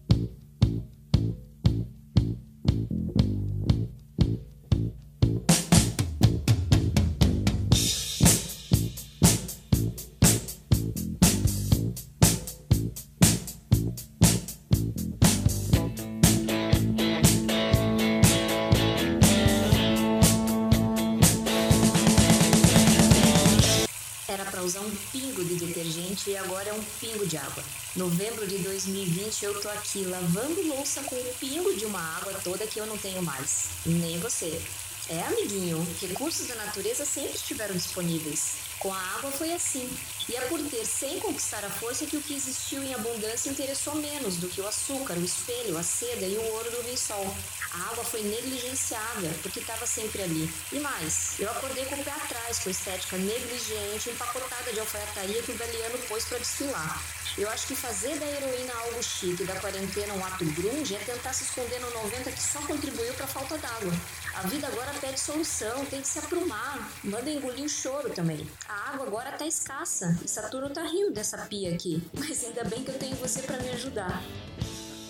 2020 29.46 29.56
eu 29.56 29.62
tô 29.62 29.70
aqui 29.70 30.04
lavando 30.06 30.68
louça 30.68 31.04
com 31.04 31.16
o 31.16 31.36
pingo 31.40 31.76
de 31.76 31.86
uma 31.86 32.00
água 32.18 32.34
toda 32.44 32.66
que 32.66 32.80
eu 32.80 32.86
não 32.88 32.98
tenho 32.98 33.22
mais. 33.22 33.68
Nem 33.86 34.20
você. 34.20 34.60
É, 35.08 35.22
amiguinho, 35.22 35.86
recursos 36.02 36.48
da 36.48 36.56
natureza 36.56 37.06
sempre 37.06 37.36
estiveram 37.36 37.76
disponíveis. 37.76 38.56
Com 38.80 38.92
a 38.92 38.98
água 38.98 39.32
foi 39.32 39.54
assim. 39.54 39.88
E 40.28 40.36
é 40.36 40.42
por 40.42 40.60
ter 40.64 40.84
sem 40.84 41.20
conquistar 41.20 41.64
a 41.64 41.70
força 41.70 42.08
que 42.08 42.18
o 42.18 42.22
que 42.22 42.34
existiu 42.34 42.84
em 42.84 42.96
abundância 42.96 43.52
interessou 43.52 43.94
menos 43.96 44.38
do 44.38 44.50
que 44.50 44.62
o 44.62 44.68
açúcar, 44.68 45.14
o 45.14 45.24
espelho, 45.24 45.78
a 45.78 45.84
seda 45.84 46.26
e 46.26 46.36
o 46.36 46.54
ouro 46.54 46.72
do 46.72 46.82
rei 46.82 46.98
sol. 46.98 47.36
A 47.72 47.92
água 47.92 48.04
foi 48.04 48.24
negligenciada 48.24 49.30
porque 49.44 49.60
estava 49.60 49.86
sempre 49.86 50.24
ali. 50.24 50.52
E 50.72 50.80
mais, 50.80 51.40
eu 51.40 51.52
acordei 51.52 51.86
com 51.86 51.96
o 51.96 52.04
pé 52.04 52.12
atrás 52.12 52.60
com 52.60 52.70
a 52.70 52.72
estética 52.72 53.18
negligente, 53.18 54.10
empacotada 54.10 54.74
de 54.74 54.80
alfaiataria 54.80 55.44
que 55.44 55.52
o 55.52 55.58
Galeano 55.58 56.00
pôs 56.08 56.26
para 56.26 56.40
desfilar. 56.40 57.00
Eu 57.38 57.50
acho 57.50 57.68
que 57.68 57.76
fazer 57.76 58.18
da 58.18 58.26
heroína 58.26 58.72
algo 58.86 59.04
chique 59.04 59.44
da 59.44 59.56
quarentena 59.56 60.14
um 60.14 60.26
ato 60.26 60.46
grunge 60.46 60.96
é 60.96 61.00
tentar 61.00 61.34
se 61.34 61.44
esconder 61.44 61.82
no 61.82 61.92
90 61.92 62.32
que 62.32 62.42
só 62.42 62.62
contribuiu 62.62 63.14
para 63.16 63.26
a 63.26 63.28
falta 63.28 63.58
d'água. 63.58 63.92
A 64.36 64.48
vida 64.48 64.68
agora 64.68 64.94
pede 65.02 65.20
solução, 65.20 65.86
tem 65.86 66.02
que 66.02 66.08
se 66.08 66.18
aprumar. 66.20 66.90
Manda 67.04 67.30
engolir 67.30 67.66
o 67.66 67.70
choro 67.70 68.10
também. 68.10 68.50
A 68.70 68.92
água 68.92 69.08
agora 69.08 69.34
tá 69.34 69.46
escassa 69.46 70.18
e 70.24 70.30
Saturno 70.30 70.70
tá 70.70 70.84
rindo 70.84 71.12
dessa 71.12 71.38
pia 71.40 71.74
aqui. 71.74 72.02
Mas 72.18 72.42
ainda 72.46 72.64
bem 72.64 72.86
que 72.86 72.92
eu 72.92 72.98
tenho 72.98 73.18
você 73.18 73.42
para 73.42 73.58
me 73.58 73.70
ajudar. 73.72 74.24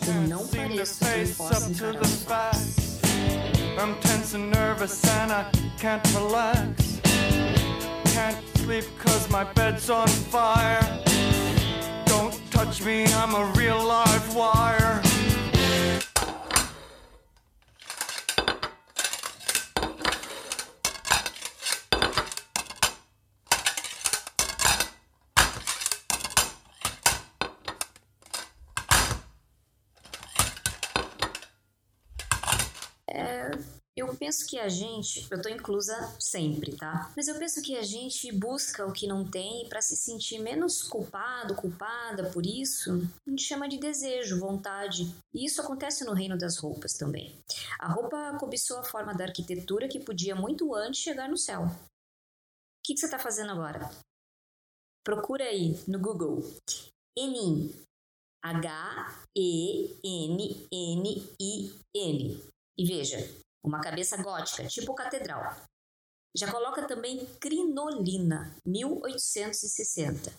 Eu 0.08 0.28
não 0.28 0.48
pareço 0.48 1.04
encarar 1.04 2.56
I'm 3.78 3.94
tense 4.00 4.34
and 4.34 4.50
nervous 4.50 5.04
and 5.04 5.32
I 5.32 5.52
can't 5.78 6.02
relax. 6.14 7.02
Can't 8.14 8.38
sleep 8.58 8.86
cause 8.98 9.30
my 9.30 9.44
bed's 9.54 9.90
on 9.90 10.08
fire. 10.08 11.35
Touch 12.56 12.82
me, 12.84 13.04
I'm 13.06 13.36
a 13.36 13.52
real 13.58 13.84
live 13.86 14.34
wire. 14.34 15.05
Penso 34.26 34.48
que 34.48 34.58
a 34.58 34.68
gente, 34.68 35.28
eu 35.30 35.40
tô 35.40 35.48
inclusa 35.50 35.96
sempre, 36.20 36.76
tá? 36.76 37.14
Mas 37.16 37.28
eu 37.28 37.38
penso 37.38 37.62
que 37.62 37.78
a 37.78 37.84
gente 37.84 38.32
busca 38.32 38.84
o 38.84 38.92
que 38.92 39.06
não 39.06 39.24
tem 39.24 39.70
para 39.70 39.84
se 39.84 39.96
sentir 39.96 40.40
menos 40.40 40.82
culpado, 40.82 41.54
culpada 41.54 42.32
por 42.32 42.44
isso. 42.44 43.08
A 43.28 43.30
gente 43.30 43.44
chama 43.44 43.70
de 43.70 43.78
desejo, 43.78 44.40
vontade. 44.40 45.16
E 45.32 45.46
isso 45.46 45.62
acontece 45.62 46.04
no 46.04 46.14
reino 46.14 46.36
das 46.36 46.58
roupas 46.58 46.94
também. 46.94 47.40
A 47.80 47.88
roupa 47.88 48.36
cobiçou 48.40 48.80
a 48.80 48.84
forma 48.84 49.14
da 49.14 49.26
arquitetura 49.26 49.88
que 49.88 50.00
podia 50.00 50.36
muito 50.36 50.74
antes 50.74 51.02
chegar 51.02 51.30
no 51.30 51.38
céu. 51.38 51.66
O 51.66 51.70
que, 52.84 52.96
que 52.96 53.00
você 53.00 53.06
está 53.06 53.20
fazendo 53.20 53.52
agora? 53.52 53.92
Procura 55.04 55.44
aí 55.44 55.80
no 55.88 56.00
Google. 56.00 56.42
Enin. 57.16 57.72
H-E-N-N-I-N. 58.44 59.86
E 62.78 62.86
veja, 62.86 63.45
uma 63.66 63.82
cabeça 63.82 64.22
gótica, 64.22 64.68
tipo 64.68 64.94
catedral. 64.94 65.56
Já 66.38 66.52
coloca 66.52 66.88
também 66.88 67.26
crinolina, 67.40 68.56
1860. 68.66 70.32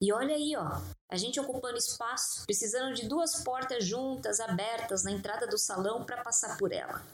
E 0.00 0.12
olha 0.12 0.34
aí, 0.34 0.56
ó, 0.56 0.80
a 1.10 1.16
gente 1.16 1.38
ocupando 1.38 1.76
espaço, 1.76 2.44
precisando 2.44 2.94
de 2.94 3.08
duas 3.08 3.42
portas 3.44 3.84
juntas, 3.84 4.40
abertas 4.40 5.04
na 5.04 5.12
entrada 5.12 5.46
do 5.46 5.58
salão 5.58 6.04
para 6.04 6.22
passar 6.22 6.56
por 6.58 6.72
ela. 6.72 7.04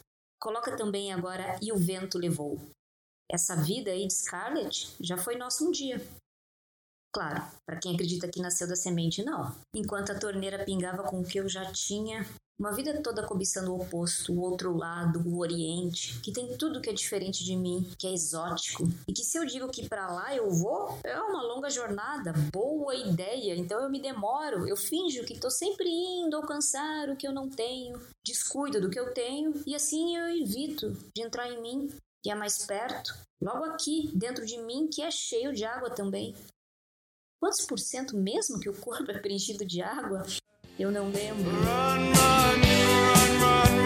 Coloca 0.40 0.76
também 0.76 1.12
agora 1.12 1.58
E 1.60 1.72
o 1.72 1.76
Vento 1.76 2.16
Levou. 2.16 2.58
Essa 3.30 3.56
vida 3.56 3.90
aí 3.90 4.06
de 4.06 4.14
Scarlett 4.14 4.94
já 5.00 5.18
foi 5.18 5.36
nosso 5.36 5.68
um 5.68 5.70
dia. 5.70 6.00
Claro, 7.12 7.42
para 7.66 7.78
quem 7.78 7.94
acredita 7.94 8.28
que 8.28 8.40
nasceu 8.40 8.68
da 8.68 8.76
semente, 8.76 9.22
não. 9.22 9.54
Enquanto 9.74 10.12
a 10.12 10.18
torneira 10.18 10.64
pingava 10.64 11.02
com 11.02 11.20
o 11.20 11.24
que 11.24 11.38
eu 11.40 11.48
já 11.48 11.70
tinha, 11.72 12.24
uma 12.58 12.72
vida 12.72 13.00
toda 13.00 13.24
cobiçando 13.24 13.72
o 13.72 13.80
oposto, 13.80 14.32
o 14.32 14.40
outro 14.40 14.76
lado, 14.76 15.22
o 15.24 15.38
Oriente, 15.38 16.18
que 16.20 16.32
tem 16.32 16.56
tudo 16.56 16.80
que 16.80 16.90
é 16.90 16.92
diferente 16.92 17.44
de 17.44 17.54
mim, 17.54 17.88
que 17.96 18.06
é 18.06 18.12
exótico. 18.12 18.88
E 19.06 19.12
que 19.12 19.22
se 19.22 19.38
eu 19.38 19.46
digo 19.46 19.70
que 19.70 19.88
para 19.88 20.10
lá 20.12 20.34
eu 20.34 20.50
vou, 20.50 20.98
é 21.04 21.20
uma 21.20 21.42
longa 21.42 21.70
jornada, 21.70 22.32
boa 22.52 22.96
ideia, 22.96 23.54
então 23.54 23.80
eu 23.80 23.88
me 23.88 24.02
demoro, 24.02 24.68
eu 24.68 24.76
finjo 24.76 25.24
que 25.24 25.38
tô 25.38 25.48
sempre 25.50 25.88
indo 25.88 26.36
alcançar 26.36 27.08
o 27.08 27.16
que 27.16 27.28
eu 27.28 27.32
não 27.32 27.48
tenho, 27.48 28.00
descuido 28.26 28.80
do 28.80 28.90
que 28.90 28.98
eu 28.98 29.14
tenho 29.14 29.54
e 29.64 29.74
assim 29.74 30.16
eu 30.16 30.28
evito 30.42 30.90
de 31.14 31.22
entrar 31.22 31.48
em 31.48 31.62
mim, 31.62 31.88
que 32.24 32.30
é 32.30 32.34
mais 32.34 32.66
perto, 32.66 33.14
logo 33.40 33.64
aqui, 33.66 34.10
dentro 34.16 34.44
de 34.44 34.58
mim, 34.58 34.88
que 34.92 35.00
é 35.00 35.10
cheio 35.12 35.54
de 35.54 35.64
água 35.64 35.90
também. 35.90 36.34
Quantos 37.40 37.64
por 37.64 37.78
cento 37.78 38.16
mesmo 38.16 38.58
que 38.58 38.68
o 38.68 38.80
corpo 38.80 39.08
é 39.12 39.18
preenchido 39.18 39.64
de 39.64 39.80
água? 39.80 40.24
Eu 40.78 40.92
não 40.92 41.10
lembro. 41.10 41.50
Run, 41.50 42.12
run, 42.14 42.62
run, 42.62 43.78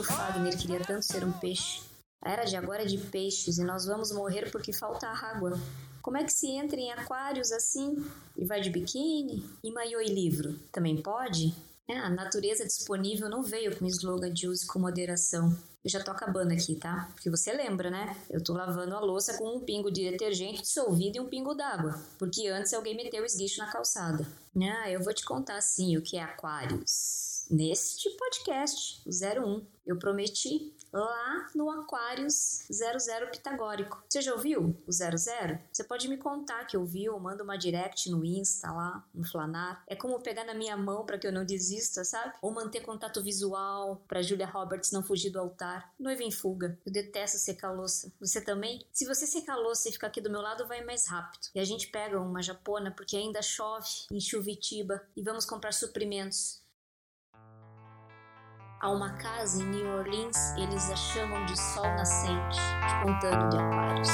o 0.00 0.04
Fagner 0.04 0.56
queria 0.56 0.80
tanto 0.80 1.02
ser 1.02 1.22
um 1.24 1.32
peixe. 1.32 1.82
A 2.22 2.30
era 2.30 2.44
de 2.44 2.56
agora 2.56 2.82
é 2.82 2.86
de 2.86 2.96
peixes 2.96 3.58
e 3.58 3.64
nós 3.64 3.84
vamos 3.84 4.10
morrer 4.12 4.50
porque 4.50 4.72
falta 4.72 5.06
água. 5.08 5.58
Como 6.02 6.16
é 6.16 6.24
que 6.24 6.32
se 6.32 6.48
entra 6.48 6.80
em 6.80 6.90
aquários 6.92 7.52
assim 7.52 8.02
e 8.36 8.44
vai 8.44 8.60
de 8.60 8.70
biquíni? 8.70 9.44
E 9.62 9.70
maiô 9.70 10.00
e 10.00 10.08
livro? 10.08 10.58
Também 10.72 11.00
pode? 11.02 11.54
É, 11.88 11.98
a 11.98 12.08
natureza 12.08 12.64
disponível 12.64 13.28
não 13.28 13.42
veio 13.42 13.76
com 13.76 13.86
slogan 13.86 14.32
de 14.32 14.48
use 14.48 14.66
com 14.66 14.78
moderação. 14.78 15.56
Eu 15.82 15.90
já 15.90 16.02
tô 16.02 16.10
acabando 16.10 16.52
aqui, 16.52 16.74
tá? 16.76 17.08
Porque 17.14 17.28
você 17.28 17.52
lembra, 17.52 17.90
né? 17.90 18.16
Eu 18.30 18.42
tô 18.42 18.52
lavando 18.52 18.94
a 18.94 19.00
louça 19.00 19.36
com 19.36 19.56
um 19.56 19.60
pingo 19.60 19.90
de 19.90 20.10
detergente 20.10 20.62
dissolvido 20.62 21.16
e 21.16 21.20
um 21.20 21.28
pingo 21.28 21.54
d'água. 21.54 21.98
Porque 22.18 22.48
antes 22.48 22.72
alguém 22.72 22.94
meteu 22.94 23.22
o 23.22 23.26
esguicho 23.26 23.58
na 23.58 23.72
calçada. 23.72 24.26
Ah, 24.56 24.90
eu 24.90 25.02
vou 25.02 25.12
te 25.12 25.24
contar 25.24 25.60
sim 25.62 25.96
o 25.96 26.02
que 26.02 26.16
é 26.16 26.22
aquários. 26.22 27.46
Neste 27.50 28.08
podcast, 28.10 29.02
o 29.04 29.10
01, 29.10 29.66
eu 29.84 29.98
prometi 29.98 30.72
lá 30.92 31.48
no 31.54 31.70
Aquarius 31.70 32.66
00 32.70 33.30
Pitagórico. 33.30 34.02
Você 34.08 34.20
já 34.20 34.32
ouviu 34.32 34.76
o 34.86 34.92
00? 34.92 35.16
Você 35.72 35.84
pode 35.84 36.08
me 36.08 36.16
contar 36.16 36.64
que 36.66 36.76
ouviu, 36.76 37.18
manda 37.18 37.42
uma 37.42 37.56
direct 37.56 38.10
no 38.10 38.24
Insta 38.24 38.70
lá, 38.70 39.04
no 39.14 39.24
Flanar. 39.24 39.82
É 39.86 39.96
como 39.96 40.20
pegar 40.20 40.44
na 40.44 40.54
minha 40.54 40.76
mão 40.76 41.04
para 41.04 41.18
que 41.18 41.26
eu 41.26 41.32
não 41.32 41.44
desista, 41.44 42.04
sabe? 42.04 42.34
Ou 42.42 42.52
manter 42.52 42.80
contato 42.80 43.22
visual 43.22 44.02
para 44.08 44.22
Julia 44.22 44.46
Roberts 44.46 44.92
não 44.92 45.02
fugir 45.02 45.30
do 45.30 45.38
altar. 45.38 45.92
Noiva 45.98 46.22
em 46.22 46.30
fuga. 46.30 46.78
Eu 46.84 46.92
detesto 46.92 47.38
secar 47.38 47.72
louça. 47.72 48.12
Você 48.20 48.40
também? 48.40 48.84
Se 48.92 49.06
você 49.06 49.26
secar 49.26 49.56
louça 49.56 49.88
e 49.88 49.92
ficar 49.92 50.08
aqui 50.08 50.20
do 50.20 50.30
meu 50.30 50.40
lado, 50.40 50.66
vai 50.66 50.84
mais 50.84 51.06
rápido. 51.06 51.48
E 51.54 51.60
a 51.60 51.64
gente 51.64 51.88
pega 51.88 52.20
uma 52.20 52.42
japona 52.42 52.90
porque 52.90 53.16
ainda 53.16 53.42
chove 53.42 53.88
em 54.10 54.20
Chuvitiba 54.20 55.02
e 55.16 55.22
vamos 55.22 55.44
comprar 55.44 55.72
suprimentos 55.72 56.60
Há 58.82 58.88
uma 58.88 59.10
casa 59.10 59.62
em 59.62 59.66
New 59.66 59.98
Orleans, 59.98 60.56
eles 60.56 60.90
a 60.90 60.96
chamam 60.96 61.44
de 61.44 61.54
Sol 61.54 61.84
Nascente, 61.84 62.58
contando 63.02 63.50
de 63.50 63.58
aquários. 63.58 64.08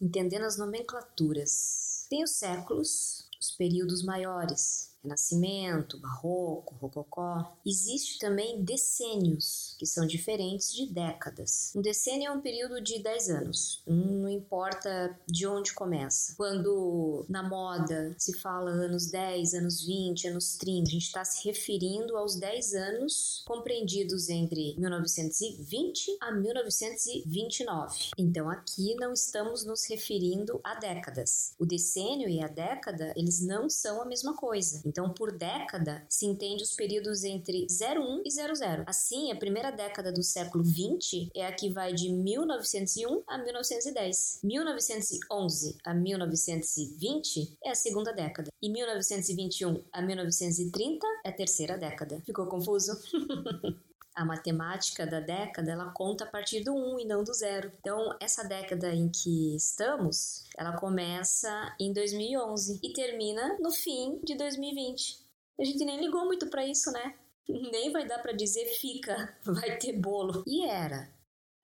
Entendendo 0.00 0.44
as 0.44 0.56
nomenclaturas. 0.56 2.06
Tem 2.08 2.22
os 2.22 2.30
séculos, 2.30 3.28
os 3.40 3.50
períodos 3.52 4.02
maiores, 4.02 4.90
Renascimento, 5.04 5.98
Barroco, 5.98 6.74
Rococó. 6.80 7.56
Existe 7.64 8.18
também 8.18 8.64
decênios, 8.64 9.76
que 9.78 9.86
são 9.86 10.06
diferentes 10.06 10.72
de 10.72 10.86
décadas. 10.86 11.72
Um 11.76 11.82
decênio 11.82 12.28
é 12.28 12.30
um 12.30 12.40
período 12.40 12.80
de 12.80 13.02
10 13.02 13.28
anos, 13.30 13.82
não 13.86 14.28
importa 14.28 15.18
de 15.26 15.46
onde 15.46 15.74
começa. 15.74 16.34
Quando 16.36 17.26
na 17.28 17.42
moda 17.42 18.14
se 18.18 18.38
fala 18.38 18.70
anos 18.70 19.10
10, 19.10 19.54
anos 19.54 19.84
20, 19.84 20.28
anos 20.28 20.56
30, 20.56 20.88
a 20.88 20.92
gente 20.92 21.02
está 21.02 21.24
se 21.24 21.46
referindo 21.46 22.16
aos 22.16 22.36
10 22.36 22.74
anos 22.74 23.44
compreendidos 23.46 24.30
entre 24.30 24.74
1920 24.78 26.16
a 26.20 26.32
1929. 26.32 28.10
Então 28.16 28.48
aqui 28.48 28.94
não 28.96 29.12
estamos 29.12 29.64
nos 29.64 29.84
referindo 29.84 30.60
a 30.64 30.74
décadas. 30.74 31.52
O 31.58 31.66
decênio 31.66 32.28
e 32.28 32.42
a 32.42 32.48
década, 32.48 33.12
eles 33.16 33.40
não 33.40 33.68
são 33.68 34.00
a 34.00 34.06
mesma 34.06 34.34
coisa. 34.34 34.80
Então, 34.94 35.12
por 35.12 35.36
década, 35.36 36.06
se 36.08 36.24
entende 36.24 36.62
os 36.62 36.72
períodos 36.72 37.24
entre 37.24 37.66
01 37.68 38.22
e 38.24 38.30
00. 38.30 38.84
Assim, 38.86 39.32
a 39.32 39.34
primeira 39.34 39.72
década 39.72 40.12
do 40.12 40.22
século 40.22 40.62
20 40.62 41.32
é 41.34 41.44
a 41.44 41.52
que 41.52 41.68
vai 41.68 41.92
de 41.92 42.12
1901 42.12 43.24
a 43.26 43.36
1910. 43.36 44.38
1911 44.44 45.78
a 45.84 45.92
1920 45.92 47.58
é 47.64 47.70
a 47.70 47.74
segunda 47.74 48.12
década. 48.12 48.52
E 48.62 48.70
1921 48.70 49.82
a 49.92 50.00
1930 50.00 51.04
é 51.24 51.28
a 51.28 51.32
terceira 51.32 51.76
década. 51.76 52.22
Ficou 52.24 52.46
confuso? 52.46 52.92
a 54.14 54.24
matemática 54.24 55.06
da 55.06 55.20
década 55.20 55.72
ela 55.72 55.90
conta 55.90 56.24
a 56.24 56.26
partir 56.26 56.62
do 56.62 56.74
1 56.74 57.00
e 57.00 57.04
não 57.04 57.24
do 57.24 57.32
zero. 57.32 57.72
Então, 57.80 58.16
essa 58.20 58.44
década 58.44 58.94
em 58.94 59.08
que 59.08 59.56
estamos, 59.56 60.44
ela 60.56 60.76
começa 60.76 61.74
em 61.80 61.92
2011 61.92 62.80
e 62.82 62.92
termina 62.92 63.56
no 63.60 63.70
fim 63.70 64.20
de 64.22 64.36
2020. 64.36 65.18
A 65.60 65.64
gente 65.64 65.84
nem 65.84 66.00
ligou 66.00 66.24
muito 66.24 66.48
para 66.48 66.66
isso, 66.66 66.90
né? 66.92 67.14
Nem 67.48 67.92
vai 67.92 68.06
dar 68.06 68.20
para 68.20 68.32
dizer 68.32 68.66
fica, 68.80 69.36
vai 69.44 69.76
ter 69.76 69.92
bolo. 69.92 70.42
E 70.46 70.66
era. 70.66 71.13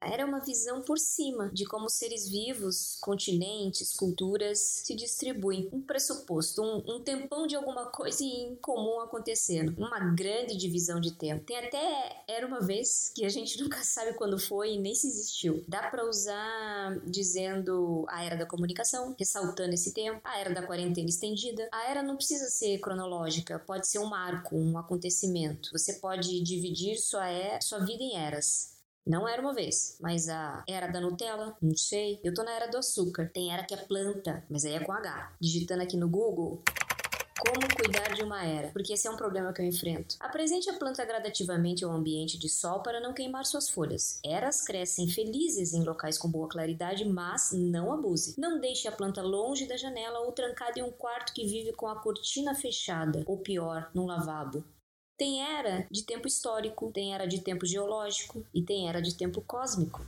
Era 0.03 0.25
uma 0.25 0.41
visão 0.41 0.81
por 0.81 0.99
cima 0.99 1.51
de 1.53 1.67
como 1.67 1.89
seres 1.89 2.27
vivos, 2.27 2.97
continentes, 3.01 3.93
culturas 3.93 4.59
se 4.59 4.95
distribuem. 4.95 5.69
Um 5.73 5.83
pressuposto, 5.83 6.63
um, 6.63 6.97
um 6.97 7.03
tempão 7.03 7.47
de 7.47 7.55
alguma 7.55 7.87
coisa 7.87 8.25
em 8.25 8.57
comum 8.57 9.01
acontecendo. 9.01 9.75
Uma 9.77 9.99
grande 10.15 10.57
divisão 10.57 11.01
de 11.01 11.13
tempo. 11.13 11.45
Tem 11.45 11.59
até 11.59 12.23
era 12.27 12.47
uma 12.47 12.61
vez 12.61 13.13
que 13.15 13.25
a 13.25 13.29
gente 13.29 13.61
nunca 13.63 13.83
sabe 13.83 14.15
quando 14.15 14.39
foi 14.39 14.75
e 14.75 14.79
nem 14.79 14.95
se 14.95 15.07
existiu. 15.07 15.63
Dá 15.69 15.91
para 15.91 16.09
usar 16.09 16.99
dizendo 17.05 18.07
a 18.09 18.25
era 18.25 18.37
da 18.37 18.47
comunicação, 18.47 19.15
ressaltando 19.19 19.75
esse 19.75 19.93
tempo, 19.93 20.21
a 20.25 20.39
era 20.39 20.55
da 20.55 20.67
quarentena 20.67 21.09
estendida. 21.09 21.69
A 21.71 21.91
era 21.91 22.03
não 22.03 22.17
precisa 22.17 22.49
ser 22.49 22.79
cronológica, 22.79 23.59
pode 23.59 23.87
ser 23.87 23.99
um 23.99 24.07
marco, 24.07 24.57
um 24.57 24.79
acontecimento. 24.79 25.71
Você 25.73 25.95
pode 25.95 26.41
dividir 26.43 26.97
sua, 26.97 27.29
é, 27.29 27.61
sua 27.61 27.81
vida 27.81 28.03
em 28.03 28.17
eras. 28.17 28.80
Não 29.07 29.27
era 29.27 29.41
uma 29.41 29.55
vez, 29.55 29.97
mas 30.01 30.29
a 30.29 30.63
era 30.69 30.87
da 30.87 31.01
Nutella, 31.01 31.57
não 31.61 31.77
sei. 31.77 32.21
Eu 32.23 32.35
tô 32.35 32.43
na 32.43 32.53
era 32.53 32.67
do 32.67 32.79
açúcar. 32.79 33.31
Tem 33.33 33.53
era 33.53 33.65
que 33.65 33.75
é 33.75 33.77
planta, 33.77 34.45
mas 34.49 34.65
aí 34.65 34.75
é 34.75 34.81
com 34.81 34.93
H. 34.93 35.33
Digitando 35.41 35.83
aqui 35.83 35.97
no 35.97 36.09
Google, 36.09 36.63
como 37.41 37.75
cuidar 37.75 38.15
de 38.15 38.23
uma 38.23 38.45
era, 38.45 38.69
porque 38.69 38.93
esse 38.93 39.09
é 39.09 39.11
um 39.11 39.17
problema 39.17 39.53
que 39.53 39.63
eu 39.63 39.67
enfrento. 39.67 40.17
Apresente 40.21 40.69
a 40.69 40.75
planta 40.75 41.05
gradativamente 41.05 41.83
ao 41.83 41.91
ambiente 41.91 42.39
de 42.39 42.51
sol 42.51 42.83
para 42.83 43.01
não 43.01 43.15
queimar 43.15 43.47
suas 43.47 43.71
folhas. 43.71 44.21
Eras 44.23 44.63
crescem 44.63 45.09
felizes 45.09 45.73
em 45.73 45.83
locais 45.83 46.19
com 46.19 46.31
boa 46.31 46.49
claridade, 46.49 47.05
mas 47.05 47.51
não 47.53 47.93
abuse. 47.93 48.39
Não 48.39 48.61
deixe 48.61 48.87
a 48.87 48.93
planta 48.93 49.23
longe 49.23 49.67
da 49.67 49.77
janela 49.79 50.21
ou 50.21 50.33
trancada 50.33 50.79
em 50.79 50.83
um 50.83 50.93
quarto 50.93 51.33
que 51.33 51.47
vive 51.47 51.73
com 51.73 51.87
a 51.87 51.97
cortina 51.97 52.55
fechada, 52.55 53.25
ou 53.27 53.39
pior, 53.39 53.91
num 53.95 54.05
lavabo. 54.05 54.63
Tem 55.21 55.43
era 55.43 55.87
de 55.91 56.03
tempo 56.03 56.27
histórico, 56.27 56.91
tem 56.91 57.13
era 57.13 57.27
de 57.27 57.43
tempo 57.43 57.67
geológico 57.67 58.43
e 58.55 58.63
tem 58.63 58.89
era 58.89 59.03
de 59.03 59.15
tempo 59.15 59.43
cósmico. 59.43 60.01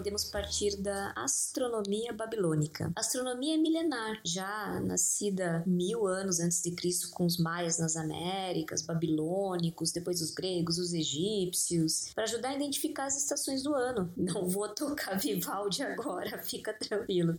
Podemos 0.00 0.24
partir 0.24 0.76
da 0.78 1.12
astronomia 1.14 2.10
babilônica. 2.10 2.90
A 2.96 3.00
astronomia 3.00 3.54
é 3.54 3.58
milenar, 3.58 4.18
já 4.24 4.80
nascida 4.80 5.62
mil 5.66 6.06
anos 6.06 6.40
antes 6.40 6.62
de 6.62 6.70
Cristo 6.70 7.10
com 7.10 7.26
os 7.26 7.36
maias 7.36 7.78
nas 7.78 7.96
Américas, 7.96 8.80
babilônicos, 8.80 9.92
depois 9.92 10.22
os 10.22 10.30
gregos, 10.30 10.78
os 10.78 10.94
egípcios, 10.94 12.12
para 12.14 12.24
ajudar 12.24 12.48
a 12.48 12.56
identificar 12.56 13.04
as 13.04 13.18
estações 13.18 13.62
do 13.62 13.74
ano. 13.74 14.10
Não 14.16 14.48
vou 14.48 14.70
tocar 14.70 15.16
Vivaldi 15.20 15.82
agora, 15.82 16.38
fica 16.38 16.72
tranquilo. 16.72 17.36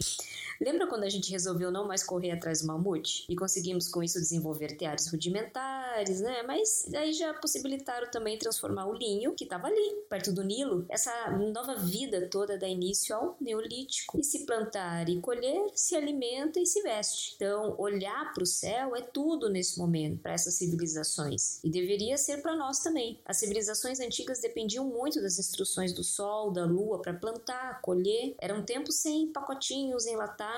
Lembra 0.62 0.86
quando 0.86 1.06
a 1.06 1.10
gente 1.10 1.32
resolveu 1.32 1.72
não 1.72 1.88
mais 1.88 2.04
correr 2.04 2.30
atrás 2.30 2.62
do 2.62 2.68
mamute? 2.68 3.26
E 3.28 3.36
conseguimos 3.36 3.88
com 3.88 4.04
isso 4.04 4.20
desenvolver 4.20 4.78
teares 4.78 5.12
rudimentares, 5.12 6.22
né? 6.22 6.44
Mas 6.44 6.88
aí 6.94 7.14
já 7.14 7.34
possibilitaram 7.34 8.12
também 8.12 8.38
transformar 8.38 8.86
o 8.86 8.94
linho, 8.94 9.34
que 9.34 9.44
estava 9.44 9.66
ali, 9.66 9.96
perto 10.08 10.32
do 10.32 10.44
Nilo, 10.44 10.86
essa 10.88 11.32
nova 11.32 11.74
vida 11.78 12.28
toda 12.30 12.60
dá 12.60 12.68
início 12.68 13.16
ao 13.16 13.36
Neolítico. 13.42 14.20
E 14.20 14.24
se 14.24 14.46
plantar 14.46 15.10
e 15.10 15.20
colher, 15.20 15.72
se 15.74 15.96
alimenta 15.96 16.60
e 16.60 16.66
se 16.68 16.84
veste. 16.84 17.34
Então, 17.38 17.74
olhar 17.80 18.32
para 18.32 18.44
o 18.44 18.46
céu 18.46 18.96
é 18.96 19.02
tudo 19.02 19.50
nesse 19.50 19.80
momento 19.80 20.20
para 20.22 20.34
essas 20.34 20.54
civilizações. 20.54 21.60
E 21.64 21.72
deveria 21.72 22.18
ser 22.18 22.40
para 22.44 22.56
nós 22.56 22.80
também. 22.84 23.20
As 23.26 23.38
civilizações 23.38 24.00
antigas 24.00 24.40
dependiam 24.40 24.86
muito 24.86 25.20
das 25.20 25.40
instruções 25.40 25.92
do 25.92 26.04
sol, 26.04 26.52
da 26.52 26.66
lua 26.66 27.02
para 27.02 27.16
plantar, 27.16 27.82
colher. 27.82 28.36
Eram 28.40 28.62
tempos 28.62 28.98
sem 28.98 29.26
pacotinhos 29.26 30.06
enlatados 30.06 30.51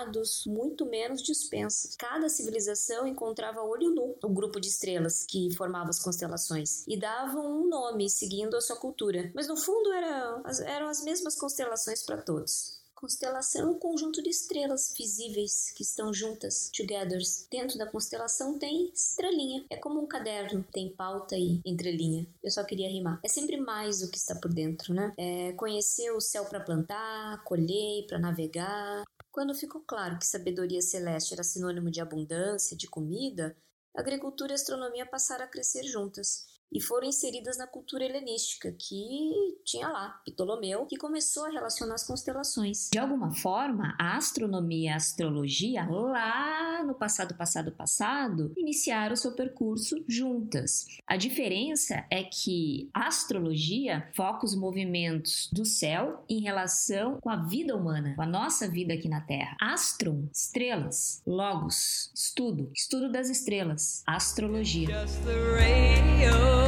muito 0.47 0.85
menos 0.85 1.21
dispensas. 1.21 1.95
Cada 1.95 2.29
civilização 2.29 3.07
encontrava 3.07 3.61
olho 3.61 3.89
nu 3.93 4.15
o 4.23 4.29
grupo 4.29 4.59
de 4.59 4.67
estrelas 4.67 5.25
que 5.27 5.53
formava 5.55 5.89
as 5.89 5.99
constelações 5.99 6.83
e 6.87 6.97
davam 6.97 7.45
um 7.45 7.67
nome 7.67 8.09
seguindo 8.09 8.55
a 8.55 8.61
sua 8.61 8.77
cultura. 8.77 9.31
Mas 9.35 9.47
no 9.47 9.57
fundo 9.57 9.91
eram, 9.93 10.43
eram 10.65 10.87
as 10.87 11.03
mesmas 11.03 11.35
constelações 11.35 12.03
para 12.05 12.21
todos. 12.21 12.83
Constelação 13.03 13.67
é 13.67 13.71
um 13.71 13.77
conjunto 13.77 14.23
de 14.23 14.29
estrelas 14.29 14.93
visíveis 14.97 15.71
que 15.75 15.83
estão 15.83 16.13
juntas, 16.13 16.71
together. 16.73 17.19
Dentro 17.51 17.77
da 17.77 17.85
constelação 17.85 18.57
tem 18.57 18.89
estrelinha. 18.93 19.65
É 19.69 19.75
como 19.75 20.01
um 20.01 20.07
caderno, 20.07 20.65
tem 20.71 20.87
pauta 20.87 21.35
e 21.35 21.59
entrelinha. 21.65 22.25
Eu 22.41 22.49
só 22.49 22.63
queria 22.63 22.87
rimar. 22.87 23.19
É 23.21 23.27
sempre 23.27 23.57
mais 23.57 24.01
o 24.01 24.09
que 24.09 24.17
está 24.17 24.35
por 24.35 24.53
dentro, 24.53 24.93
né? 24.93 25.11
É 25.17 25.51
conhecer 25.51 26.11
o 26.11 26.21
céu 26.21 26.45
para 26.45 26.61
plantar, 26.61 27.43
colher, 27.43 28.07
para 28.07 28.19
navegar, 28.19 29.03
quando 29.33 29.55
ficou 29.55 29.81
claro 29.81 30.19
que 30.19 30.27
sabedoria 30.27 30.79
celeste 30.81 31.33
era 31.33 31.43
sinônimo 31.43 31.89
de 31.89 31.99
abundância, 31.99 32.77
de 32.77 32.87
comida, 32.87 33.57
agricultura 33.95 34.53
e 34.53 34.55
astronomia 34.55 35.07
passaram 35.07 35.43
a 35.43 35.47
crescer 35.47 35.83
juntas. 35.85 36.52
E 36.71 36.81
foram 36.81 37.07
inseridas 37.07 37.57
na 37.57 37.67
cultura 37.67 38.03
helenística, 38.03 38.71
que 38.71 39.31
tinha 39.63 39.87
lá 39.87 40.21
Ptolomeu, 40.25 40.85
que 40.85 40.97
começou 40.97 41.45
a 41.45 41.49
relacionar 41.49 41.95
as 41.95 42.05
constelações. 42.05 42.89
De 42.91 42.97
alguma 42.97 43.33
forma, 43.35 43.95
a 43.99 44.17
astronomia 44.17 44.73
e 44.73 44.87
a 44.89 44.95
astrologia, 44.95 45.85
lá 45.87 46.83
no 46.83 46.95
passado, 46.95 47.35
passado, 47.35 47.71
passado, 47.71 48.51
iniciaram 48.57 49.13
o 49.13 49.17
seu 49.17 49.33
percurso 49.33 50.03
juntas. 50.07 50.87
A 51.05 51.15
diferença 51.15 52.05
é 52.09 52.23
que 52.23 52.89
a 52.93 53.07
astrologia 53.07 54.09
foca 54.15 54.45
os 54.45 54.55
movimentos 54.55 55.49
do 55.53 55.65
céu 55.65 56.25
em 56.27 56.41
relação 56.41 57.19
com 57.21 57.29
a 57.29 57.35
vida 57.35 57.75
humana, 57.75 58.15
com 58.15 58.21
a 58.23 58.27
nossa 58.27 58.67
vida 58.67 58.93
aqui 58.93 59.07
na 59.07 59.21
Terra. 59.21 59.55
Astron, 59.61 60.27
estrelas, 60.33 61.21
logos, 61.25 62.11
estudo, 62.15 62.71
estudo 62.73 63.11
das 63.11 63.29
estrelas, 63.29 64.03
astrologia. 64.07 64.89
horóscopo 65.03 66.62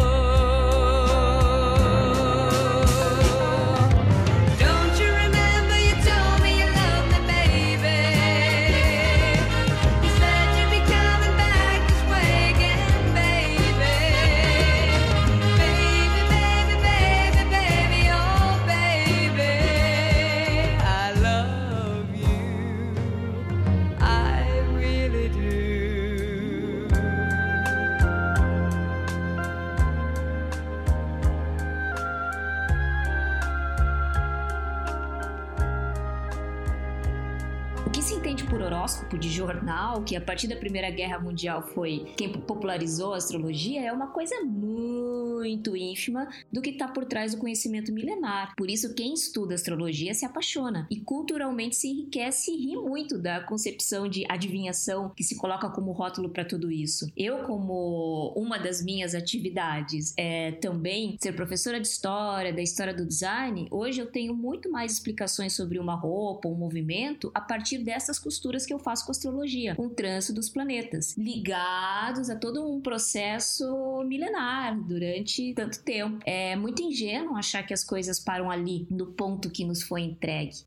que 40.04 40.16
a 40.16 40.22
partir 40.22 40.48
da 40.48 40.56
Primeira 40.56 40.90
Guerra 40.90 41.20
Mundial 41.20 41.62
foi 41.62 42.08
quem 42.18 42.32
popularizou 42.32 43.14
a 43.14 43.18
astrologia, 43.18 43.82
é 43.82 43.92
uma 43.92 44.08
coisa 44.08 44.36
muito 44.44 45.15
ínfima 45.46 46.28
do 46.52 46.62
que 46.62 46.72
está 46.72 46.88
por 46.88 47.06
trás 47.06 47.34
do 47.34 47.40
conhecimento 47.40 47.92
milenar. 47.92 48.54
Por 48.56 48.70
isso, 48.70 48.94
quem 48.94 49.14
estuda 49.14 49.56
astrologia 49.56 50.14
se 50.14 50.26
apaixona 50.26 50.88
e 50.90 51.00
culturalmente 51.00 51.76
se 51.76 51.88
enriquece 51.88 52.52
e 52.52 52.68
ri 52.68 52.76
muito 52.76 53.18
da 53.18 53.42
concepção 53.42 54.08
de 54.08 54.26
adivinhação 54.30 55.12
que 55.16 55.24
se 55.24 55.36
coloca 55.36 55.70
como 55.70 55.92
rótulo 55.92 56.30
para 56.30 56.46
tudo 56.46 56.72
isso. 56.72 57.12
Eu, 57.16 57.40
como 57.44 58.34
uma 58.36 58.58
das 58.58 58.84
minhas 58.84 59.16
atividades 59.16 60.14
é 60.18 60.52
também 60.54 61.18
ser 61.22 61.34
professora 61.34 61.80
de 61.80 61.88
história, 61.88 62.54
da 62.54 62.62
história 62.62 62.94
do 62.94 63.06
design, 63.06 63.68
hoje 63.72 64.00
eu 64.00 64.08
tenho 64.08 64.36
muito 64.36 64.70
mais 64.70 64.94
explicações 64.94 65.54
sobre 65.54 65.80
uma 65.80 65.96
roupa, 65.96 66.48
um 66.48 66.56
movimento, 66.56 67.32
a 67.34 67.42
partir 67.42 67.80
dessas 67.80 68.20
costuras 68.20 68.66
que 68.66 68.74
eu 68.74 68.80
faço 68.80 69.06
com 69.06 69.12
astrologia, 69.12 69.76
com 69.76 69.88
o 69.88 69.90
trânsito 69.90 70.34
dos 70.34 70.50
planetas, 70.50 71.16
ligados 71.18 72.30
a 72.30 72.36
todo 72.36 72.68
um 72.68 72.82
processo 72.82 74.04
milenar 74.04 74.80
durante 74.82 75.35
tanto 75.56 75.84
tempo. 75.84 76.20
É 76.26 76.56
muito 76.56 76.82
ingênuo 76.82 77.36
achar 77.36 77.66
que 77.66 77.74
as 77.74 77.84
coisas 77.84 78.20
param 78.20 78.50
ali, 78.50 78.88
no 78.90 79.14
ponto 79.14 79.50
que 79.50 79.66
nos 79.66 79.84
foi 79.84 80.02
entregue. 80.02 80.66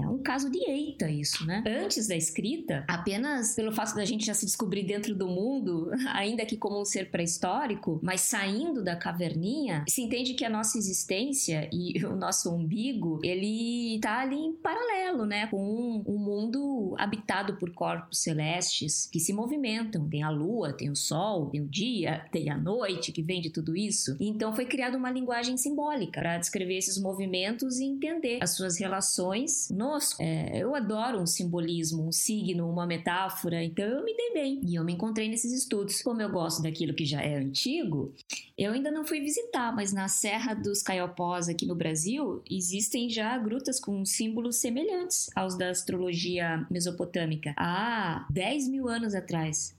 É 0.00 0.06
um 0.08 0.18
caso 0.18 0.50
de 0.50 0.58
eita 0.58 1.08
isso, 1.08 1.46
né? 1.46 1.62
Antes 1.66 2.08
da 2.08 2.16
escrita, 2.16 2.84
apenas 2.88 3.54
pelo 3.54 3.72
fato 3.72 3.94
da 3.94 4.04
gente 4.04 4.26
já 4.26 4.34
se 4.34 4.44
descobrir 4.44 4.82
dentro 4.82 5.14
do 5.14 5.28
mundo, 5.28 5.90
ainda 6.12 6.44
que 6.44 6.56
como 6.56 6.80
um 6.80 6.84
ser 6.84 7.10
pré-histórico, 7.10 8.00
mas 8.02 8.22
saindo 8.22 8.82
da 8.82 8.96
caverninha, 8.96 9.84
se 9.88 10.02
entende 10.02 10.34
que 10.34 10.44
a 10.44 10.50
nossa 10.50 10.78
existência 10.78 11.68
e 11.72 12.02
o 12.04 12.16
nosso 12.16 12.52
umbigo, 12.52 13.20
ele 13.22 14.00
tá 14.00 14.20
ali 14.20 14.36
em 14.36 14.52
paralelo, 14.52 15.24
né? 15.24 15.46
Com 15.46 15.62
um, 15.62 16.04
um 16.06 16.18
mundo 16.18 16.94
habitado 16.98 17.56
por 17.56 17.72
corpos 17.72 18.22
celestes 18.22 19.08
que 19.12 19.20
se 19.20 19.32
movimentam. 19.32 20.08
Tem 20.08 20.22
a 20.22 20.30
lua, 20.30 20.72
tem 20.72 20.90
o 20.90 20.96
sol, 20.96 21.50
tem 21.50 21.60
o 21.60 21.68
dia, 21.68 22.26
tem 22.32 22.50
a 22.50 22.56
noite 22.56 23.12
que 23.12 23.22
vem 23.22 23.40
de 23.40 23.50
tudo 23.50 23.76
isso. 23.76 24.16
Então 24.18 24.52
foi 24.54 24.66
criada 24.66 24.98
uma 24.98 25.10
linguagem 25.10 25.56
simbólica 25.56 26.20
para 26.20 26.38
descrever 26.38 26.78
esses 26.78 27.00
movimentos 27.00 27.78
e 27.78 27.84
entender 27.84 28.38
as 28.42 28.56
suas 28.56 28.78
relações 28.78 29.68
conosco. 29.84 30.22
É, 30.22 30.56
eu 30.56 30.74
adoro 30.74 31.20
um 31.20 31.26
simbolismo, 31.26 32.06
um 32.06 32.12
signo, 32.12 32.68
uma 32.68 32.86
metáfora, 32.86 33.62
então 33.62 33.84
eu 33.84 34.04
me 34.04 34.16
dei 34.16 34.32
bem. 34.32 34.60
E 34.64 34.74
eu 34.74 34.84
me 34.84 34.94
encontrei 34.94 35.28
nesses 35.28 35.52
estudos. 35.52 36.02
Como 36.02 36.20
eu 36.22 36.30
gosto 36.30 36.62
daquilo 36.62 36.94
que 36.94 37.04
já 37.04 37.20
é 37.22 37.36
antigo, 37.36 38.14
eu 38.56 38.72
ainda 38.72 38.90
não 38.90 39.04
fui 39.04 39.20
visitar, 39.20 39.74
mas 39.74 39.92
na 39.92 40.08
Serra 40.08 40.54
dos 40.54 40.82
Caiopós, 40.82 41.48
aqui 41.48 41.66
no 41.66 41.74
Brasil, 41.74 42.42
existem 42.50 43.10
já 43.10 43.36
grutas 43.38 43.78
com 43.78 44.04
símbolos 44.04 44.56
semelhantes 44.56 45.28
aos 45.34 45.56
da 45.56 45.70
astrologia 45.70 46.66
mesopotâmica 46.70 47.54
há 47.56 48.26
10 48.30 48.68
mil 48.68 48.88
anos 48.88 49.14
atrás. 49.14 49.74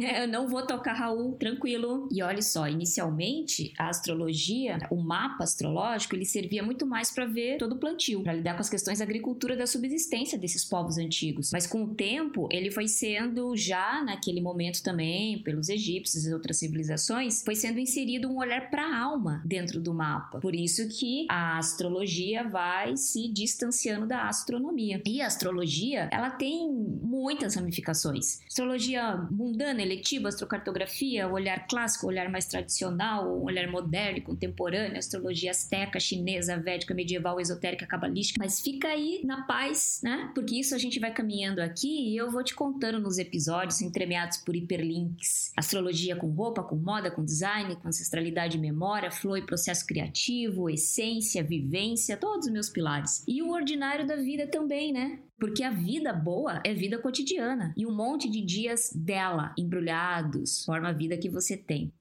Eu 0.00 0.26
não 0.26 0.48
vou 0.48 0.66
tocar 0.66 0.94
Raul, 0.94 1.34
tranquilo. 1.34 2.08
E 2.10 2.22
olha 2.22 2.42
só, 2.42 2.68
inicialmente 2.68 3.72
a 3.78 3.88
astrologia, 3.88 4.78
o 4.90 4.96
mapa 4.96 5.44
astrológico, 5.44 6.14
ele 6.14 6.24
servia 6.24 6.62
muito 6.62 6.86
mais 6.86 7.10
para 7.10 7.26
ver 7.26 7.58
todo 7.58 7.72
o 7.72 7.78
plantio, 7.78 8.22
para 8.22 8.32
lidar 8.32 8.54
com 8.54 8.60
as 8.60 8.70
questões 8.70 8.98
da 8.98 9.04
agricultura 9.04 9.56
da 9.56 9.66
subsistência 9.66 10.38
desses 10.38 10.64
povos 10.64 10.98
antigos. 10.98 11.50
Mas 11.52 11.66
com 11.66 11.84
o 11.84 11.94
tempo, 11.94 12.48
ele 12.50 12.70
foi 12.70 12.88
sendo 12.88 13.56
já 13.56 14.02
naquele 14.02 14.40
momento 14.40 14.82
também 14.82 15.42
pelos 15.42 15.68
egípcios 15.68 16.26
e 16.26 16.32
outras 16.32 16.58
civilizações, 16.58 17.42
foi 17.44 17.54
sendo 17.54 17.78
inserido 17.78 18.28
um 18.28 18.38
olhar 18.38 18.70
para 18.70 18.84
a 18.84 18.98
alma 18.98 19.42
dentro 19.44 19.80
do 19.80 19.92
mapa. 19.92 20.40
Por 20.40 20.54
isso 20.54 20.88
que 20.88 21.26
a 21.28 21.58
astrologia 21.58 22.48
vai 22.48 22.96
se 22.96 23.28
distanciando 23.32 24.06
da 24.06 24.28
astronomia. 24.28 25.02
E 25.06 25.20
a 25.20 25.26
astrologia, 25.26 26.08
ela 26.12 26.30
tem 26.30 26.70
muitas 26.70 27.54
ramificações. 27.54 28.40
Astrologia 28.46 29.16
mundana 29.30 29.81
eletiva, 29.82 30.28
astrocartografia, 30.28 31.28
o 31.28 31.32
olhar 31.32 31.66
clássico, 31.66 32.06
o 32.06 32.08
olhar 32.08 32.30
mais 32.30 32.46
tradicional, 32.46 33.28
o 33.28 33.44
olhar 33.44 33.70
moderno 33.70 34.22
contemporâneo, 34.22 34.98
astrologia 34.98 35.50
asteca, 35.50 35.98
chinesa, 36.00 36.56
védica, 36.56 36.94
medieval, 36.94 37.40
esotérica, 37.40 37.86
cabalística. 37.86 38.38
Mas 38.42 38.60
fica 38.60 38.88
aí 38.88 39.20
na 39.24 39.42
paz, 39.42 40.00
né? 40.02 40.30
Porque 40.34 40.58
isso 40.58 40.74
a 40.74 40.78
gente 40.78 40.98
vai 40.98 41.12
caminhando 41.12 41.60
aqui 41.60 42.10
e 42.10 42.16
eu 42.16 42.30
vou 42.30 42.42
te 42.42 42.54
contando 42.54 43.00
nos 43.00 43.18
episódios 43.18 43.80
entremeados 43.82 44.38
por 44.38 44.54
hiperlinks. 44.54 45.52
Astrologia 45.56 46.16
com 46.16 46.28
roupa, 46.30 46.62
com 46.62 46.76
moda, 46.76 47.10
com 47.10 47.24
design, 47.24 47.76
com 47.76 47.88
ancestralidade 47.88 48.56
e 48.56 48.60
memória, 48.60 49.10
flow 49.10 49.36
e 49.36 49.46
processo 49.46 49.86
criativo, 49.86 50.70
essência, 50.70 51.42
vivência, 51.42 52.16
todos 52.16 52.46
os 52.46 52.52
meus 52.52 52.68
pilares. 52.68 53.24
E 53.26 53.42
o 53.42 53.50
ordinário 53.50 54.06
da 54.06 54.16
vida 54.16 54.46
também, 54.46 54.92
né? 54.92 55.18
Porque 55.42 55.64
a 55.64 55.70
vida 55.70 56.12
boa 56.12 56.62
é 56.64 56.72
vida 56.72 57.00
cotidiana 57.00 57.74
e 57.76 57.84
um 57.84 57.92
monte 57.92 58.30
de 58.30 58.40
dias 58.40 58.92
dela, 58.94 59.52
embrulhados, 59.58 60.64
forma 60.64 60.90
a 60.90 60.92
vida 60.92 61.18
que 61.18 61.28
você 61.28 61.56
tem. 61.56 61.92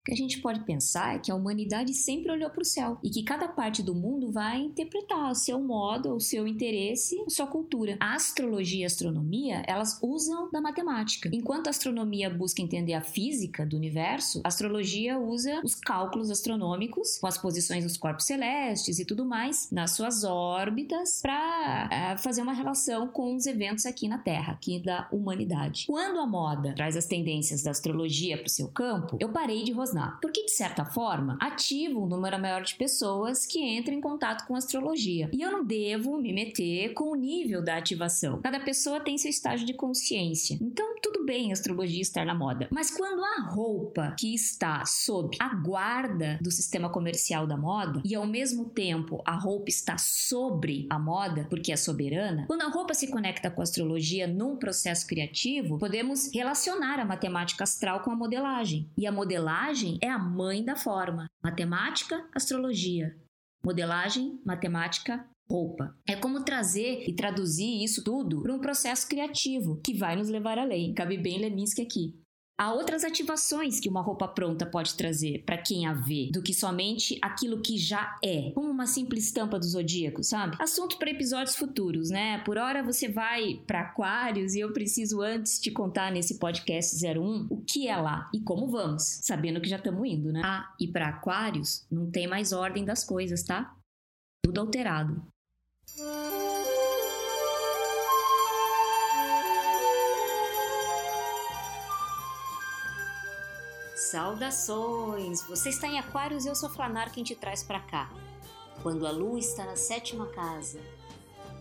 O 0.00 0.04
que 0.04 0.14
a 0.14 0.16
gente 0.16 0.40
pode 0.40 0.60
pensar 0.60 1.16
é 1.16 1.18
que 1.18 1.30
a 1.30 1.34
humanidade 1.34 1.92
sempre 1.92 2.32
olhou 2.32 2.48
para 2.48 2.62
o 2.62 2.64
céu 2.64 2.98
e 3.04 3.10
que 3.10 3.22
cada 3.22 3.46
parte 3.46 3.82
do 3.82 3.94
mundo 3.94 4.32
vai 4.32 4.58
interpretar 4.58 5.30
o 5.30 5.34
seu 5.34 5.60
modo, 5.60 6.14
o 6.14 6.20
seu 6.20 6.46
interesse, 6.46 7.22
a 7.26 7.28
sua 7.28 7.46
cultura. 7.46 7.98
A 8.00 8.14
astrologia 8.14 8.80
e 8.80 8.84
a 8.84 8.86
astronomia, 8.86 9.62
elas 9.66 9.98
usam 10.02 10.50
da 10.50 10.58
matemática. 10.58 11.28
Enquanto 11.30 11.66
a 11.66 11.70
astronomia 11.70 12.30
busca 12.30 12.62
entender 12.62 12.94
a 12.94 13.02
física 13.02 13.66
do 13.66 13.76
universo, 13.76 14.40
a 14.42 14.48
astrologia 14.48 15.18
usa 15.18 15.60
os 15.62 15.74
cálculos 15.74 16.30
astronômicos 16.30 17.18
com 17.18 17.26
as 17.26 17.36
posições 17.36 17.84
dos 17.84 17.98
corpos 17.98 18.24
celestes 18.24 18.98
e 18.98 19.04
tudo 19.04 19.26
mais 19.26 19.70
nas 19.70 19.90
suas 19.90 20.24
órbitas 20.24 21.20
para 21.20 21.90
é, 21.92 22.16
fazer 22.16 22.40
uma 22.40 22.54
relação 22.54 23.06
com 23.06 23.36
os 23.36 23.44
eventos 23.44 23.84
aqui 23.84 24.08
na 24.08 24.16
Terra, 24.16 24.54
aqui 24.54 24.82
da 24.82 25.06
humanidade. 25.12 25.84
Quando 25.86 26.20
a 26.20 26.26
moda 26.26 26.72
traz 26.74 26.96
as 26.96 27.04
tendências 27.04 27.62
da 27.62 27.70
astrologia 27.70 28.38
para 28.38 28.46
o 28.46 28.50
seu 28.50 28.68
campo, 28.68 29.18
eu 29.20 29.28
parei 29.28 29.62
de 29.62 29.74
porque 30.20 30.44
de 30.44 30.52
certa 30.52 30.84
forma 30.84 31.36
ativa 31.40 31.98
um 31.98 32.06
número 32.06 32.38
maior 32.38 32.62
de 32.62 32.74
pessoas 32.74 33.46
que 33.46 33.60
entram 33.60 33.94
em 33.94 34.00
contato 34.00 34.46
com 34.46 34.54
astrologia. 34.54 35.30
E 35.32 35.42
eu 35.42 35.50
não 35.50 35.64
devo 35.64 36.18
me 36.18 36.32
meter 36.32 36.92
com 36.94 37.12
o 37.12 37.14
nível 37.14 37.62
da 37.62 37.76
ativação. 37.76 38.40
Cada 38.42 38.60
pessoa 38.60 39.00
tem 39.00 39.18
seu 39.18 39.30
estágio 39.30 39.66
de 39.66 39.74
consciência. 39.74 40.58
Então, 40.60 40.96
tudo 41.02 41.24
bem 41.24 41.50
a 41.50 41.52
astrologia 41.52 42.00
estar 42.00 42.24
na 42.24 42.34
moda. 42.34 42.68
Mas 42.70 42.90
quando 42.90 43.22
a 43.24 43.42
roupa 43.50 44.14
que 44.18 44.34
está 44.34 44.84
sob 44.84 45.36
a 45.38 45.54
guarda 45.54 46.38
do 46.40 46.50
sistema 46.50 46.88
comercial 46.88 47.46
da 47.46 47.56
moda 47.56 48.02
e 48.04 48.14
ao 48.14 48.26
mesmo 48.26 48.66
tempo 48.66 49.22
a 49.24 49.34
roupa 49.36 49.68
está 49.68 49.96
sobre 49.98 50.86
a 50.90 50.98
moda, 50.98 51.46
porque 51.48 51.72
é 51.72 51.76
soberana, 51.76 52.44
quando 52.46 52.62
a 52.62 52.68
roupa 52.68 52.94
se 52.94 53.08
conecta 53.08 53.50
com 53.50 53.60
a 53.60 53.64
astrologia 53.64 54.26
num 54.26 54.56
processo 54.56 55.06
criativo, 55.06 55.78
podemos 55.78 56.30
relacionar 56.32 56.98
a 56.98 57.04
matemática 57.04 57.64
astral 57.64 58.00
com 58.00 58.10
a 58.10 58.16
modelagem. 58.16 58.88
E 58.96 59.06
a 59.06 59.12
modelagem 59.12 59.79
Modelagem 59.80 59.98
é 60.02 60.10
a 60.10 60.18
mãe 60.18 60.62
da 60.62 60.76
forma. 60.76 61.26
Matemática, 61.42 62.28
astrologia. 62.34 63.16
Modelagem, 63.64 64.38
matemática, 64.44 65.26
roupa. 65.48 65.96
É 66.06 66.14
como 66.14 66.44
trazer 66.44 67.08
e 67.08 67.14
traduzir 67.14 67.82
isso 67.82 68.04
tudo 68.04 68.42
para 68.42 68.54
um 68.54 68.60
processo 68.60 69.08
criativo 69.08 69.80
que 69.82 69.96
vai 69.96 70.16
nos 70.16 70.28
levar 70.28 70.58
além. 70.58 70.92
Cabe 70.92 71.16
bem 71.16 71.38
Leminski 71.38 71.80
aqui. 71.80 72.14
Há 72.60 72.74
outras 72.74 73.04
ativações 73.04 73.80
que 73.80 73.88
uma 73.88 74.02
roupa 74.02 74.28
pronta 74.28 74.66
pode 74.66 74.94
trazer 74.94 75.42
para 75.46 75.56
quem 75.56 75.86
a 75.86 75.94
vê, 75.94 76.28
do 76.30 76.42
que 76.42 76.52
somente 76.52 77.18
aquilo 77.22 77.62
que 77.62 77.78
já 77.78 78.18
é, 78.22 78.50
como 78.50 78.68
uma 78.68 78.86
simples 78.86 79.24
estampa 79.24 79.58
do 79.58 79.64
zodíaco, 79.64 80.22
sabe? 80.22 80.58
Assunto 80.60 80.98
para 80.98 81.10
episódios 81.10 81.56
futuros, 81.56 82.10
né? 82.10 82.36
Por 82.44 82.58
hora 82.58 82.82
você 82.82 83.08
vai 83.08 83.62
para 83.66 83.80
Aquários 83.80 84.54
e 84.54 84.60
eu 84.60 84.74
preciso 84.74 85.22
antes 85.22 85.58
te 85.58 85.70
contar 85.70 86.12
nesse 86.12 86.38
podcast 86.38 86.94
01 87.02 87.46
o 87.48 87.62
que 87.62 87.88
é 87.88 87.96
lá 87.96 88.28
e 88.30 88.42
como 88.42 88.68
vamos, 88.68 89.04
sabendo 89.22 89.58
que 89.58 89.68
já 89.70 89.76
estamos 89.76 90.06
indo, 90.06 90.30
né? 90.30 90.42
Ah, 90.44 90.70
e 90.78 90.86
para 90.86 91.08
Aquários 91.08 91.86
não 91.90 92.10
tem 92.10 92.26
mais 92.26 92.52
ordem 92.52 92.84
das 92.84 93.02
coisas, 93.02 93.42
tá? 93.42 93.74
Tudo 94.44 94.60
alterado. 94.60 95.24
Saudações! 104.00 105.42
Você 105.42 105.68
está 105.68 105.86
em 105.86 105.98
Aquários 105.98 106.46
e 106.46 106.48
eu 106.48 106.54
sou 106.54 106.70
Flanar 106.70 107.12
quem 107.12 107.22
te 107.22 107.34
traz 107.34 107.62
para 107.62 107.80
cá. 107.80 108.10
Quando 108.82 109.06
a 109.06 109.10
Lua 109.10 109.38
está 109.38 109.66
na 109.66 109.76
sétima 109.76 110.26
casa 110.28 110.80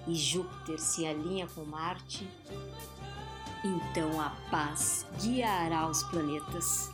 e 0.08 0.16
Júpiter 0.16 0.80
se 0.80 1.06
alinha 1.06 1.48
com 1.54 1.66
Marte, 1.66 2.26
então 3.62 4.22
a 4.22 4.30
paz 4.50 5.06
guiará 5.22 5.86
os 5.86 6.02
planetas. 6.04 6.90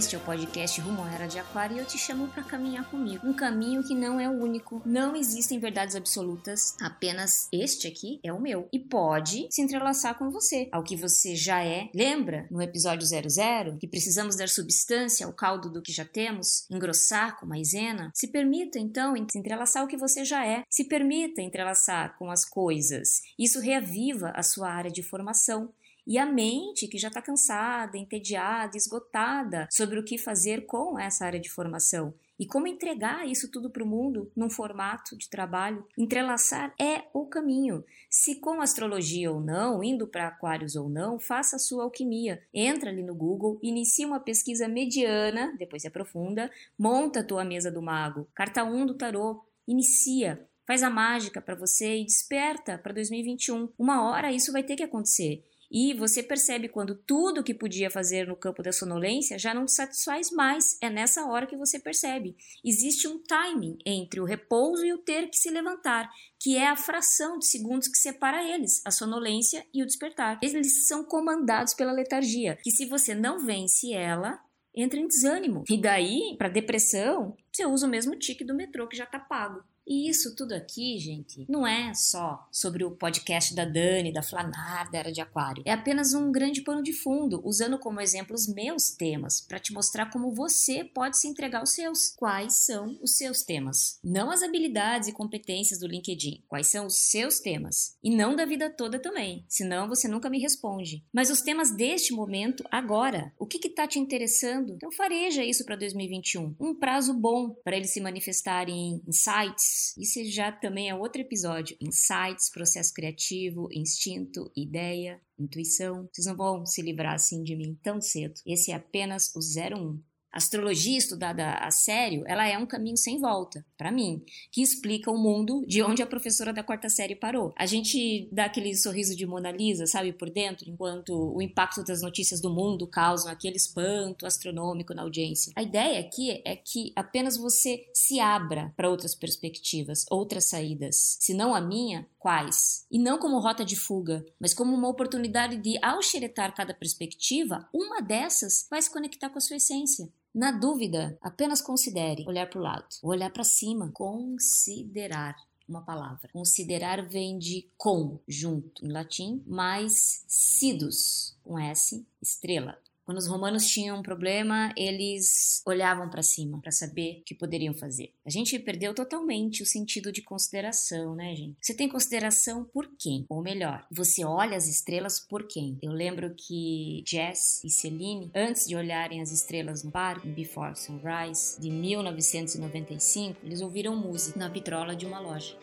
Este 0.00 0.16
é 0.16 0.18
o 0.18 0.22
podcast 0.22 0.80
Rumo 0.80 1.04
à 1.04 1.12
Era 1.12 1.26
de 1.26 1.38
Aquário 1.38 1.76
e 1.76 1.78
eu 1.78 1.84
te 1.84 1.98
chamo 1.98 2.26
para 2.28 2.42
caminhar 2.42 2.88
comigo. 2.88 3.28
Um 3.28 3.34
caminho 3.34 3.86
que 3.86 3.94
não 3.94 4.18
é 4.18 4.26
o 4.26 4.32
único, 4.32 4.80
não 4.86 5.14
existem 5.14 5.58
verdades 5.58 5.94
absolutas, 5.94 6.74
apenas 6.80 7.48
este 7.52 7.86
aqui 7.86 8.18
é 8.24 8.32
o 8.32 8.40
meu 8.40 8.66
e 8.72 8.78
pode 8.78 9.46
se 9.50 9.60
entrelaçar 9.60 10.18
com 10.18 10.30
você, 10.30 10.70
ao 10.72 10.82
que 10.82 10.96
você 10.96 11.36
já 11.36 11.62
é. 11.62 11.90
Lembra 11.94 12.46
no 12.50 12.62
episódio 12.62 13.06
00 13.06 13.76
que 13.78 13.86
precisamos 13.86 14.36
dar 14.36 14.48
substância 14.48 15.26
ao 15.26 15.34
caldo 15.34 15.70
do 15.70 15.82
que 15.82 15.92
já 15.92 16.06
temos, 16.06 16.66
engrossar 16.70 17.38
com 17.38 17.44
maisena? 17.44 18.10
Se 18.14 18.26
permita 18.26 18.78
então 18.78 19.12
se 19.30 19.38
entrelaçar 19.38 19.84
o 19.84 19.86
que 19.86 19.98
você 19.98 20.24
já 20.24 20.46
é, 20.46 20.62
se 20.70 20.84
permita 20.84 21.42
entrelaçar 21.42 22.16
com 22.16 22.30
as 22.30 22.46
coisas. 22.46 23.20
Isso 23.38 23.60
reaviva 23.60 24.32
a 24.34 24.42
sua 24.42 24.70
área 24.70 24.90
de 24.90 25.02
formação 25.02 25.74
e 26.06 26.18
a 26.18 26.26
mente, 26.26 26.88
que 26.88 26.98
já 26.98 27.08
está 27.08 27.22
cansada, 27.22 27.96
entediada, 27.96 28.76
esgotada 28.76 29.68
sobre 29.70 29.98
o 29.98 30.04
que 30.04 30.18
fazer 30.18 30.66
com 30.66 30.98
essa 30.98 31.24
área 31.24 31.40
de 31.40 31.50
formação. 31.50 32.14
E 32.40 32.46
como 32.46 32.66
entregar 32.66 33.28
isso 33.28 33.50
tudo 33.50 33.68
para 33.68 33.84
o 33.84 33.86
mundo 33.86 34.32
num 34.34 34.48
formato 34.48 35.14
de 35.14 35.28
trabalho? 35.28 35.86
Entrelaçar 35.98 36.74
é 36.80 37.04
o 37.12 37.26
caminho. 37.26 37.84
Se 38.08 38.36
com 38.36 38.62
astrologia 38.62 39.30
ou 39.30 39.42
não, 39.42 39.84
indo 39.84 40.06
para 40.06 40.26
aquários 40.26 40.74
ou 40.74 40.88
não, 40.88 41.20
faça 41.20 41.56
a 41.56 41.58
sua 41.58 41.84
alquimia. 41.84 42.42
Entra 42.54 42.88
ali 42.88 43.02
no 43.02 43.14
Google, 43.14 43.58
inicia 43.62 44.06
uma 44.06 44.18
pesquisa 44.18 44.66
mediana, 44.66 45.54
depois 45.58 45.82
se 45.82 45.88
aprofunda, 45.88 46.50
monta 46.78 47.20
a 47.20 47.24
tua 47.24 47.44
mesa 47.44 47.70
do 47.70 47.82
mago, 47.82 48.26
carta 48.34 48.64
1 48.64 48.86
do 48.86 48.94
tarô, 48.94 49.44
inicia, 49.68 50.42
faz 50.66 50.82
a 50.82 50.88
mágica 50.88 51.42
para 51.42 51.54
você 51.54 51.98
e 51.98 52.06
desperta 52.06 52.78
para 52.78 52.94
2021. 52.94 53.68
Uma 53.78 54.08
hora 54.08 54.32
isso 54.32 54.50
vai 54.50 54.62
ter 54.62 54.76
que 54.76 54.82
acontecer. 54.82 55.44
E 55.70 55.94
você 55.94 56.22
percebe 56.22 56.68
quando 56.68 56.94
tudo 56.94 57.44
que 57.44 57.54
podia 57.54 57.90
fazer 57.90 58.26
no 58.26 58.36
campo 58.36 58.62
da 58.62 58.72
sonolência 58.72 59.38
já 59.38 59.54
não 59.54 59.66
te 59.66 59.72
satisfaz 59.72 60.30
mais. 60.30 60.76
É 60.80 60.90
nessa 60.90 61.26
hora 61.26 61.46
que 61.46 61.56
você 61.56 61.78
percebe. 61.78 62.36
Existe 62.64 63.06
um 63.06 63.22
timing 63.22 63.78
entre 63.86 64.20
o 64.20 64.24
repouso 64.24 64.84
e 64.84 64.92
o 64.92 64.98
ter 64.98 65.28
que 65.28 65.36
se 65.36 65.50
levantar, 65.50 66.10
que 66.40 66.56
é 66.56 66.66
a 66.66 66.76
fração 66.76 67.38
de 67.38 67.46
segundos 67.46 67.86
que 67.86 67.98
separa 67.98 68.42
eles, 68.42 68.82
a 68.84 68.90
sonolência 68.90 69.64
e 69.72 69.82
o 69.82 69.86
despertar. 69.86 70.40
Eles 70.42 70.86
são 70.86 71.04
comandados 71.04 71.74
pela 71.74 71.92
letargia, 71.92 72.58
que 72.62 72.70
se 72.70 72.86
você 72.86 73.14
não 73.14 73.38
vence 73.38 73.92
ela, 73.92 74.40
entra 74.74 74.98
em 74.98 75.06
desânimo. 75.06 75.64
E 75.68 75.80
daí, 75.80 76.36
para 76.38 76.48
depressão, 76.48 77.36
você 77.52 77.66
usa 77.66 77.86
o 77.86 77.90
mesmo 77.90 78.16
tique 78.16 78.44
do 78.44 78.54
metrô 78.54 78.88
que 78.88 78.96
já 78.96 79.04
está 79.04 79.18
pago. 79.18 79.62
E 79.86 80.08
isso 80.08 80.34
tudo 80.36 80.52
aqui, 80.52 80.98
gente, 80.98 81.44
não 81.48 81.66
é 81.66 81.92
só 81.94 82.46
sobre 82.52 82.84
o 82.84 82.92
podcast 82.92 83.54
da 83.54 83.64
Dani, 83.64 84.12
da 84.12 84.22
Flanar, 84.22 84.90
da 84.90 84.98
Era 84.98 85.12
de 85.12 85.20
Aquário. 85.20 85.62
É 85.66 85.72
apenas 85.72 86.14
um 86.14 86.30
grande 86.30 86.62
pano 86.62 86.82
de 86.82 86.92
fundo, 86.92 87.40
usando 87.44 87.78
como 87.78 88.00
exemplo 88.00 88.34
os 88.34 88.46
meus 88.46 88.90
temas, 88.90 89.40
para 89.40 89.58
te 89.58 89.72
mostrar 89.72 90.10
como 90.10 90.32
você 90.32 90.84
pode 90.84 91.18
se 91.18 91.26
entregar 91.26 91.60
aos 91.60 91.72
seus. 91.72 92.14
Quais 92.16 92.54
são 92.64 92.98
os 93.02 93.16
seus 93.16 93.42
temas? 93.42 93.98
Não 94.02 94.30
as 94.30 94.42
habilidades 94.42 95.08
e 95.08 95.12
competências 95.12 95.80
do 95.80 95.86
LinkedIn. 95.86 96.44
Quais 96.48 96.68
são 96.68 96.86
os 96.86 96.96
seus 97.10 97.40
temas? 97.40 97.96
E 98.02 98.10
não 98.10 98.36
da 98.36 98.44
vida 98.44 98.70
toda 98.70 98.98
também, 98.98 99.44
senão 99.48 99.88
você 99.88 100.06
nunca 100.06 100.30
me 100.30 100.38
responde. 100.38 101.04
Mas 101.12 101.30
os 101.30 101.40
temas 101.40 101.74
deste 101.74 102.12
momento, 102.12 102.64
agora. 102.70 103.32
O 103.38 103.46
que 103.46 103.66
está 103.66 103.86
te 103.86 103.98
interessando? 103.98 104.74
Então 104.74 104.92
fareja 104.92 105.44
isso 105.44 105.64
para 105.64 105.76
2021. 105.76 106.54
Um 106.60 106.74
prazo 106.74 107.12
bom 107.14 107.50
para 107.64 107.76
eles 107.76 107.92
se 107.92 108.00
manifestarem 108.00 108.76
em 108.76 109.02
insights, 109.08 109.69
isso 109.98 110.24
já 110.30 110.52
também 110.52 110.88
é 110.88 110.94
outro 110.94 111.20
episódio. 111.20 111.76
Insights, 111.80 112.50
processo 112.50 112.92
criativo, 112.92 113.68
instinto, 113.72 114.50
ideia, 114.56 115.20
intuição. 115.38 116.08
Vocês 116.12 116.26
não 116.26 116.36
vão 116.36 116.66
se 116.66 116.82
livrar 116.82 117.14
assim 117.14 117.42
de 117.42 117.56
mim 117.56 117.78
tão 117.82 118.00
cedo. 118.00 118.34
Esse 118.46 118.72
é 118.72 118.74
apenas 118.74 119.34
o 119.34 119.38
01 119.38 120.00
astrologia 120.32 120.98
estudada 120.98 121.54
a 121.54 121.70
sério, 121.70 122.24
ela 122.26 122.46
é 122.46 122.56
um 122.56 122.66
caminho 122.66 122.96
sem 122.96 123.18
volta, 123.18 123.64
para 123.76 123.90
mim, 123.90 124.22
que 124.50 124.62
explica 124.62 125.10
o 125.10 125.18
mundo 125.18 125.64
de 125.66 125.82
onde 125.82 126.02
a 126.02 126.06
professora 126.06 126.52
da 126.52 126.62
quarta 126.62 126.88
série 126.88 127.16
parou. 127.16 127.52
A 127.56 127.66
gente 127.66 128.28
dá 128.32 128.44
aquele 128.44 128.74
sorriso 128.76 129.16
de 129.16 129.26
Mona 129.26 129.50
Lisa, 129.50 129.86
sabe, 129.86 130.12
por 130.12 130.30
dentro, 130.30 130.68
enquanto 130.68 131.10
o 131.10 131.42
impacto 131.42 131.82
das 131.82 132.02
notícias 132.02 132.40
do 132.40 132.50
mundo 132.50 132.86
causam 132.86 133.30
aquele 133.30 133.56
espanto 133.56 134.26
astronômico 134.26 134.94
na 134.94 135.02
audiência. 135.02 135.52
A 135.56 135.62
ideia 135.62 136.00
aqui 136.00 136.42
é 136.44 136.54
que 136.56 136.92
apenas 136.94 137.36
você 137.36 137.86
se 137.94 138.20
abra 138.20 138.72
para 138.76 138.90
outras 138.90 139.14
perspectivas, 139.14 140.04
outras 140.10 140.48
saídas. 140.48 141.16
Se 141.20 141.34
não 141.34 141.54
a 141.54 141.60
minha, 141.60 142.06
quais? 142.18 142.86
E 142.90 142.98
não 142.98 143.18
como 143.18 143.40
rota 143.40 143.64
de 143.64 143.76
fuga, 143.76 144.24
mas 144.38 144.54
como 144.54 144.74
uma 144.74 144.88
oportunidade 144.88 145.56
de, 145.56 145.78
ao 145.82 146.02
xeretar 146.02 146.54
cada 146.54 146.74
perspectiva, 146.74 147.68
uma 147.72 148.00
dessas 148.00 148.66
vai 148.70 148.80
se 148.80 148.90
conectar 148.92 149.30
com 149.30 149.38
a 149.38 149.40
sua 149.40 149.56
essência. 149.56 150.08
Na 150.34 150.52
dúvida, 150.52 151.18
apenas 151.20 151.60
considere 151.60 152.24
olhar 152.26 152.48
para 152.48 152.58
o 152.60 152.62
lado, 152.62 152.86
olhar 153.02 153.30
para 153.30 153.42
cima, 153.42 153.90
considerar 153.92 155.36
uma 155.68 155.82
palavra. 155.82 156.28
Considerar 156.32 157.08
vem 157.08 157.38
de 157.38 157.68
com, 157.76 158.18
junto, 158.26 158.84
em 158.84 158.92
latim, 158.92 159.42
mais 159.46 160.24
sidus, 160.26 161.36
com 161.42 161.58
S, 161.58 162.04
estrela. 162.20 162.78
Quando 163.10 163.18
os 163.18 163.26
romanos 163.26 163.66
tinham 163.66 163.98
um 163.98 164.02
problema, 164.04 164.72
eles 164.76 165.60
olhavam 165.66 166.08
para 166.08 166.22
cima 166.22 166.60
para 166.60 166.70
saber 166.70 167.18
o 167.18 167.24
que 167.24 167.34
poderiam 167.34 167.74
fazer. 167.74 168.12
A 168.24 168.30
gente 168.30 168.56
perdeu 168.56 168.94
totalmente 168.94 169.64
o 169.64 169.66
sentido 169.66 170.12
de 170.12 170.22
consideração, 170.22 171.16
né, 171.16 171.34
gente? 171.34 171.56
Você 171.60 171.74
tem 171.74 171.88
consideração 171.88 172.62
por 172.62 172.88
quem? 172.96 173.26
Ou 173.28 173.42
melhor, 173.42 173.84
você 173.90 174.24
olha 174.24 174.56
as 174.56 174.68
estrelas 174.68 175.18
por 175.18 175.48
quem? 175.48 175.76
Eu 175.82 175.90
lembro 175.90 176.32
que 176.36 177.02
Jess 177.04 177.64
e 177.64 177.68
Celine, 177.68 178.30
antes 178.32 178.68
de 178.68 178.76
olharem 178.76 179.20
as 179.20 179.32
estrelas 179.32 179.82
no 179.82 179.90
parque, 179.90 180.28
Before 180.28 180.78
Sunrise, 180.78 181.60
de 181.60 181.68
1995, 181.68 183.40
eles 183.42 183.60
ouviram 183.60 183.96
música 183.96 184.38
na 184.38 184.48
vitrola 184.48 184.94
de 184.94 185.04
uma 185.04 185.18
loja. 185.18 185.58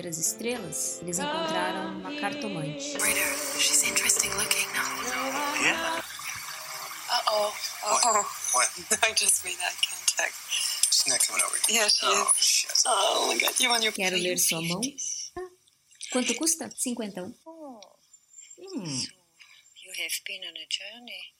Ver 0.00 0.08
as 0.08 0.18
estrelas, 0.18 0.98
eles 1.02 1.18
encontraram 1.18 1.98
uma 1.98 2.18
cartomante. 2.20 2.96
she's 3.58 3.82
interesting 3.84 4.30
looking. 4.34 4.66
Yeah. 5.62 6.02
Uh-oh. 7.10 7.52
Uh-oh. 7.84 8.24
What? 8.54 8.68
I 9.04 9.12
just 9.12 9.44
made 9.44 9.58
eye 9.60 9.76
contact. 9.84 10.34
She's 10.90 11.06
not 11.08 11.20
coming 11.26 11.42
over 11.44 11.56
here. 11.68 11.82
Yeah, 11.82 11.88
she 11.88 12.06
oh, 12.06 12.32
is. 12.38 12.44
Shit. 12.44 12.72
Oh, 12.86 13.26
my 13.28 13.38
God. 13.38 13.60
You 13.60 13.68
want 13.68 13.82
your 13.82 13.92
Quero 13.92 14.16
ler 14.16 14.38
sua 14.38 14.62
mão. 14.62 14.80
Quanto 16.12 16.34
custa? 16.34 16.70
51. 16.70 17.34
Oh. 17.46 17.80
Hum. 18.58 19.02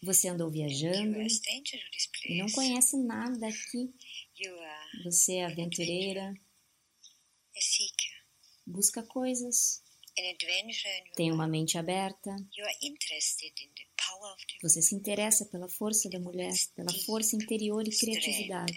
Você 0.02 0.28
andou 0.28 0.50
viajando 0.50 1.16
e 2.26 2.38
não 2.38 2.50
conhece 2.50 2.96
nada 2.98 3.46
aqui. 3.46 3.94
Você 5.04 5.36
é 5.36 5.46
aventureira, 5.46 6.34
busca 8.70 9.02
coisas, 9.02 9.82
tem 11.16 11.32
uma 11.32 11.46
mente 11.46 11.78
aberta. 11.78 12.34
Você 14.62 14.82
se 14.82 14.94
interessa 14.94 15.44
pela 15.46 15.68
força 15.68 16.08
da 16.10 16.18
mulher, 16.18 16.52
pela 16.74 16.92
força 17.06 17.36
interior 17.36 17.86
e 17.86 17.96
criatividade. 17.96 18.72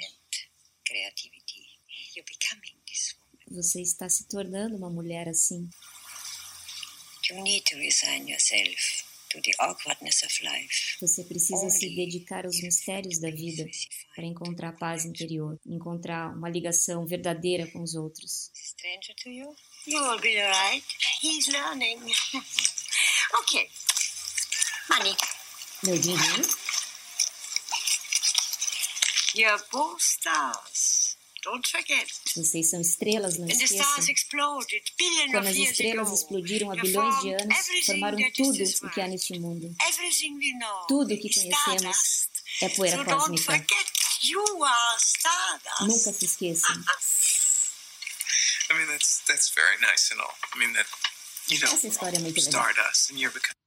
Você 3.48 3.82
está 3.82 4.08
se 4.10 4.28
tornando 4.28 4.78
uma 4.78 4.90
mulher 4.90 5.28
assim. 5.28 5.70
Você 11.02 11.24
precisa 11.24 11.70
se 11.70 11.96
dedicar 11.96 12.46
aos 12.46 12.62
mistérios 12.62 13.20
da 13.20 13.30
vida 13.30 13.66
para 14.16 14.26
encontrar 14.26 14.74
paz 14.74 15.06
interior, 15.06 15.60
encontrar 15.66 16.36
uma 16.36 16.50
ligação 16.50 17.06
verdadeira 17.06 17.68
com 17.68 17.82
os 17.82 17.96
outros. 17.96 18.52
You 19.86 20.02
will 20.02 20.20
be 20.20 20.40
alright. 20.40 20.86
He's 21.22 21.48
learning. 21.48 22.00
okay. 23.42 23.70
Money. 24.90 25.16
Meu 25.84 26.00
dinheiro? 26.00 26.44
You're 29.36 29.60
both 29.72 30.02
stars. 30.02 31.03
Don't 31.44 31.70
forget. 31.70 32.08
Vocês 32.36 32.70
são 32.70 32.80
estrelas, 32.80 33.38
não 33.38 33.48
esqueçam. 33.48 33.86
Quando 35.32 35.48
as 35.48 35.56
estrelas 35.58 36.12
explodiram 36.12 36.72
há 36.72 36.76
bilhões 36.76 37.22
de 37.22 37.34
anos, 37.34 37.86
formaram 37.86 38.18
tudo 38.34 38.64
o 38.64 38.90
que 38.90 39.02
há 39.02 39.08
neste 39.08 39.38
mundo. 39.40 39.76
Tudo 40.88 41.14
o 41.14 41.18
que 41.20 41.30
conhecemos 41.34 42.30
é 42.62 42.70
poeira 42.70 43.04
cósmica. 43.04 43.66
Nunca 45.82 46.14
se 46.14 46.26
esqueçam. 46.26 46.84
I 48.70 48.76
mean, 48.76 48.88
that's 48.88 49.22
that's 49.28 49.50
very 49.54 49.78
nice 49.82 50.12
and 50.12 50.22
all. 50.22 50.34
I 50.56 50.58
mean 50.58 50.74
that 50.74 50.88
you 51.50 51.60
know, 51.60 51.74
Essa 51.74 51.88
história 51.88 52.18
é 52.18 52.20
muito 52.20 52.40
legal. 52.40 52.64
Stardust, 52.64 53.12
and 53.12 53.20
you're 53.20 53.34
becoming 53.34 53.58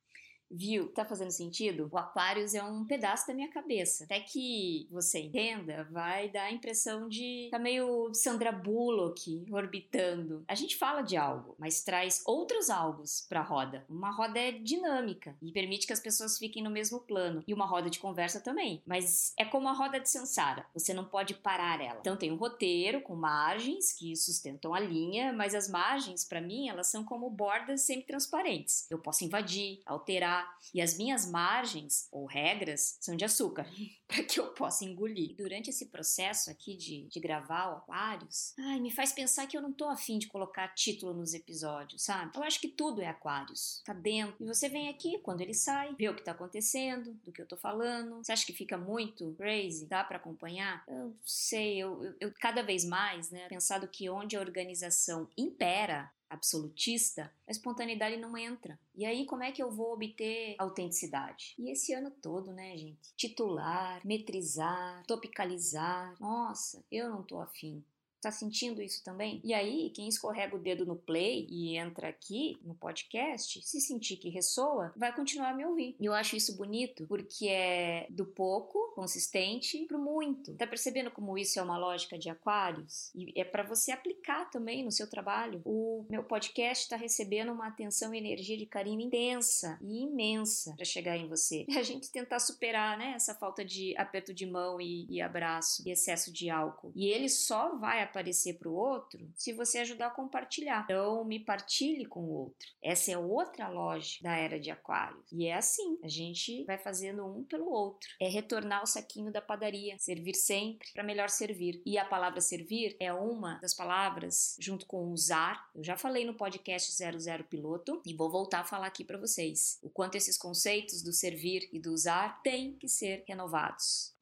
Viu? 0.57 0.88
Tá 0.88 1.05
fazendo 1.05 1.31
sentido? 1.31 1.88
O 1.92 1.99
Aquarius 1.99 2.55
é 2.55 2.62
um 2.62 2.85
pedaço 2.85 3.27
da 3.27 3.35
minha 3.35 3.51
cabeça. 3.51 4.05
Até 4.05 4.21
que 4.21 4.88
você 4.90 5.21
entenda, 5.21 5.87
vai 5.90 6.31
dar 6.31 6.45
a 6.45 6.53
impressão 6.53 7.09
de 7.09 7.49
tá 7.51 7.59
meio 7.59 8.12
Sandra 8.14 8.51
Bullock 8.51 9.47
orbitando. 9.53 10.45
A 10.49 10.55
gente 10.55 10.77
fala 10.77 11.03
de 11.03 11.16
algo, 11.16 11.55
mas 11.59 11.83
traz 11.83 12.23
outros 12.25 12.71
algos 12.71 13.27
pra 13.29 13.42
roda. 13.42 13.85
Uma 13.88 14.11
roda 14.11 14.38
é 14.38 14.53
dinâmica 14.53 15.37
e 15.42 15.53
permite 15.53 15.87
que 15.87 15.92
as 15.92 16.01
pessoas 16.01 16.38
fiquem 16.38 16.62
no 16.62 16.71
mesmo 16.71 17.01
plano. 17.01 17.45
E 17.47 17.53
uma 17.53 17.66
roda 17.66 17.90
de 17.90 17.99
conversa 17.99 18.40
também. 18.40 18.83
Mas 18.87 19.35
é 19.37 19.45
como 19.45 19.69
a 19.69 19.73
roda 19.73 20.01
de 20.01 20.09
Sansara. 20.09 20.64
Você 20.73 20.95
não 20.95 21.05
pode 21.05 21.35
parar 21.35 21.83
ela. 21.83 21.99
Então 22.01 22.16
tem 22.16 22.33
um 22.33 22.37
roteiro 22.37 23.03
com 23.03 23.14
margens 23.14 23.92
que 23.92 24.16
sustentam 24.16 24.73
a 24.73 24.81
linha, 24.81 25.33
mas 25.33 25.55
as 25.55 25.69
margens, 25.69 26.25
para 26.25 26.40
mim, 26.40 26.69
elas 26.69 26.87
são 26.87 27.05
como 27.05 27.29
bordas 27.29 27.83
semi-transparentes. 27.83 28.87
Eu 28.90 28.99
posso 28.99 29.25
invadir, 29.25 29.81
alterar 29.85 30.46
e 30.75 30.81
as 30.81 30.97
minhas 30.97 31.27
margens 31.31 32.09
ou 32.11 32.27
regras 32.27 32.97
são 33.01 33.17
de 33.17 33.25
açúcar 33.25 33.67
para 34.07 34.23
que 34.23 34.39
eu 34.39 34.49
possa 34.55 34.85
engolir. 34.85 35.35
durante 35.37 35.71
esse 35.71 35.87
processo 35.87 36.51
aqui 36.51 36.77
de, 36.77 37.07
de 37.09 37.21
gravar 37.21 37.73
o 37.73 37.77
Aquários, 37.79 38.55
ai, 38.59 38.81
me 38.81 38.91
faz 38.91 39.13
pensar 39.13 39.47
que 39.47 39.57
eu 39.57 39.63
não 39.63 39.73
tô 39.73 39.89
afim 39.89 40.19
de 40.19 40.27
colocar 40.27 40.69
título 40.75 41.15
nos 41.15 41.35
episódios, 41.35 42.03
sabe? 42.03 42.33
Eu 42.37 42.43
acho 42.43 42.61
que 42.61 42.69
tudo 42.69 43.01
é 43.01 43.09
Aquários, 43.09 43.83
tá 43.85 43.93
dentro. 43.93 44.37
E 44.41 44.47
você 44.47 44.69
vem 44.69 44.89
aqui 44.89 45.19
quando 45.19 45.41
ele 45.41 45.55
sai, 45.55 45.95
vê 45.99 46.09
o 46.09 46.15
que 46.15 46.25
tá 46.25 46.33
acontecendo, 46.33 47.13
do 47.25 47.33
que 47.33 47.41
eu 47.41 47.47
tô 47.47 47.57
falando. 47.57 48.17
Você 48.23 48.33
acha 48.33 48.47
que 48.47 48.53
fica 48.53 48.77
muito 48.77 49.35
crazy? 49.37 49.87
Dá 49.87 50.05
para 50.05 50.17
acompanhar? 50.17 50.85
Eu 50.89 51.17
sei, 51.25 51.79
eu, 51.79 52.05
eu, 52.05 52.15
eu 52.21 52.35
cada 52.41 52.63
vez 52.63 52.85
mais, 52.85 53.31
né, 53.31 53.49
pensado 53.49 53.89
que 53.89 54.09
onde 54.09 54.37
a 54.37 54.41
organização 54.41 55.29
impera, 55.37 56.11
absolutista, 56.29 57.33
a 57.47 57.51
espontaneidade 57.51 58.17
não 58.17 58.37
entra. 58.37 58.79
E 58.95 59.05
aí, 59.05 59.25
como 59.27 59.43
é 59.43 59.53
que 59.53 59.62
eu 59.62 59.71
vou 59.71 59.93
obter 59.93 60.55
autenticidade? 60.59 61.55
E 61.59 61.71
esse 61.71 61.93
ano 61.93 62.11
todo, 62.11 62.53
né, 62.53 62.77
gente? 62.77 63.15
Titular, 63.17 64.01
metrizar, 64.05 65.03
topicalizar. 65.07 66.15
Nossa, 66.21 66.85
eu 66.91 67.09
não 67.11 67.23
tô 67.23 67.41
afim. 67.41 67.85
Tá 68.27 68.33
sentindo 68.33 68.83
isso 68.83 69.05
também? 69.05 69.41
E 69.45 69.55
aí, 69.55 69.89
quem 69.91 70.09
escorrega 70.09 70.57
o 70.57 70.59
dedo 70.59 70.85
no 70.85 70.97
play 70.97 71.47
e 71.49 71.77
entra 71.77 72.09
aqui 72.09 72.59
no 72.65 72.75
podcast, 72.75 73.62
se 73.62 73.81
sentir 73.81 74.17
que 74.17 74.29
ressoa, 74.29 74.93
vai 74.97 75.15
continuar 75.15 75.51
a 75.51 75.55
me 75.55 75.65
ouvir. 75.65 75.95
E 76.01 76.07
eu 76.07 76.12
acho 76.12 76.35
isso 76.35 76.57
bonito 76.57 77.07
porque 77.07 77.47
é 77.47 78.09
do 78.11 78.27
pouco, 78.27 78.91
consistente, 78.97 79.85
pro 79.85 79.97
muito. 79.97 80.57
Tá 80.57 80.67
percebendo 80.67 81.09
como 81.09 81.39
isso 81.39 81.61
é 81.61 81.62
uma 81.62 81.79
lógica 81.79 82.19
de 82.19 82.29
aquários? 82.29 83.12
E 83.15 83.33
é 83.41 83.45
para 83.45 83.62
você 83.62 83.93
aplicar 83.93 84.51
também 84.51 84.85
no 84.85 84.91
seu 84.91 85.09
trabalho. 85.09 85.62
O 85.65 86.05
meu 86.11 86.25
podcast 86.25 86.83
está 86.83 86.97
recebendo 86.97 87.53
uma 87.53 87.69
atenção 87.69 88.12
e 88.12 88.19
energia 88.19 88.59
de 88.59 88.67
carinho 88.67 89.03
intensa 89.03 89.79
e 89.81 90.03
imensa 90.03 90.75
para 90.75 90.85
chegar 90.85 91.17
em 91.17 91.29
você. 91.29 91.65
E 91.69 91.79
a 91.79 91.83
gente 91.85 92.11
tentar 92.11 92.41
superar, 92.41 92.99
né, 92.99 93.12
essa 93.15 93.37
falta 93.37 93.65
de 93.65 93.97
aperto 93.97 94.35
de 94.35 94.47
mão 94.47 94.81
e, 94.81 95.07
e 95.09 95.23
abraço 95.23 95.85
e 95.87 95.93
excesso 95.93 96.33
de 96.33 96.51
álcool. 96.51 96.91
E 96.93 97.07
ele 97.07 97.29
só 97.29 97.77
vai 97.77 98.03
aparecer 98.17 98.55
para 98.55 98.69
o 98.69 98.75
outro 98.75 99.31
se 99.35 99.53
você 99.53 99.79
ajudar 99.79 100.07
a 100.07 100.11
compartilhar. 100.11 100.85
Então, 100.85 101.23
me 101.25 101.39
partilhe 101.39 102.07
com 102.07 102.21
o 102.21 102.33
outro. 102.33 102.69
Essa 102.83 103.13
é 103.13 103.19
outra 103.19 103.69
loja 103.69 104.19
da 104.23 104.35
era 104.35 104.59
de 104.59 104.71
Aquário. 104.71 105.23
E 105.31 105.47
é 105.47 105.55
assim, 105.55 105.99
a 106.03 106.09
gente 106.09 106.65
vai 106.65 106.79
fazendo 106.79 107.27
um 107.27 107.45
pelo 107.45 107.71
outro. 107.71 108.09
É 108.21 108.29
retornar 108.29 108.83
o 108.83 108.87
saquinho 108.87 109.31
da 109.31 109.43
padaria, 109.43 109.99
servir 109.99 110.35
sempre 110.35 110.89
para 110.95 111.05
melhor 111.05 111.29
servir. 111.29 111.83
E 111.85 111.99
a 111.99 112.05
palavra 112.05 112.41
servir 112.41 112.97
é 112.99 113.13
uma 113.13 113.59
das 113.61 113.75
palavras 113.75 114.57
junto 114.59 114.87
com 114.87 115.13
usar. 115.13 115.69
Eu 115.75 115.85
já 115.85 115.97
falei 115.97 116.25
no 116.25 116.35
podcast 116.35 116.91
00 116.93 117.45
Piloto 117.45 118.01
e 118.07 118.15
vou 118.15 118.31
voltar 118.31 118.61
a 118.61 118.65
falar 118.65 118.87
aqui 118.87 119.05
para 119.05 119.19
vocês. 119.19 119.79
O 119.83 119.91
quanto 119.91 120.17
esses 120.17 120.39
conceitos 120.39 121.03
do 121.03 121.13
servir 121.13 121.69
e 121.73 121.79
do 121.79 121.93
usar 121.93 122.41
têm 122.43 122.75
que 122.75 122.89
ser 122.89 123.25
renovados 123.27 124.16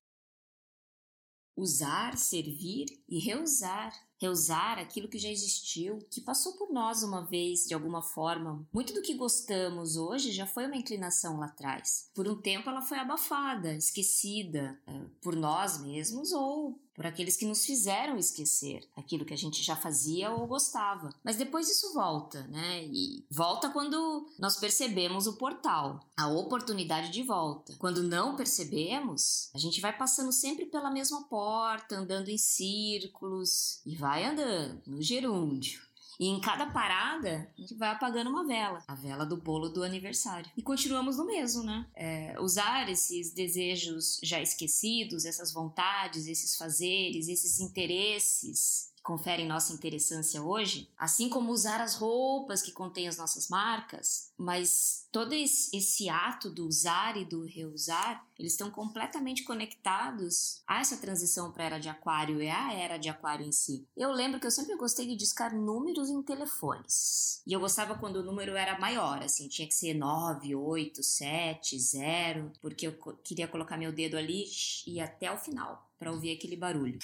usar, 1.56 2.16
servir 2.16 2.86
e 3.08 3.18
reusar. 3.18 3.92
Reusar 4.20 4.78
aquilo 4.78 5.08
que 5.08 5.18
já 5.18 5.28
existiu, 5.28 5.98
que 6.10 6.20
passou 6.20 6.54
por 6.54 6.72
nós 6.72 7.02
uma 7.02 7.26
vez 7.26 7.66
de 7.66 7.74
alguma 7.74 8.00
forma. 8.00 8.66
Muito 8.72 8.94
do 8.94 9.02
que 9.02 9.14
gostamos 9.14 9.96
hoje 9.96 10.32
já 10.32 10.46
foi 10.46 10.66
uma 10.66 10.76
inclinação 10.76 11.38
lá 11.38 11.46
atrás. 11.46 12.10
Por 12.14 12.26
um 12.26 12.40
tempo 12.40 12.70
ela 12.70 12.80
foi 12.80 12.98
abafada, 12.98 13.74
esquecida, 13.74 14.80
eh, 14.86 15.04
por 15.20 15.36
nós 15.36 15.82
mesmos 15.82 16.32
ou 16.32 16.80
por 16.94 17.06
aqueles 17.06 17.36
que 17.36 17.46
nos 17.46 17.64
fizeram 17.64 18.16
esquecer 18.16 18.88
aquilo 18.96 19.24
que 19.24 19.34
a 19.34 19.36
gente 19.36 19.62
já 19.62 19.76
fazia 19.76 20.30
ou 20.30 20.46
gostava. 20.46 21.10
Mas 21.22 21.36
depois 21.36 21.68
isso 21.68 21.92
volta, 21.92 22.46
né? 22.46 22.84
E 22.84 23.24
volta 23.30 23.70
quando 23.70 24.26
nós 24.38 24.56
percebemos 24.56 25.26
o 25.26 25.36
portal, 25.36 26.00
a 26.16 26.28
oportunidade 26.28 27.10
de 27.10 27.22
volta. 27.22 27.74
Quando 27.78 28.02
não 28.02 28.36
percebemos, 28.36 29.50
a 29.54 29.58
gente 29.58 29.80
vai 29.80 29.96
passando 29.96 30.32
sempre 30.32 30.66
pela 30.66 30.90
mesma 30.90 31.24
porta, 31.24 31.96
andando 31.96 32.28
em 32.28 32.38
círculos 32.38 33.80
e 33.84 33.96
vai 33.96 34.24
andando 34.24 34.80
no 34.86 35.02
gerúndio. 35.02 35.83
E 36.18 36.28
em 36.28 36.40
cada 36.40 36.66
parada, 36.66 37.48
a 37.56 37.60
gente 37.60 37.74
vai 37.74 37.90
apagando 37.90 38.30
uma 38.30 38.46
vela, 38.46 38.82
a 38.86 38.94
vela 38.94 39.24
do 39.26 39.36
bolo 39.36 39.68
do 39.68 39.82
aniversário. 39.82 40.50
E 40.56 40.62
continuamos 40.62 41.16
no 41.16 41.26
mesmo, 41.26 41.62
né? 41.62 41.86
É, 41.94 42.36
usar 42.40 42.88
esses 42.88 43.32
desejos 43.32 44.20
já 44.22 44.40
esquecidos, 44.40 45.24
essas 45.24 45.52
vontades, 45.52 46.26
esses 46.26 46.56
fazeres, 46.56 47.28
esses 47.28 47.60
interesses 47.60 48.93
conferem 49.04 49.46
nossa 49.46 49.74
interessância 49.74 50.42
hoje, 50.42 50.88
assim 50.96 51.28
como 51.28 51.52
usar 51.52 51.80
as 51.82 51.94
roupas 51.94 52.62
que 52.62 52.72
contêm 52.72 53.06
as 53.06 53.18
nossas 53.18 53.48
marcas, 53.48 54.32
mas 54.36 55.06
todo 55.12 55.34
esse 55.34 56.08
ato 56.08 56.48
do 56.48 56.66
usar 56.66 57.14
e 57.16 57.24
do 57.24 57.44
reusar, 57.44 58.26
eles 58.38 58.52
estão 58.52 58.70
completamente 58.70 59.44
conectados 59.44 60.62
a 60.66 60.80
essa 60.80 60.96
transição 60.96 61.52
para 61.52 61.64
a 61.64 61.66
era 61.66 61.78
de 61.78 61.88
aquário 61.90 62.42
e 62.42 62.48
a 62.48 62.72
era 62.72 62.96
de 62.96 63.10
aquário 63.10 63.46
em 63.46 63.52
si. 63.52 63.86
Eu 63.94 64.10
lembro 64.10 64.40
que 64.40 64.46
eu 64.46 64.50
sempre 64.50 64.74
gostei 64.74 65.06
de 65.06 65.16
discar 65.16 65.54
números 65.54 66.08
em 66.08 66.22
telefones. 66.22 67.42
E 67.46 67.52
eu 67.52 67.60
gostava 67.60 67.96
quando 67.96 68.16
o 68.16 68.24
número 68.24 68.56
era 68.56 68.78
maior, 68.78 69.22
assim, 69.22 69.48
tinha 69.48 69.68
que 69.68 69.74
ser 69.74 69.92
9, 69.92 70.54
8, 70.54 71.02
7, 71.02 71.78
0, 71.78 72.52
porque 72.62 72.86
eu 72.86 72.92
queria 73.22 73.46
colocar 73.46 73.76
meu 73.76 73.92
dedo 73.92 74.16
ali 74.16 74.46
e 74.86 74.94
ir 74.94 75.00
até 75.00 75.30
o 75.30 75.36
final 75.36 75.86
para 75.98 76.10
ouvir 76.10 76.32
aquele 76.32 76.56
barulho. 76.56 76.98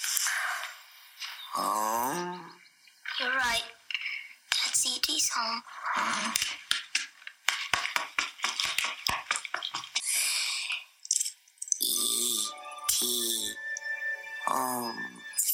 Home. 1.53 2.39
You're 3.19 3.29
right. 3.29 3.63
That's 4.65 4.85
E.T.'s 4.85 5.29
home. 5.35 5.61
E.T. 11.81 13.53
home 14.47 14.95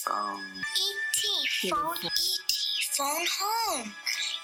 phone. 0.06 0.40
E.T. 0.78 1.70
phone. 1.70 1.96
E.T. 2.04 2.56
phone 2.98 3.26
home. 3.40 3.94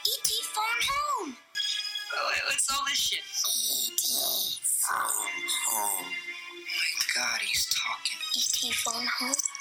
E.T. 0.08 0.34
phone 0.54 0.82
home. 0.90 1.38
Oh, 2.16 2.32
What's 2.50 2.70
all 2.72 2.86
this 2.88 2.98
shit? 2.98 3.20
E.T. 3.20 4.60
phone 4.64 5.48
home. 5.70 6.06
My 6.08 7.22
God, 7.22 7.42
he's 7.42 7.68
talking. 7.68 8.18
ET 8.36 8.74
phone 8.76 9.08
home 9.20 9.30
and 9.30 9.30
no 9.30 9.36
come. 9.36 9.53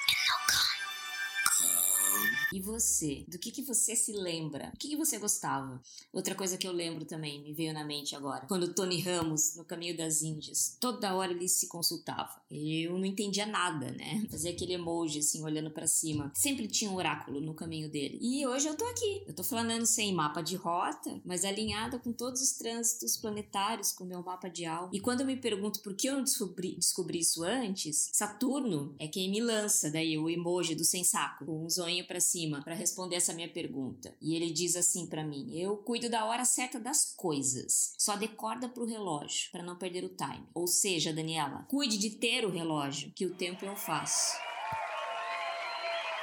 E 2.53 2.61
você? 2.61 3.25
Do 3.27 3.39
que, 3.39 3.51
que 3.51 3.63
você 3.63 3.97
se 3.97 4.13
lembra? 4.13 4.71
O 4.75 4.79
que, 4.79 4.91
que 4.91 4.97
você 4.97 5.19
gostava? 5.19 5.83
Outra 6.13 6.35
coisa 6.35 6.59
que 6.59 6.69
eu 6.69 6.73
lembro 6.73 7.07
também, 7.07 7.43
me 7.43 7.55
veio 7.55 7.73
na 7.73 7.83
mente 7.83 8.15
agora. 8.15 8.45
Quando 8.47 8.75
Tony 8.75 9.01
Ramos, 9.01 9.57
no 9.57 9.65
Caminho 9.65 9.97
das 9.97 10.21
Índias, 10.21 10.77
toda 10.79 11.15
hora 11.15 11.33
ele 11.33 11.49
se 11.49 11.67
consultava. 11.67 12.43
Eu 12.51 12.99
não 12.99 13.07
entendia 13.07 13.47
nada, 13.47 13.91
né? 13.93 14.27
Fazia 14.31 14.51
aquele 14.51 14.75
emoji 14.75 15.21
assim, 15.21 15.43
olhando 15.43 15.71
para 15.71 15.87
cima. 15.87 16.31
Sempre 16.35 16.69
tinha 16.69 16.91
um 16.91 16.95
oráculo 16.95 17.41
no 17.41 17.55
caminho 17.55 17.91
dele. 17.91 18.19
E 18.21 18.47
hoje 18.47 18.69
eu 18.69 18.77
tô 18.77 18.85
aqui. 18.85 19.25
Eu 19.27 19.33
tô 19.33 19.43
falando 19.43 19.87
sem 19.87 20.13
mapa 20.13 20.43
de 20.43 20.55
rota, 20.55 21.19
mas 21.25 21.47
alinhada 21.47 21.99
com 21.99 22.13
todos 22.13 22.43
os 22.43 22.53
trânsitos 22.53 23.17
planetários, 23.17 23.93
com 23.93 24.05
meu 24.05 24.23
mapa 24.23 24.49
de 24.49 24.67
alma. 24.67 24.91
E 24.93 25.01
quando 25.01 25.21
eu 25.21 25.27
me 25.27 25.37
pergunto 25.37 25.81
por 25.81 25.95
que 25.95 26.07
eu 26.07 26.17
não 26.17 26.25
descobri, 26.25 26.77
descobri 26.77 27.21
isso 27.21 27.43
antes, 27.43 28.11
Saturno 28.13 28.95
é 28.99 29.09
quem 29.09 29.31
me 29.31 29.41
lança 29.41 29.91
daí 29.91 30.19
o 30.19 30.29
emoji 30.29 30.75
do 30.75 30.85
sem 30.85 31.03
saco, 31.03 31.47
com 31.47 31.65
um 31.65 31.71
zoinho 31.71 32.07
para 32.07 32.21
cima 32.21 32.42
cima 32.43 32.63
para 32.63 32.75
responder 32.75 33.17
essa 33.17 33.33
minha 33.33 33.49
pergunta. 33.49 34.15
E 34.21 34.35
ele 34.35 34.51
diz 34.51 34.77
assim 34.77 35.07
para 35.07 35.25
mim: 35.25 35.57
"Eu 35.57 35.77
cuido 35.77 36.09
da 36.09 36.25
hora 36.25 36.45
certa 36.45 36.79
das 36.79 37.15
coisas. 37.17 37.95
Só 37.99 38.17
decorda 38.17 38.69
pro 38.69 38.85
relógio 38.85 39.51
para 39.51 39.63
não 39.63 39.77
perder 39.77 40.05
o 40.05 40.09
time. 40.09 40.47
Ou 40.55 40.67
seja, 40.67 41.13
Daniela, 41.13 41.67
cuide 41.69 41.99
de 41.99 42.11
ter 42.11 42.45
o 42.45 42.51
relógio, 42.51 43.13
que 43.15 43.27
o 43.27 43.35
tempo 43.35 43.65
eu 43.65 43.77
faço." 43.77 44.37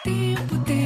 Tempo, 0.04 0.64
tempo, 0.66 0.79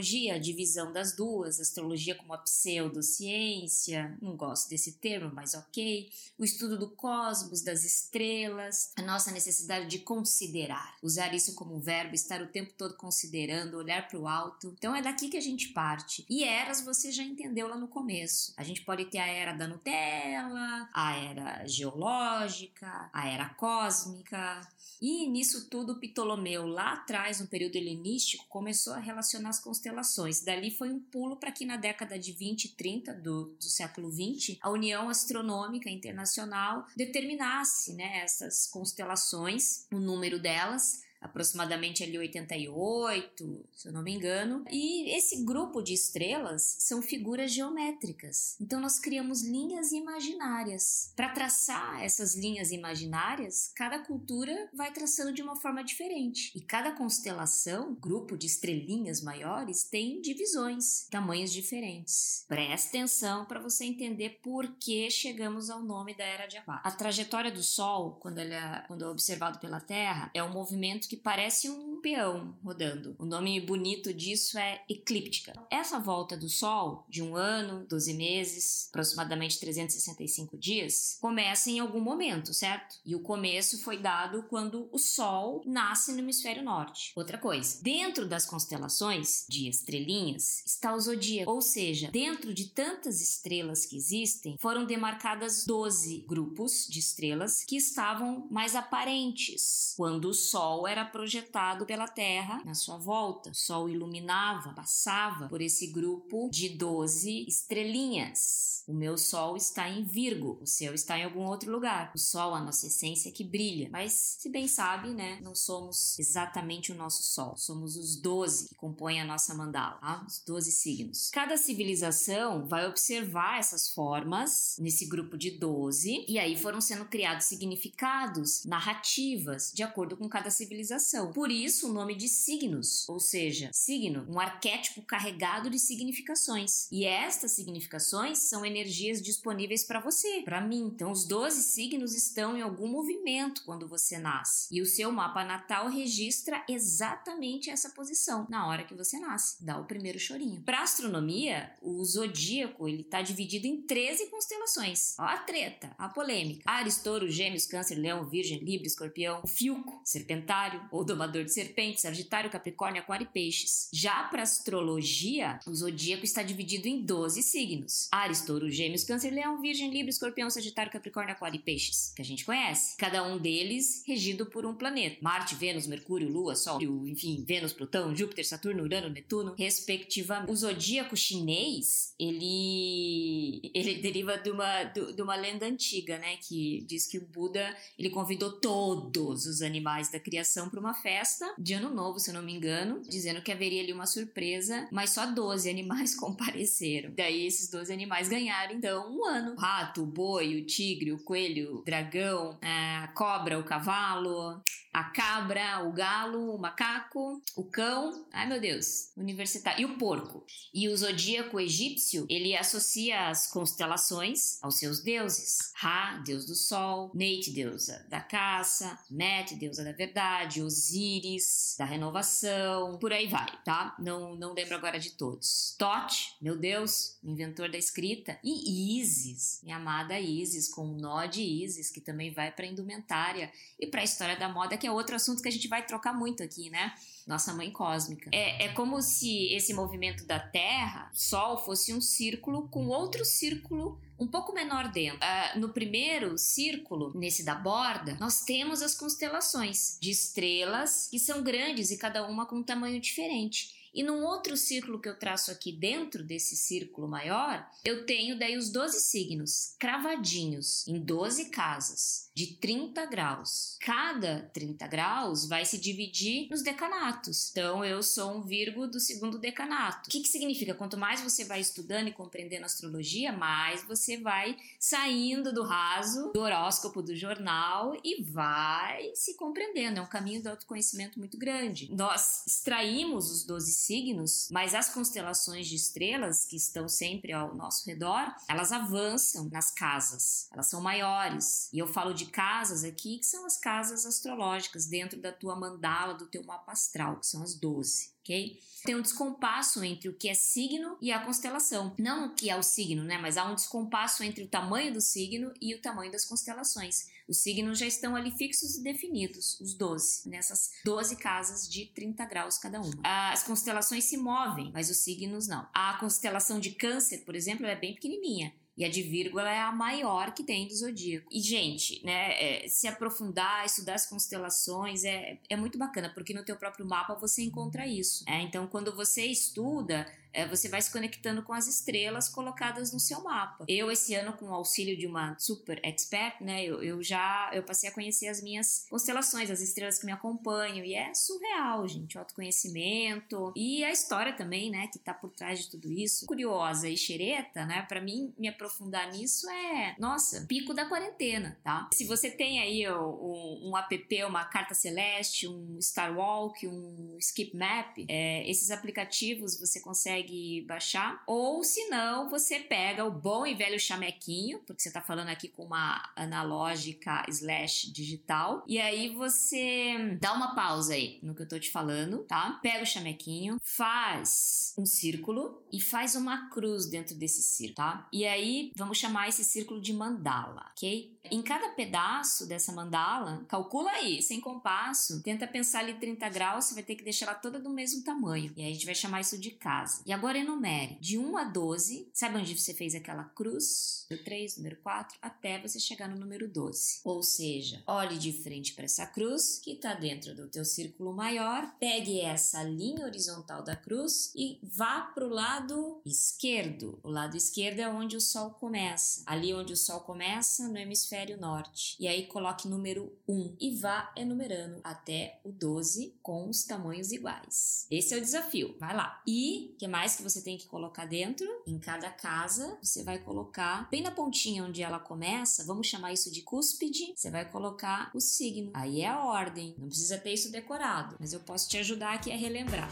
astronomia, 0.00 0.29
astrologia, 0.30 0.34
a 0.34 0.38
divisão 0.38 0.92
das 0.92 1.14
duas, 1.14 1.60
astrologia 1.60 2.14
como 2.14 2.32
a 2.32 2.38
pseudociência, 2.38 4.16
não 4.20 4.36
gosto 4.36 4.68
desse 4.68 4.92
termo, 4.92 5.32
mas 5.34 5.54
ok, 5.54 6.10
o 6.38 6.44
estudo 6.44 6.78
do 6.78 6.88
cosmos, 6.90 7.62
das 7.62 7.84
estrelas, 7.84 8.92
a 8.96 9.02
nossa 9.02 9.30
necessidade 9.30 9.86
de 9.86 9.98
considerar, 10.00 10.96
usar 11.02 11.34
isso 11.34 11.54
como 11.54 11.80
verbo, 11.80 12.14
estar 12.14 12.40
o 12.42 12.46
tempo 12.46 12.72
todo 12.76 12.96
considerando, 12.96 13.76
olhar 13.76 14.06
para 14.08 14.18
o 14.18 14.28
alto. 14.28 14.74
Então 14.78 14.94
é 14.94 15.02
daqui 15.02 15.28
que 15.28 15.36
a 15.36 15.40
gente 15.40 15.68
parte. 15.68 16.24
E 16.28 16.44
eras 16.44 16.82
você 16.82 17.10
já 17.10 17.22
entendeu 17.22 17.68
lá 17.68 17.76
no 17.76 17.88
começo. 17.88 18.52
A 18.56 18.62
gente 18.62 18.82
pode 18.82 19.06
ter 19.06 19.18
a 19.18 19.26
era 19.26 19.52
da 19.52 19.66
Nutella, 19.66 20.88
a 20.92 21.16
era 21.16 21.66
geológica, 21.66 23.10
a 23.12 23.28
era 23.28 23.48
cósmica. 23.50 24.60
E 25.00 25.26
nisso 25.28 25.68
tudo, 25.70 25.98
Ptolomeu, 25.98 26.66
lá 26.66 26.92
atrás, 26.92 27.40
no 27.40 27.46
período 27.46 27.76
helenístico, 27.76 28.44
começou 28.48 28.92
a 28.92 28.98
relacionar 28.98 29.48
as 29.48 29.58
constelações. 29.58 30.19
Dali 30.44 30.70
foi 30.70 30.90
um 30.90 31.00
pulo 31.00 31.36
para 31.36 31.50
que 31.50 31.64
na 31.64 31.76
década 31.76 32.18
de 32.18 32.32
20 32.32 32.64
e 32.64 32.68
30 32.70 33.14
do, 33.14 33.44
do 33.56 33.64
século 33.64 34.10
20, 34.10 34.58
a 34.60 34.70
União 34.70 35.08
Astronômica 35.08 35.88
Internacional 35.88 36.86
determinasse 36.96 37.94
né, 37.94 38.18
essas 38.22 38.66
constelações, 38.66 39.86
o 39.92 39.98
número 39.98 40.38
delas, 40.38 41.02
aproximadamente 41.20 42.02
ali 42.02 42.18
88, 42.18 43.64
se 43.74 43.88
eu 43.88 43.92
não 43.92 44.02
me 44.02 44.12
engano. 44.12 44.64
E 44.70 45.10
esse 45.16 45.44
grupo 45.44 45.82
de 45.82 45.92
estrelas 45.92 46.76
são 46.78 47.02
figuras 47.02 47.52
geométricas. 47.52 48.56
Então 48.60 48.80
nós 48.80 48.98
criamos 48.98 49.42
linhas 49.42 49.92
imaginárias. 49.92 51.12
Para 51.14 51.30
traçar 51.30 52.02
essas 52.02 52.34
linhas 52.34 52.70
imaginárias, 52.70 53.70
cada 53.74 53.98
cultura 53.98 54.68
vai 54.72 54.92
traçando 54.92 55.32
de 55.32 55.42
uma 55.42 55.56
forma 55.56 55.84
diferente. 55.84 56.52
E 56.56 56.60
cada 56.60 56.92
constelação, 56.92 57.94
grupo 57.94 58.36
de 58.36 58.46
estrelinhas 58.46 59.20
maiores, 59.20 59.84
tem 59.84 60.20
divisões, 60.20 61.06
tamanhos 61.10 61.52
diferentes. 61.52 62.44
Preste 62.48 62.88
atenção 62.88 63.44
para 63.44 63.60
você 63.60 63.84
entender 63.84 64.40
por 64.42 64.66
que 64.76 65.10
chegamos 65.10 65.68
ao 65.68 65.82
nome 65.82 66.14
da 66.14 66.24
era 66.24 66.46
de 66.46 66.56
Aquário. 66.56 66.82
A 66.84 66.90
trajetória 66.90 67.50
do 67.50 67.62
Sol, 67.62 68.16
quando, 68.20 68.38
ele 68.38 68.54
é, 68.54 68.84
quando 68.86 69.04
é 69.04 69.08
observado 69.08 69.58
pela 69.58 69.80
Terra, 69.80 70.30
é 70.32 70.42
um 70.42 70.52
movimento 70.52 71.09
que 71.10 71.16
parece 71.16 71.68
um 71.68 72.00
peão 72.00 72.56
rodando. 72.64 73.16
O 73.18 73.26
nome 73.26 73.60
bonito 73.60 74.14
disso 74.14 74.56
é 74.56 74.80
eclíptica. 74.88 75.52
Essa 75.68 75.98
volta 75.98 76.36
do 76.36 76.48
Sol, 76.48 77.04
de 77.08 77.20
um 77.20 77.34
ano, 77.34 77.84
12 77.88 78.14
meses, 78.14 78.86
aproximadamente 78.90 79.58
365 79.58 80.56
dias, 80.56 81.18
começa 81.20 81.68
em 81.68 81.80
algum 81.80 82.00
momento, 82.00 82.54
certo? 82.54 83.00
E 83.04 83.16
o 83.16 83.20
começo 83.20 83.82
foi 83.82 83.98
dado 83.98 84.44
quando 84.44 84.88
o 84.92 84.98
Sol 84.98 85.64
nasce 85.66 86.12
no 86.12 86.20
hemisfério 86.20 86.62
norte. 86.62 87.12
Outra 87.16 87.36
coisa, 87.36 87.82
dentro 87.82 88.28
das 88.28 88.46
constelações 88.46 89.44
de 89.48 89.68
estrelinhas 89.68 90.62
está 90.64 90.94
o 90.94 91.00
zodíaco, 91.00 91.50
ou 91.50 91.60
seja, 91.60 92.08
dentro 92.12 92.54
de 92.54 92.66
tantas 92.66 93.20
estrelas 93.20 93.84
que 93.84 93.96
existem, 93.96 94.56
foram 94.60 94.86
demarcadas 94.86 95.66
12 95.66 96.24
grupos 96.28 96.86
de 96.88 97.00
estrelas 97.00 97.64
que 97.64 97.76
estavam 97.76 98.46
mais 98.48 98.76
aparentes 98.76 99.92
quando 99.96 100.26
o 100.26 100.34
Sol 100.34 100.86
era 100.86 100.99
era 101.00 101.08
projetado 101.08 101.86
pela 101.86 102.06
Terra 102.06 102.62
na 102.64 102.74
sua 102.74 102.98
volta. 102.98 103.50
O 103.50 103.54
Sol 103.54 103.88
iluminava, 103.88 104.74
passava 104.74 105.48
por 105.48 105.60
esse 105.60 105.86
grupo 105.86 106.48
de 106.50 106.68
12 106.68 107.46
estrelinhas. 107.48 108.84
O 108.86 108.92
meu 108.92 109.16
Sol 109.16 109.56
está 109.56 109.88
em 109.88 110.04
Virgo, 110.04 110.58
o 110.60 110.66
seu 110.66 110.92
está 110.92 111.16
em 111.18 111.24
algum 111.24 111.44
outro 111.44 111.70
lugar. 111.70 112.10
O 112.14 112.18
Sol, 112.18 112.54
a 112.54 112.60
nossa 112.60 112.86
essência 112.86 113.30
que 113.30 113.44
brilha. 113.44 113.88
Mas, 113.90 114.36
se 114.38 114.48
bem 114.48 114.66
sabe, 114.66 115.10
né, 115.14 115.38
não 115.42 115.54
somos 115.54 116.18
exatamente 116.18 116.92
o 116.92 116.94
nosso 116.94 117.22
Sol. 117.22 117.56
Somos 117.56 117.96
os 117.96 118.16
12 118.16 118.68
que 118.68 118.74
compõem 118.74 119.20
a 119.20 119.24
nossa 119.24 119.54
mandala, 119.54 119.96
tá? 120.00 120.24
os 120.26 120.42
12 120.44 120.72
signos. 120.72 121.30
Cada 121.30 121.56
civilização 121.56 122.66
vai 122.66 122.86
observar 122.86 123.58
essas 123.58 123.88
formas 123.88 124.76
nesse 124.78 125.06
grupo 125.06 125.38
de 125.38 125.52
12 125.52 126.26
e 126.28 126.38
aí 126.38 126.56
foram 126.56 126.80
sendo 126.80 127.04
criados 127.04 127.46
significados, 127.46 128.64
narrativas, 128.64 129.72
de 129.72 129.82
acordo 129.82 130.16
com 130.16 130.28
cada 130.28 130.50
civilização 130.50 130.89
civilização. 130.90 131.32
Por 131.32 131.50
isso 131.50 131.88
o 131.88 131.92
nome 131.92 132.14
de 132.14 132.28
signos, 132.28 133.08
ou 133.08 133.20
seja, 133.20 133.70
signo, 133.72 134.26
um 134.28 134.40
arquétipo 134.40 135.02
carregado 135.02 135.70
de 135.70 135.78
significações. 135.78 136.88
E 136.90 137.04
estas 137.04 137.52
significações 137.52 138.38
são 138.38 138.64
energias 138.64 139.22
disponíveis 139.22 139.84
para 139.84 140.00
você, 140.00 140.42
para 140.42 140.60
mim. 140.60 140.90
Então, 140.92 141.12
os 141.12 141.24
12 141.24 141.62
signos 141.62 142.14
estão 142.14 142.56
em 142.56 142.62
algum 142.62 142.88
movimento 142.88 143.62
quando 143.64 143.86
você 143.86 144.18
nasce. 144.18 144.68
E 144.70 144.80
o 144.80 144.86
seu 144.86 145.12
mapa 145.12 145.44
natal 145.44 145.88
registra 145.88 146.64
exatamente 146.68 147.70
essa 147.70 147.90
posição 147.90 148.46
na 148.48 148.66
hora 148.66 148.84
que 148.84 148.94
você 148.94 149.18
nasce, 149.18 149.64
dá 149.64 149.78
o 149.78 149.84
primeiro 149.84 150.18
chorinho. 150.18 150.62
Para 150.62 150.82
astronomia, 150.82 151.72
o 151.82 152.02
zodíaco 152.04 152.88
ele 152.88 153.02
está 153.02 153.22
dividido 153.22 153.66
em 153.66 153.82
13 153.82 154.26
constelações. 154.30 155.14
Ó 155.18 155.22
a 155.22 155.38
treta, 155.38 155.94
a 155.98 156.08
polêmica. 156.08 156.62
Ares, 156.66 156.98
Touro, 156.98 157.30
Gêmeos, 157.30 157.66
Câncer, 157.66 157.96
Leão, 157.96 158.28
Virgem, 158.28 158.58
Libra, 158.58 158.86
Escorpião, 158.86 159.42
Fiuco, 159.46 160.00
Serpentário, 160.04 160.79
ou 160.90 161.04
Domador 161.04 161.44
de 161.44 161.52
Serpentes, 161.52 162.02
Sagitário, 162.02 162.50
Capricórnio, 162.50 163.02
Aquário 163.02 163.24
e 163.24 163.32
Peixes. 163.32 163.88
Já 163.92 164.24
para 164.24 164.42
astrologia, 164.42 165.58
o 165.66 165.74
zodíaco 165.74 166.24
está 166.24 166.42
dividido 166.42 166.88
em 166.88 167.02
12 167.04 167.42
signos. 167.42 168.08
Ares, 168.12 168.42
Touro, 168.42 168.70
Gêmeos, 168.70 169.04
Câncer, 169.04 169.30
Leão, 169.30 169.60
Virgem, 169.60 169.90
Libra, 169.90 170.10
Escorpião, 170.10 170.50
Sagitário, 170.50 170.92
Capricórnio, 170.92 171.32
Aquário 171.32 171.56
e 171.56 171.62
Peixes, 171.62 172.12
que 172.14 172.22
a 172.22 172.24
gente 172.24 172.44
conhece. 172.44 172.96
Cada 172.96 173.22
um 173.22 173.38
deles 173.38 174.02
regido 174.06 174.46
por 174.46 174.64
um 174.64 174.74
planeta. 174.74 175.18
Marte, 175.20 175.54
Vênus, 175.54 175.86
Mercúrio, 175.86 176.28
Lua, 176.28 176.54
Sol, 176.54 176.80
enfim, 177.06 177.44
Vênus, 177.46 177.72
Plutão, 177.72 178.14
Júpiter, 178.14 178.46
Saturno, 178.46 178.82
Urano, 178.82 179.08
Netuno, 179.08 179.54
respectivamente. 179.56 180.50
O 180.50 180.56
zodíaco 180.56 181.16
chinês, 181.16 182.14
ele 182.18 183.70
ele 183.74 183.96
deriva 183.96 184.36
de 184.36 184.50
uma, 184.50 184.84
de 184.84 185.22
uma 185.22 185.36
lenda 185.36 185.66
antiga, 185.66 186.18
né, 186.18 186.36
que 186.36 186.84
diz 186.86 187.06
que 187.06 187.18
o 187.18 187.26
Buda, 187.26 187.76
ele 187.98 188.10
convidou 188.10 188.52
todos 188.52 189.46
os 189.46 189.62
animais 189.62 190.10
da 190.10 190.18
criação 190.18 190.69
para 190.70 190.80
uma 190.80 190.94
festa 190.94 191.52
de 191.58 191.74
ano 191.74 191.90
novo, 191.90 192.18
se 192.18 192.30
eu 192.30 192.34
não 192.34 192.42
me 192.42 192.54
engano, 192.54 193.02
dizendo 193.02 193.42
que 193.42 193.52
haveria 193.52 193.82
ali 193.82 193.92
uma 193.92 194.06
surpresa, 194.06 194.88
mas 194.90 195.10
só 195.10 195.26
12 195.26 195.68
animais 195.68 196.14
compareceram. 196.18 197.12
Daí 197.14 197.46
esses 197.46 197.68
12 197.68 197.92
animais 197.92 198.28
ganharam 198.28 198.74
então 198.74 199.12
um 199.12 199.24
ano. 199.24 199.52
O 199.52 199.56
rato, 199.56 200.02
o 200.02 200.06
boi, 200.06 200.56
o 200.56 200.64
tigre, 200.64 201.12
o 201.12 201.22
coelho, 201.22 201.78
o 201.78 201.82
dragão, 201.82 202.58
a 202.62 203.08
cobra, 203.14 203.58
o 203.58 203.64
cavalo, 203.64 204.62
a 204.92 205.04
cabra, 205.04 205.86
o 205.86 205.92
galo, 205.92 206.54
o 206.54 206.58
macaco, 206.58 207.40
o 207.54 207.64
cão, 207.64 208.26
ai 208.32 208.46
meu 208.48 208.60
Deus, 208.60 209.12
universitário, 209.16 209.82
e 209.82 209.84
o 209.84 209.96
porco. 209.98 210.44
E 210.74 210.88
o 210.88 210.96
zodíaco 210.96 211.60
egípcio, 211.60 212.26
ele 212.28 212.56
associa 212.56 213.28
as 213.28 213.46
constelações 213.46 214.62
aos 214.62 214.78
seus 214.78 215.00
deuses. 215.00 215.72
Ra, 215.76 216.18
deus 216.24 216.44
do 216.44 216.54
sol, 216.54 217.12
Neit, 217.14 217.52
deusa 217.52 218.04
da 218.08 218.20
caça, 218.20 218.98
Met, 219.08 219.54
deusa 219.54 219.84
da 219.84 219.92
verdade, 219.92 220.62
Osíris, 220.62 221.76
da 221.78 221.84
renovação, 221.84 222.98
por 222.98 223.12
aí 223.12 223.28
vai, 223.28 223.50
tá? 223.64 223.94
Não, 223.98 224.34
não 224.34 224.54
lembro 224.54 224.74
agora 224.74 224.98
de 224.98 225.12
todos. 225.12 225.76
Tot, 225.78 226.36
meu 226.40 226.56
deus, 226.56 227.16
inventor 227.22 227.70
da 227.70 227.78
escrita, 227.78 228.38
e 228.42 228.98
Isis, 229.00 229.60
minha 229.62 229.76
amada 229.76 230.18
Isis, 230.18 230.68
com 230.68 230.82
o 230.82 230.98
nó 230.98 231.26
de 231.26 231.42
Isis, 231.42 231.90
que 231.90 232.00
também 232.00 232.32
vai 232.32 232.50
para 232.50 232.66
indumentária 232.66 233.52
e 233.78 233.86
para 233.86 234.00
a 234.00 234.04
história 234.04 234.36
da 234.36 234.48
moda 234.48 234.79
que 234.80 234.86
é 234.86 234.90
outro 234.90 235.14
assunto 235.14 235.42
que 235.42 235.48
a 235.48 235.52
gente 235.52 235.68
vai 235.68 235.84
trocar 235.84 236.12
muito 236.12 236.42
aqui, 236.42 236.70
né? 236.70 236.94
Nossa 237.26 237.52
mãe 237.52 237.70
cósmica. 237.70 238.30
É, 238.32 238.64
é 238.64 238.68
como 238.70 239.00
se 239.02 239.52
esse 239.52 239.74
movimento 239.74 240.24
da 240.24 240.40
Terra, 240.40 241.10
Sol, 241.12 241.58
fosse 241.58 241.92
um 241.92 242.00
círculo 242.00 242.66
com 242.68 242.86
outro 242.86 243.24
círculo 243.24 244.00
um 244.18 244.26
pouco 244.26 244.52
menor 244.52 244.90
dentro. 244.90 245.18
Uh, 245.18 245.60
no 245.60 245.68
primeiro 245.68 246.36
círculo, 246.36 247.12
nesse 247.14 247.44
da 247.44 247.54
borda, 247.54 248.16
nós 248.18 248.42
temos 248.42 248.82
as 248.82 248.94
constelações 248.94 249.98
de 250.00 250.10
estrelas 250.10 251.08
que 251.10 251.18
são 251.18 251.42
grandes 251.42 251.90
e 251.90 251.98
cada 251.98 252.26
uma 252.26 252.46
com 252.46 252.56
um 252.56 252.62
tamanho 252.62 253.00
diferente. 253.00 253.78
E 253.92 254.02
num 254.02 254.24
outro 254.24 254.56
círculo 254.56 255.00
que 255.00 255.08
eu 255.08 255.18
traço 255.18 255.50
aqui 255.50 255.72
dentro 255.72 256.22
desse 256.22 256.56
círculo 256.56 257.08
maior, 257.08 257.68
eu 257.84 258.06
tenho 258.06 258.38
daí 258.38 258.56
os 258.56 258.70
12 258.70 259.00
signos 259.00 259.74
cravadinhos 259.78 260.86
em 260.86 261.00
12 261.00 261.46
casas 261.46 262.29
de 262.40 262.54
30 262.54 263.04
graus. 263.04 263.76
Cada 263.80 264.48
30 264.54 264.86
graus 264.86 265.46
vai 265.46 265.66
se 265.66 265.76
dividir 265.76 266.48
nos 266.50 266.62
decanatos. 266.62 267.50
Então 267.50 267.84
eu 267.84 268.02
sou 268.02 268.38
um 268.38 268.40
Virgo 268.40 268.86
do 268.86 268.98
segundo 268.98 269.38
decanato. 269.38 270.08
O 270.08 270.10
que, 270.10 270.20
que 270.20 270.28
significa? 270.28 270.74
Quanto 270.74 270.96
mais 270.96 271.20
você 271.20 271.44
vai 271.44 271.60
estudando 271.60 272.08
e 272.08 272.12
compreendendo 272.12 272.64
astrologia, 272.64 273.30
mais 273.30 273.84
você 273.86 274.16
vai 274.16 274.56
saindo 274.78 275.52
do 275.52 275.62
raso 275.62 276.32
do 276.32 276.40
horóscopo 276.40 277.02
do 277.02 277.14
jornal 277.14 277.94
e 278.02 278.22
vai 278.22 279.10
se 279.14 279.36
compreendendo. 279.36 279.98
É 279.98 280.02
um 280.02 280.06
caminho 280.06 280.40
de 280.40 280.48
autoconhecimento 280.48 281.18
muito 281.18 281.36
grande. 281.36 281.94
Nós 281.94 282.42
extraímos 282.46 283.30
os 283.30 283.44
12 283.44 283.70
signos, 283.72 284.48
mas 284.50 284.74
as 284.74 284.88
constelações 284.88 285.66
de 285.68 285.76
estrelas 285.76 286.46
que 286.46 286.56
estão 286.56 286.88
sempre 286.88 287.34
ao 287.34 287.54
nosso 287.54 287.86
redor, 287.86 288.34
elas 288.48 288.72
avançam 288.72 289.50
nas 289.50 289.70
casas. 289.70 290.48
Elas 290.50 290.68
são 290.68 290.80
maiores. 290.80 291.68
E 291.70 291.78
eu 291.78 291.86
falo 291.86 292.14
de 292.14 292.29
casas 292.30 292.84
aqui, 292.84 293.18
que 293.18 293.26
são 293.26 293.44
as 293.44 293.58
casas 293.58 294.06
astrológicas 294.06 294.86
dentro 294.86 295.20
da 295.20 295.32
tua 295.32 295.56
mandala, 295.56 296.14
do 296.14 296.26
teu 296.26 296.44
mapa 296.44 296.72
astral, 296.72 297.16
que 297.16 297.26
são 297.26 297.42
as 297.42 297.54
12 297.54 298.20
ok? 298.30 298.60
Tem 298.84 298.94
um 298.94 299.02
descompasso 299.02 299.84
entre 299.84 300.08
o 300.08 300.14
que 300.14 300.28
é 300.28 300.34
signo 300.34 300.96
e 301.02 301.12
a 301.12 301.22
constelação. 301.22 301.94
Não 301.98 302.28
o 302.28 302.34
que 302.34 302.48
é 302.48 302.56
o 302.56 302.62
signo, 302.62 303.04
né? 303.04 303.18
Mas 303.18 303.36
há 303.36 303.44
um 303.44 303.54
descompasso 303.54 304.22
entre 304.22 304.44
o 304.44 304.48
tamanho 304.48 304.92
do 304.92 305.00
signo 305.00 305.52
e 305.60 305.74
o 305.74 305.82
tamanho 305.82 306.10
das 306.10 306.24
constelações. 306.24 307.08
Os 307.28 307.38
signos 307.38 307.78
já 307.78 307.86
estão 307.86 308.16
ali 308.16 308.30
fixos 308.30 308.76
e 308.76 308.82
definidos, 308.82 309.60
os 309.60 309.74
12, 309.74 310.28
nessas 310.28 310.70
12 310.84 311.16
casas 311.16 311.68
de 311.68 311.86
30 311.86 312.24
graus 312.24 312.58
cada 312.58 312.80
uma. 312.80 313.02
As 313.04 313.42
constelações 313.42 314.04
se 314.04 314.16
movem, 314.16 314.70
mas 314.72 314.90
os 314.90 314.96
signos 314.98 315.46
não. 315.46 315.68
A 315.72 315.98
constelação 315.98 316.58
de 316.58 316.70
Câncer, 316.70 317.18
por 317.24 317.34
exemplo, 317.34 317.66
é 317.66 317.76
bem 317.76 317.94
pequenininha. 317.94 318.52
E 318.76 318.84
a 318.84 318.88
de 318.88 319.02
vírgula 319.02 319.50
é 319.50 319.60
a 319.60 319.72
maior 319.72 320.32
que 320.32 320.42
tem 320.42 320.66
do 320.66 320.74
zodíaco. 320.74 321.28
E, 321.30 321.40
gente, 321.40 322.04
né, 322.04 322.64
é, 322.64 322.68
se 322.68 322.86
aprofundar, 322.88 323.64
estudar 323.66 323.94
as 323.94 324.06
constelações 324.06 325.04
é, 325.04 325.38
é 325.48 325.56
muito 325.56 325.76
bacana, 325.76 326.10
porque 326.14 326.32
no 326.32 326.44
teu 326.44 326.56
próprio 326.56 326.86
mapa 326.86 327.14
você 327.14 327.42
encontra 327.42 327.86
isso. 327.86 328.24
É, 328.28 328.40
então, 328.40 328.66
quando 328.66 328.94
você 328.94 329.26
estuda, 329.26 330.06
você 330.48 330.68
vai 330.68 330.80
se 330.80 330.90
conectando 330.92 331.42
com 331.42 331.52
as 331.52 331.66
estrelas 331.66 332.28
colocadas 332.28 332.92
no 332.92 333.00
seu 333.00 333.22
mapa. 333.22 333.64
Eu, 333.68 333.90
esse 333.90 334.14
ano, 334.14 334.32
com 334.32 334.46
o 334.46 334.54
auxílio 334.54 334.96
de 334.96 335.06
uma 335.06 335.36
super 335.38 335.80
expert, 335.82 336.40
né, 336.40 336.64
eu, 336.64 336.82
eu 336.82 337.02
já 337.02 337.50
eu 337.52 337.62
passei 337.62 337.88
a 337.88 337.92
conhecer 337.92 338.28
as 338.28 338.42
minhas 338.42 338.86
constelações, 338.88 339.50
as 339.50 339.60
estrelas 339.60 339.98
que 339.98 340.06
me 340.06 340.12
acompanham, 340.12 340.84
e 340.84 340.94
é 340.94 341.12
surreal, 341.14 341.86
gente, 341.88 342.16
o 342.16 342.20
autoconhecimento 342.20 343.52
e 343.56 343.84
a 343.84 343.90
história 343.90 344.32
também, 344.32 344.70
né, 344.70 344.88
que 344.88 344.98
tá 344.98 345.12
por 345.12 345.30
trás 345.30 345.60
de 345.60 345.70
tudo 345.70 345.90
isso. 345.90 346.26
Curiosa 346.26 346.88
e 346.88 346.96
xereta, 346.96 347.64
né, 347.64 347.82
para 347.82 348.00
mim, 348.00 348.32
me 348.38 348.48
aprofundar 348.48 349.10
nisso 349.12 349.48
é, 349.50 349.96
nossa, 349.98 350.44
pico 350.46 350.74
da 350.74 350.86
quarentena, 350.86 351.58
tá? 351.62 351.88
Se 351.92 352.04
você 352.04 352.30
tem 352.30 352.60
aí 352.60 352.90
um, 352.90 353.70
um 353.70 353.76
app, 353.76 354.24
uma 354.24 354.44
carta 354.44 354.74
celeste, 354.74 355.48
um 355.48 355.80
Star 355.80 356.16
Walk, 356.16 356.66
um 356.66 357.16
Skip 357.18 357.56
Map, 357.56 357.98
é, 358.08 358.48
esses 358.48 358.70
aplicativos 358.70 359.58
você 359.58 359.80
consegue 359.80 360.19
consegue 360.20 360.64
baixar. 360.66 361.22
Ou 361.26 361.64
se 361.64 361.88
não, 361.88 362.28
você 362.28 362.60
pega 362.60 363.04
o 363.04 363.10
bom 363.10 363.46
e 363.46 363.54
velho 363.54 363.78
chamequinho, 363.78 364.60
porque 364.60 364.82
você 364.82 364.90
tá 364.90 365.00
falando 365.00 365.28
aqui 365.28 365.48
com 365.48 365.64
uma 365.64 366.10
analógica 366.14 367.24
slash 367.28 367.92
digital. 367.92 368.62
E 368.66 368.78
aí 368.78 369.08
você 369.14 370.18
dá 370.20 370.32
uma 370.32 370.54
pausa 370.54 370.94
aí 370.94 371.18
no 371.22 371.34
que 371.34 371.42
eu 371.42 371.48
tô 371.48 371.58
te 371.58 371.70
falando, 371.70 372.24
tá? 372.24 372.58
Pega 372.62 372.82
o 372.82 372.86
chamequinho, 372.86 373.58
faz 373.62 374.74
um 374.78 374.86
círculo 374.86 375.62
e 375.72 375.80
faz 375.80 376.14
uma 376.14 376.50
cruz 376.50 376.86
dentro 376.86 377.14
desse 377.14 377.42
círculo, 377.42 377.76
tá? 377.76 378.08
E 378.12 378.26
aí 378.26 378.72
vamos 378.76 378.98
chamar 378.98 379.28
esse 379.28 379.44
círculo 379.44 379.80
de 379.80 379.92
mandala, 379.92 380.66
ok? 380.72 381.18
Em 381.24 381.42
cada 381.42 381.68
pedaço 381.70 382.46
dessa 382.46 382.72
mandala, 382.72 383.44
calcula 383.46 383.90
aí, 383.90 384.22
sem 384.22 384.40
compasso, 384.40 385.22
tenta 385.22 385.46
pensar 385.46 385.80
ali 385.80 385.94
30 385.94 386.28
graus, 386.30 386.64
você 386.64 386.74
vai 386.74 386.82
ter 386.82 386.94
que 386.94 387.04
deixar 387.04 387.26
ela 387.26 387.34
toda 387.34 387.60
do 387.60 387.70
mesmo 387.70 388.02
tamanho. 388.02 388.52
E 388.56 388.62
aí 388.62 388.70
a 388.70 388.72
gente 388.72 388.86
vai 388.86 388.94
chamar 388.94 389.20
isso 389.20 389.38
de 389.38 389.50
casa. 389.50 390.02
E 390.06 390.12
agora 390.12 390.38
enumere 390.38 390.96
de 391.00 391.18
1 391.18 391.36
a 391.36 391.44
12. 391.44 392.08
Sabe 392.12 392.38
onde 392.38 392.58
você 392.58 392.72
fez 392.72 392.94
aquela 392.94 393.24
cruz? 393.24 394.06
Número 394.10 394.24
3, 394.24 394.56
número 394.56 394.76
4, 394.82 395.18
até 395.20 395.60
você 395.60 395.78
chegar 395.78 396.08
no 396.08 396.18
número 396.18 396.48
12. 396.48 397.00
Ou 397.04 397.22
seja, 397.22 397.82
olhe 397.86 398.18
de 398.18 398.32
frente 398.32 398.72
para 398.72 398.86
essa 398.86 399.06
cruz 399.06 399.60
que 399.62 399.72
está 399.72 399.94
dentro 399.94 400.34
do 400.34 400.48
teu 400.48 400.64
círculo 400.64 401.12
maior, 401.12 401.76
pegue 401.78 402.20
essa 402.20 402.62
linha 402.62 403.04
horizontal 403.04 403.62
da 403.62 403.76
cruz 403.76 404.32
e 404.34 404.58
vá 404.62 405.02
para 405.02 405.26
o 405.26 405.30
lado 405.30 406.00
esquerdo. 406.04 406.98
O 407.04 407.10
lado 407.10 407.36
esquerdo 407.36 407.80
é 407.80 407.88
onde 407.88 408.16
o 408.16 408.20
sol 408.20 408.50
começa. 408.52 409.22
Ali 409.26 409.54
onde 409.54 409.74
o 409.74 409.76
sol 409.76 410.00
começa, 410.00 410.66
no 410.66 410.78
hemisfério 410.78 411.09
hemisfério 411.10 411.40
norte. 411.40 411.96
E 411.98 412.06
aí 412.06 412.26
coloque 412.26 412.68
número 412.68 413.12
1 413.28 413.56
e 413.60 413.76
vá 413.76 414.12
enumerando 414.16 414.80
até 414.84 415.40
o 415.44 415.50
12 415.50 416.14
com 416.22 416.48
os 416.48 416.64
tamanhos 416.64 417.10
iguais. 417.10 417.86
Esse 417.90 418.14
é 418.14 418.18
o 418.18 418.20
desafio. 418.20 418.76
Vai 418.78 418.94
lá. 418.94 419.20
E 419.26 419.72
o 419.74 419.78
que 419.78 419.88
mais 419.88 420.16
que 420.16 420.22
você 420.22 420.40
tem 420.40 420.56
que 420.56 420.66
colocar 420.66 421.06
dentro? 421.06 421.46
Em 421.66 421.78
cada 421.78 422.10
casa, 422.10 422.78
você 422.82 423.02
vai 423.02 423.18
colocar 423.18 423.88
bem 423.90 424.02
na 424.02 424.10
pontinha 424.10 424.64
onde 424.64 424.82
ela 424.82 424.98
começa, 424.98 425.64
vamos 425.64 425.86
chamar 425.86 426.12
isso 426.12 426.30
de 426.30 426.42
cúspide, 426.42 427.12
você 427.16 427.30
vai 427.30 427.50
colocar 427.50 428.10
o 428.14 428.20
signo. 428.20 428.70
Aí 428.74 429.00
é 429.00 429.08
a 429.08 429.24
ordem. 429.24 429.74
Não 429.78 429.88
precisa 429.88 430.18
ter 430.18 430.32
isso 430.32 430.52
decorado, 430.52 431.16
mas 431.18 431.32
eu 431.32 431.40
posso 431.40 431.68
te 431.68 431.78
ajudar 431.78 432.14
aqui 432.14 432.30
a 432.30 432.36
relembrar. 432.36 432.88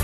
Oh, 0.00 0.03